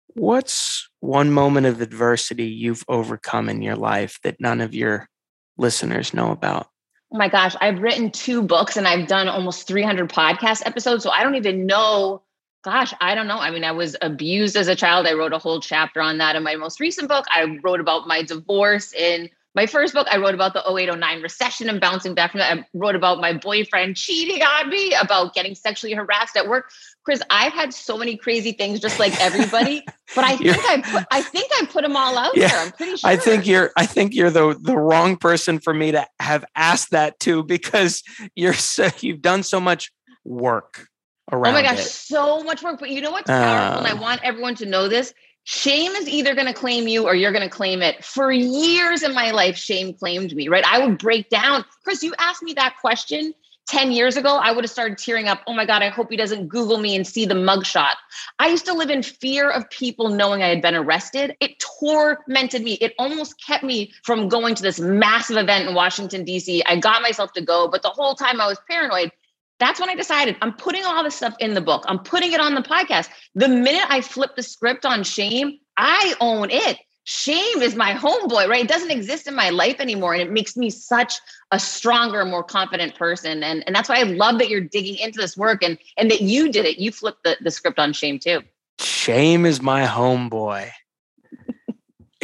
what's 0.07 0.89
one 1.01 1.31
moment 1.31 1.65
of 1.65 1.81
adversity 1.81 2.45
you've 2.45 2.85
overcome 2.87 3.49
in 3.49 3.61
your 3.61 3.75
life 3.75 4.19
that 4.23 4.39
none 4.39 4.61
of 4.61 4.73
your 4.73 5.09
listeners 5.57 6.13
know 6.13 6.31
about 6.31 6.67
Oh 7.13 7.17
my 7.17 7.29
gosh, 7.29 7.55
I've 7.61 7.79
written 7.79 8.09
two 8.09 8.41
books 8.41 8.75
and 8.75 8.87
I've 8.87 9.07
done 9.07 9.27
almost 9.27 9.67
300 9.67 10.09
podcast 10.09 10.65
episodes. 10.65 11.03
So 11.03 11.11
I 11.11 11.21
don't 11.21 11.35
even 11.35 11.67
know. 11.67 12.23
Gosh, 12.63 12.91
I 13.01 13.13
don't 13.13 13.27
know. 13.27 13.37
I 13.37 13.51
mean, 13.51 13.63
I 13.63 13.71
was 13.71 13.95
abused 14.01 14.55
as 14.55 14.67
a 14.67 14.75
child. 14.75 15.05
I 15.05 15.13
wrote 15.13 15.31
a 15.33 15.37
whole 15.37 15.59
chapter 15.59 16.01
on 16.01 16.17
that 16.17 16.35
in 16.35 16.41
my 16.41 16.55
most 16.55 16.79
recent 16.79 17.09
book. 17.09 17.25
I 17.29 17.59
wrote 17.61 17.79
about 17.79 18.07
my 18.07 18.23
divorce 18.23 18.93
in 18.93 19.29
my 19.55 19.67
first 19.67 19.93
book, 19.93 20.07
I 20.09 20.17
wrote 20.17 20.33
about 20.33 20.53
the 20.53 20.61
0809 20.61 21.21
recession 21.21 21.69
and 21.69 21.79
bouncing 21.79 22.15
back 22.15 22.31
from 22.31 22.39
that. 22.39 22.57
I 22.57 22.65
wrote 22.73 22.95
about 22.95 23.19
my 23.19 23.33
boyfriend 23.33 23.95
cheating 23.95 24.41
on 24.41 24.69
me, 24.69 24.93
about 24.93 25.33
getting 25.35 25.53
sexually 25.53 25.93
harassed 25.93 26.35
at 26.35 26.47
work. 26.47 26.71
Chris, 27.03 27.21
I've 27.29 27.53
had 27.53 27.73
so 27.73 27.97
many 27.97 28.17
crazy 28.17 28.53
things 28.53 28.79
just 28.79 28.99
like 28.99 29.19
everybody, 29.21 29.83
but 30.15 30.23
I 30.23 30.37
think 30.37 30.57
I 30.57 30.81
put 30.81 31.05
I 31.11 31.21
think 31.21 31.51
I 31.59 31.65
put 31.65 31.83
them 31.83 31.95
all 31.95 32.17
out 32.17 32.35
yeah, 32.35 32.47
there. 32.47 32.59
I'm 32.59 32.71
pretty 32.71 32.95
sure. 32.95 33.09
I 33.09 33.15
think 33.15 33.45
you're 33.45 33.71
I 33.77 33.85
think 33.85 34.15
you're 34.15 34.31
the 34.31 34.57
the 34.59 34.77
wrong 34.77 35.17
person 35.17 35.59
for 35.59 35.73
me 35.73 35.91
to 35.91 36.07
have 36.19 36.45
asked 36.55 36.91
that 36.91 37.19
to 37.21 37.43
because 37.43 38.01
you're 38.35 38.53
so 38.53 38.89
you've 39.01 39.21
done 39.21 39.43
so 39.43 39.59
much 39.59 39.91
work 40.23 40.87
around 41.31 41.51
Oh 41.51 41.53
my 41.53 41.61
gosh, 41.61 41.79
it. 41.79 41.89
so 41.89 42.43
much 42.43 42.63
work. 42.63 42.79
But 42.79 42.89
you 42.89 43.01
know 43.01 43.11
what's 43.11 43.29
powerful? 43.29 43.77
Uh, 43.77 43.77
and 43.79 43.87
I 43.87 43.99
uh. 43.99 44.01
want 44.01 44.21
everyone 44.23 44.55
to 44.55 44.65
know 44.65 44.87
this. 44.87 45.13
Shame 45.45 45.91
is 45.93 46.07
either 46.07 46.35
going 46.35 46.47
to 46.47 46.53
claim 46.53 46.87
you 46.87 47.05
or 47.05 47.15
you're 47.15 47.33
going 47.33 47.47
to 47.47 47.49
claim 47.49 47.81
it. 47.81 48.03
For 48.03 48.31
years 48.31 49.03
in 49.03 49.13
my 49.13 49.31
life, 49.31 49.57
shame 49.57 49.93
claimed 49.93 50.33
me, 50.35 50.47
right? 50.47 50.63
I 50.65 50.85
would 50.85 50.97
break 50.97 51.29
down. 51.29 51.65
Chris, 51.83 52.01
you 52.01 52.13
asked 52.17 52.43
me 52.43 52.53
that 52.53 52.75
question 52.79 53.33
10 53.67 53.91
years 53.91 54.17
ago, 54.17 54.37
I 54.37 54.51
would 54.51 54.63
have 54.63 54.71
started 54.71 54.97
tearing 54.97 55.27
up. 55.27 55.41
Oh 55.47 55.53
my 55.53 55.65
God, 55.65 55.81
I 55.81 55.89
hope 55.89 56.09
he 56.09 56.17
doesn't 56.17 56.47
Google 56.47 56.77
me 56.77 56.95
and 56.95 57.07
see 57.07 57.25
the 57.25 57.33
mugshot. 57.33 57.93
I 58.39 58.49
used 58.49 58.65
to 58.65 58.73
live 58.73 58.89
in 58.89 59.03
fear 59.03 59.49
of 59.49 59.69
people 59.69 60.09
knowing 60.09 60.43
I 60.43 60.47
had 60.47 60.61
been 60.61 60.75
arrested. 60.75 61.35
It 61.39 61.63
tormented 61.79 62.61
me. 62.63 62.73
It 62.73 62.93
almost 62.99 63.41
kept 63.45 63.63
me 63.63 63.91
from 64.03 64.27
going 64.27 64.55
to 64.55 64.63
this 64.63 64.79
massive 64.79 65.37
event 65.37 65.67
in 65.67 65.75
Washington, 65.75 66.23
D.C. 66.23 66.63
I 66.65 66.77
got 66.77 67.01
myself 67.01 67.33
to 67.33 67.41
go, 67.41 67.67
but 67.67 67.81
the 67.81 67.89
whole 67.89 68.15
time 68.15 68.41
I 68.41 68.47
was 68.47 68.59
paranoid. 68.69 69.11
That's 69.59 69.79
when 69.79 69.89
I 69.89 69.95
decided 69.95 70.35
I'm 70.41 70.53
putting 70.53 70.83
all 70.83 71.03
this 71.03 71.15
stuff 71.15 71.35
in 71.39 71.53
the 71.53 71.61
book. 71.61 71.83
I'm 71.87 71.99
putting 71.99 72.33
it 72.33 72.39
on 72.39 72.55
the 72.55 72.61
podcast. 72.61 73.09
The 73.35 73.47
minute 73.47 73.85
I 73.89 74.01
flip 74.01 74.35
the 74.35 74.43
script 74.43 74.85
on 74.85 75.03
shame, 75.03 75.59
I 75.77 76.15
own 76.19 76.49
it. 76.49 76.77
Shame 77.05 77.61
is 77.61 77.75
my 77.75 77.93
homeboy, 77.93 78.47
right? 78.47 78.63
It 78.63 78.69
doesn't 78.69 78.91
exist 78.91 79.27
in 79.27 79.35
my 79.35 79.49
life 79.49 79.79
anymore. 79.79 80.13
And 80.13 80.21
it 80.21 80.31
makes 80.31 80.55
me 80.55 80.69
such 80.69 81.15
a 81.51 81.59
stronger, 81.59 82.23
more 82.23 82.43
confident 82.43 82.95
person. 82.95 83.43
And, 83.43 83.63
and 83.67 83.75
that's 83.75 83.89
why 83.89 83.99
I 83.99 84.03
love 84.03 84.39
that 84.39 84.49
you're 84.49 84.61
digging 84.61 84.95
into 84.97 85.19
this 85.19 85.35
work 85.35 85.63
and, 85.63 85.77
and 85.97 86.09
that 86.09 86.21
you 86.21 86.51
did 86.51 86.65
it. 86.65 86.77
You 86.77 86.91
flipped 86.91 87.23
the, 87.23 87.37
the 87.41 87.51
script 87.51 87.77
on 87.77 87.91
shame 87.91 88.19
too. 88.19 88.41
Shame 88.79 89.45
is 89.45 89.61
my 89.61 89.85
homeboy 89.85 90.71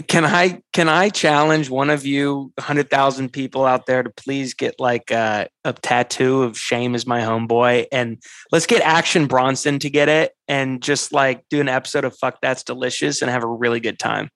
can 0.10 0.26
I 0.26 0.62
can 0.74 0.90
I 0.90 1.10
challenge 1.10 1.70
one 1.70 1.92
of 1.92 2.04
you, 2.04 2.52
hundred 2.60 2.90
thousand 2.90 3.32
people 3.32 3.64
out 3.64 3.86
there, 3.86 4.02
to 4.02 4.10
please 4.10 4.56
get 4.56 4.74
like 4.80 5.12
a, 5.12 5.48
a, 5.64 5.72
tattoo 5.72 6.42
of 6.42 6.58
"Shame 6.58 6.96
is 6.96 7.06
my 7.06 7.22
homeboy" 7.22 7.86
and 7.92 8.18
let's 8.52 8.66
get 8.66 8.82
Action 8.82 9.28
Bronson 9.28 9.78
to 9.80 9.90
get 9.90 10.10
it 10.10 10.34
and 10.48 10.82
just 10.82 11.14
like 11.14 11.44
do 11.52 11.62
an 11.62 11.70
episode 11.70 12.06
of 12.06 12.18
"Fuck 12.18 12.40
That's 12.42 12.64
Delicious" 12.64 13.22
and 13.22 13.30
have 13.30 13.44
a 13.44 13.48
really 13.48 13.80
good 13.80 14.00
time. 14.00 14.30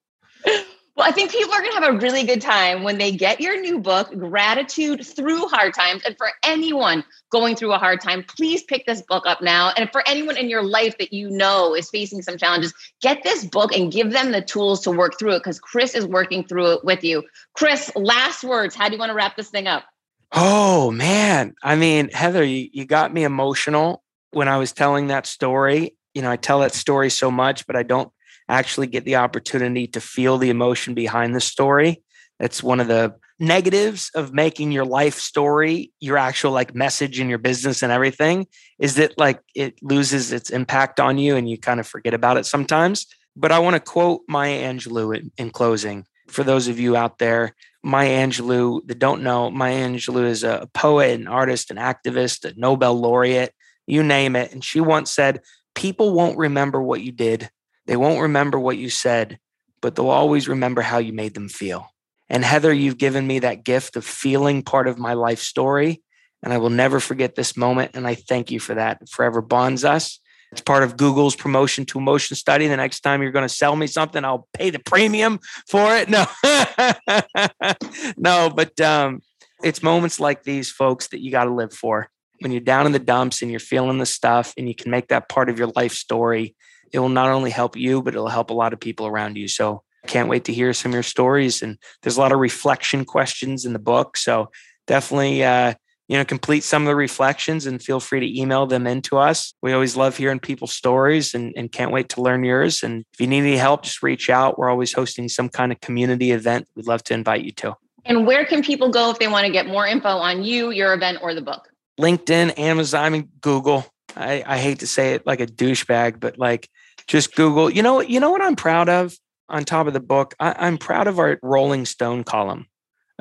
Well, 0.96 1.08
I 1.08 1.12
think 1.12 1.32
people 1.32 1.52
are 1.52 1.60
going 1.60 1.72
to 1.72 1.80
have 1.80 1.96
a 1.96 1.98
really 1.98 2.24
good 2.24 2.42
time 2.42 2.84
when 2.84 3.00
they 3.00 3.12
get 3.12 3.42
your 3.42 3.60
new 3.60 3.80
book, 3.80 4.16
Gratitude 4.16 5.04
Through 5.04 5.48
Hard 5.48 5.74
Times. 5.74 6.04
And 6.06 6.16
for 6.20 6.28
anyone 6.44 7.04
going 7.32 7.56
through 7.56 7.74
a 7.74 7.80
hard 7.80 8.00
time, 8.00 8.24
please 8.28 8.62
pick 8.62 8.86
this 8.86 9.02
book 9.02 9.26
up 9.26 9.42
now. 9.42 9.72
And 9.76 9.92
for 9.92 10.08
anyone 10.08 10.38
in 10.38 10.50
your 10.50 10.62
life 10.62 10.96
that 11.00 11.12
you 11.12 11.32
know 11.32 11.74
is 11.74 11.90
facing 11.90 12.22
some 12.22 12.38
challenges, 12.38 12.76
get 13.02 13.24
this 13.24 13.44
book 13.44 13.76
and 13.76 13.92
give 13.92 14.12
them 14.12 14.32
the 14.32 14.42
tools 14.42 14.82
to 14.82 14.92
work 14.92 15.18
through 15.18 15.34
it 15.34 15.40
because 15.40 15.60
Chris 15.60 15.96
is 15.96 16.06
working 16.06 16.44
through 16.44 16.74
it 16.74 16.86
with 16.86 17.04
you. 17.04 17.24
Chris, 17.54 17.92
last 17.96 18.44
words. 18.44 18.76
How 18.76 18.88
do 18.88 18.94
you 18.94 19.00
want 19.00 19.10
to 19.10 19.16
wrap 19.16 19.36
this 19.36 19.50
thing 19.50 19.66
up? 19.66 19.86
Oh, 20.32 20.92
man. 20.92 21.56
I 21.64 21.76
mean, 21.76 22.10
Heather, 22.10 22.44
you, 22.44 22.70
you 22.72 22.86
got 22.86 23.12
me 23.12 23.24
emotional 23.24 24.04
when 24.30 24.48
I 24.48 24.58
was 24.58 24.74
telling 24.74 25.08
that 25.08 25.26
story. 25.26 25.96
You 26.14 26.22
know, 26.22 26.30
I 26.30 26.36
tell 26.36 26.60
that 26.60 26.76
story 26.76 27.10
so 27.10 27.32
much, 27.32 27.66
but 27.66 27.76
I 27.76 27.82
don't 27.82 28.12
actually 28.54 28.88
get 28.88 29.06
the 29.06 29.18
opportunity 29.18 29.88
to 29.88 30.02
feel 30.02 30.38
the 30.38 30.50
emotion 30.50 30.94
behind 30.94 31.36
the 31.36 31.42
story. 31.42 32.04
That's 32.40 32.64
one 32.64 32.80
of 32.80 32.88
the 32.88 33.16
negatives 33.40 34.12
of 34.16 34.34
making 34.34 34.72
your 34.72 34.86
life 34.86 35.16
story 35.16 35.92
your 36.00 36.18
actual 36.18 36.52
like 36.52 36.76
message 36.76 37.20
in 37.20 37.30
your 37.30 37.40
business 37.40 37.82
and 37.82 37.92
everything 37.92 38.48
is 38.80 38.96
that 38.96 39.18
like 39.18 39.40
it 39.56 39.76
loses 39.82 40.32
its 40.32 40.50
impact 40.50 41.00
on 41.00 41.18
you 41.18 41.36
and 41.36 41.50
you 41.50 41.58
kind 41.58 41.80
of 41.80 41.88
forget 41.88 42.14
about 42.14 42.38
it 42.38 42.46
sometimes. 42.46 43.08
But 43.36 43.52
I 43.52 43.60
want 43.60 43.76
to 43.76 43.80
quote 43.80 44.22
Maya 44.28 44.72
Angelou 44.72 45.18
in, 45.18 45.32
in 45.38 45.50
closing. 45.50 46.06
For 46.28 46.44
those 46.44 46.68
of 46.68 46.80
you 46.80 46.96
out 46.96 47.18
there, 47.18 47.56
Maya 47.84 48.26
Angelou 48.26 48.86
that 48.88 49.00
don't 49.00 49.24
know, 49.24 49.50
Maya 49.50 49.88
Angelou 49.88 50.26
is 50.26 50.44
a 50.44 50.70
poet, 50.74 51.20
an 51.20 51.28
artist, 51.28 51.72
an 51.72 51.78
activist, 51.78 52.46
a 52.46 52.54
Nobel 52.56 52.94
laureate, 52.94 53.54
you 53.88 54.04
name 54.04 54.36
it. 54.36 54.54
And 54.54 54.64
she 54.64 54.80
once 54.80 55.12
said, 55.12 55.42
People 55.76 56.14
won't 56.14 56.38
remember 56.38 56.82
what 56.82 57.02
you 57.02 57.12
did, 57.12 57.50
they 57.86 57.96
won't 57.96 58.22
remember 58.22 58.60
what 58.60 58.78
you 58.78 58.90
said, 58.90 59.40
but 59.82 59.96
they'll 59.96 60.10
always 60.10 60.48
remember 60.48 60.82
how 60.82 60.98
you 60.98 61.14
made 61.14 61.34
them 61.34 61.50
feel. 61.50 61.90
And 62.30 62.44
Heather, 62.44 62.74
you've 62.74 62.98
given 62.98 63.28
me 63.28 63.40
that 63.40 63.64
gift 63.64 63.96
of 63.96 64.06
feeling 64.06 64.64
part 64.64 64.88
of 64.88 64.98
my 64.98 65.14
life 65.14 65.40
story. 65.40 66.02
And 66.42 66.52
I 66.52 66.58
will 66.58 66.70
never 66.70 67.00
forget 67.00 67.36
this 67.36 67.56
moment. 67.56 67.92
And 67.94 68.08
I 68.08 68.16
thank 68.16 68.52
you 68.52 68.60
for 68.60 68.74
that. 68.76 69.00
It 69.02 69.10
forever 69.10 69.42
bonds 69.42 69.86
us. 69.86 70.20
It's 70.52 70.62
part 70.62 70.84
of 70.84 70.98
Google's 70.98 71.36
promotion 71.36 71.86
to 71.88 71.98
emotion 71.98 72.36
study. 72.36 72.68
The 72.68 72.78
next 72.78 73.00
time 73.00 73.22
you're 73.22 73.32
going 73.32 73.48
to 73.48 73.54
sell 73.54 73.76
me 73.76 73.88
something, 73.88 74.24
I'll 74.24 74.48
pay 74.54 74.70
the 74.70 74.80
premium 74.80 75.40
for 75.68 75.96
it. 75.96 76.10
No, 76.10 76.26
no, 78.18 78.52
but 78.56 78.80
um, 78.80 79.22
it's 79.64 79.82
moments 79.82 80.20
like 80.20 80.44
these, 80.44 80.70
folks, 80.70 81.08
that 81.08 81.22
you 81.22 81.32
got 81.32 81.46
to 81.46 81.54
live 81.54 81.74
for. 81.74 82.10
When 82.40 82.52
you're 82.52 82.62
down 82.62 82.86
in 82.86 82.92
the 82.92 83.00
dumps 83.00 83.42
and 83.42 83.50
you're 83.50 83.60
feeling 83.60 83.98
the 83.98 84.06
stuff 84.06 84.54
and 84.56 84.68
you 84.68 84.76
can 84.76 84.92
make 84.92 85.08
that 85.08 85.28
part 85.28 85.50
of 85.50 85.58
your 85.58 85.72
life 85.76 85.94
story, 85.94 86.56
it 86.94 87.00
will 87.00 87.10
not 87.10 87.30
only 87.30 87.50
help 87.50 87.76
you, 87.76 88.02
but 88.02 88.14
it'll 88.14 88.28
help 88.28 88.52
a 88.52 88.54
lot 88.54 88.72
of 88.72 88.80
people 88.80 89.08
around 89.08 89.36
you. 89.36 89.48
So 89.48 89.84
can't 90.08 90.30
wait 90.30 90.46
to 90.46 90.54
hear 90.54 90.74
some 90.74 90.92
of 90.92 90.94
your 90.94 91.04
stories. 91.04 91.62
And 91.62 91.78
there's 92.02 92.18
a 92.18 92.22
lot 92.22 92.32
of 92.32 92.40
reflection 92.40 93.04
questions 93.04 93.66
in 93.66 93.74
the 93.74 93.80
book. 93.80 94.16
So 94.18 94.50
definitely, 94.86 95.44
uh, 95.44 95.74
you 96.08 96.18
know, 96.18 96.26
complete 96.26 96.64
some 96.64 96.84
of 96.84 96.88
the 96.88 96.96
reflections 96.96 97.66
and 97.66 97.82
feel 97.82 98.00
free 98.00 98.20
to 98.20 98.40
email 98.40 98.68
them 98.68 98.86
into 98.86 99.18
us. 99.18 99.54
We 99.62 99.72
always 99.72 99.96
love 99.96 100.18
hearing 100.18 100.40
people's 100.40 100.74
stories 100.74 101.34
and, 101.34 101.54
and 101.56 101.72
can't 101.72 101.92
wait 101.92 102.10
to 102.10 102.22
learn 102.22 102.44
yours. 102.44 102.84
And 102.84 103.06
if 103.14 103.22
you 103.22 103.28
need 103.28 103.40
any 103.40 103.58
help, 103.58 103.84
just 103.84 104.04
reach 104.04 104.30
out. 104.30 104.60
We're 104.60 104.70
always 104.70 104.94
hosting 104.94 105.30
some 105.30 105.50
kind 105.50 105.72
of 105.72 105.80
community 105.80 106.32
event. 106.32 106.68
We'd 106.76 106.88
love 106.88 107.04
to 107.06 107.14
invite 107.14 107.44
you 107.44 107.52
to. 107.54 107.76
And 108.06 108.28
where 108.28 108.46
can 108.46 108.62
people 108.62 108.90
go 108.90 109.12
if 109.12 109.20
they 109.20 109.30
want 109.30 109.46
to 109.46 109.52
get 109.52 109.66
more 109.66 109.88
info 109.88 110.10
on 110.10 110.44
you, 110.44 110.72
your 110.72 110.94
event, 110.94 111.20
or 111.22 111.34
the 111.34 111.42
book? 111.42 111.70
LinkedIn, 112.00 112.60
Amazon, 112.60 113.14
and 113.14 113.30
Google. 113.40 113.86
I, 114.16 114.44
I 114.46 114.58
hate 114.58 114.80
to 114.80 114.88
say 114.88 115.14
it 115.14 115.26
like 115.26 115.40
a 115.40 115.48
douchebag, 115.48 116.20
but 116.20 116.38
like 116.38 116.70
just 117.08 117.36
Google. 117.36 117.70
You 117.70 117.82
know, 117.82 118.02
you 118.02 118.20
know 118.20 118.32
what 118.32 118.42
I'm 118.42 118.56
proud 118.56 118.90
of 118.90 119.16
on 119.50 119.64
top 119.64 119.88
of 119.88 119.94
the 119.94 120.00
book? 120.00 120.36
I, 120.40 120.68
am 120.68 120.78
proud 120.78 121.08
of 121.08 121.20
our 121.20 121.40
Rolling 121.42 121.86
Stone 121.86 122.24
column. 122.24 122.68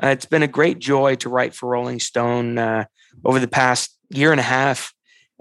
Uh, 0.01 0.07
it's 0.07 0.25
been 0.25 0.43
a 0.43 0.47
great 0.47 0.79
joy 0.79 1.15
to 1.15 1.29
write 1.29 1.53
for 1.53 1.69
Rolling 1.69 1.99
Stone 1.99 2.57
uh, 2.57 2.85
over 3.23 3.39
the 3.39 3.47
past 3.47 3.97
year 4.09 4.31
and 4.31 4.39
a 4.39 4.43
half. 4.43 4.93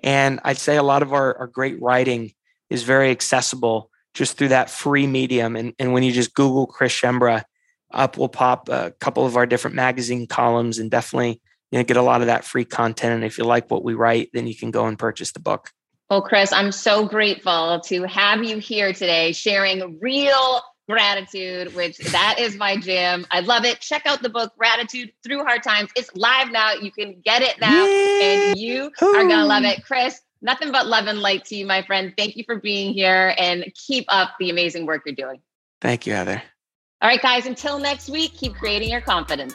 And 0.03 0.41
I'd 0.45 0.59
say 0.59 0.77
a 0.77 0.83
lot 0.83 1.03
of 1.03 1.13
our, 1.13 1.37
our 1.39 1.47
great 1.47 1.81
writing 1.81 2.33
is 2.69 2.83
very 2.83 3.11
accessible 3.11 3.91
just 4.15 4.37
through 4.37 4.49
that 4.49 4.71
free 4.71 5.07
medium. 5.07 5.57
And, 5.57 5.75
and 5.79 5.93
when 5.93 6.03
you 6.03 6.13
just 6.13 6.35
Google 6.35 6.67
Chris 6.67 6.93
Schembra, 6.93 7.45
up 7.93 8.17
will 8.17 8.29
pop 8.29 8.69
a 8.69 8.93
couple 9.01 9.27
of 9.27 9.37
our 9.37 9.47
different 9.47 9.77
magazine 9.77 10.27
columns 10.27 10.79
and 10.79 10.91
definitely 10.91 11.41
you 11.73 11.79
know, 11.79 11.85
get 11.85 11.97
a 11.97 12.03
lot 12.03 12.21
of 12.21 12.27
that 12.27 12.45
free 12.45 12.65
content. 12.65 13.15
And 13.15 13.25
if 13.25 13.39
you 13.39 13.45
like 13.45 13.71
what 13.71 13.83
we 13.83 13.95
write, 13.95 14.31
then 14.33 14.47
you 14.47 14.55
can 14.55 14.71
go 14.71 14.87
and 14.87 14.99
purchase 14.99 15.33
the 15.33 15.41
book. 15.41 15.71
Well, 16.13 16.21
Chris, 16.21 16.53
I'm 16.53 16.73
so 16.73 17.07
grateful 17.07 17.81
to 17.87 18.03
have 18.03 18.45
you 18.45 18.59
here 18.59 18.93
today 18.93 19.33
sharing 19.33 19.99
real 19.99 20.61
gratitude, 20.87 21.75
which 21.75 21.97
that 21.97 22.37
is 22.39 22.55
my 22.55 22.77
jam. 22.77 23.25
I 23.31 23.41
love 23.41 23.65
it. 23.65 23.81
Check 23.81 24.03
out 24.05 24.21
the 24.21 24.29
book 24.29 24.53
Gratitude 24.59 25.11
Through 25.25 25.43
Hard 25.45 25.63
Times. 25.63 25.89
It's 25.97 26.15
live 26.15 26.51
now. 26.51 26.75
You 26.75 26.91
can 26.91 27.23
get 27.25 27.41
it 27.41 27.59
now, 27.63 27.87
and 27.87 28.59
you 28.59 28.91
are 29.01 29.27
gonna 29.27 29.47
love 29.47 29.65
it. 29.65 29.87
Chris, 29.87 30.21
Nothing 30.43 30.71
but 30.71 30.87
love 30.87 31.07
and 31.07 31.21
light 31.21 31.47
to 31.47 31.57
you, 31.57 31.65
my 31.65 31.81
friend. 31.81 32.13
Thank 32.19 32.37
you 32.37 32.45
for 32.45 32.57
being 32.57 32.93
here 32.93 33.35
and 33.39 33.65
keep 33.75 34.05
up 34.09 34.33
the 34.39 34.51
amazing 34.51 34.85
work 34.85 35.05
you're 35.07 35.15
doing. 35.15 35.41
Thank 35.81 36.07
you, 36.07 36.13
Heather. 36.13 36.43
All 37.01 37.09
right, 37.09 37.23
guys, 37.23 37.47
until 37.47 37.79
next 37.79 38.11
week, 38.11 38.35
keep 38.35 38.55
creating 38.57 38.91
your 38.91 39.01
confidence. 39.01 39.55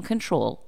control 0.00 0.67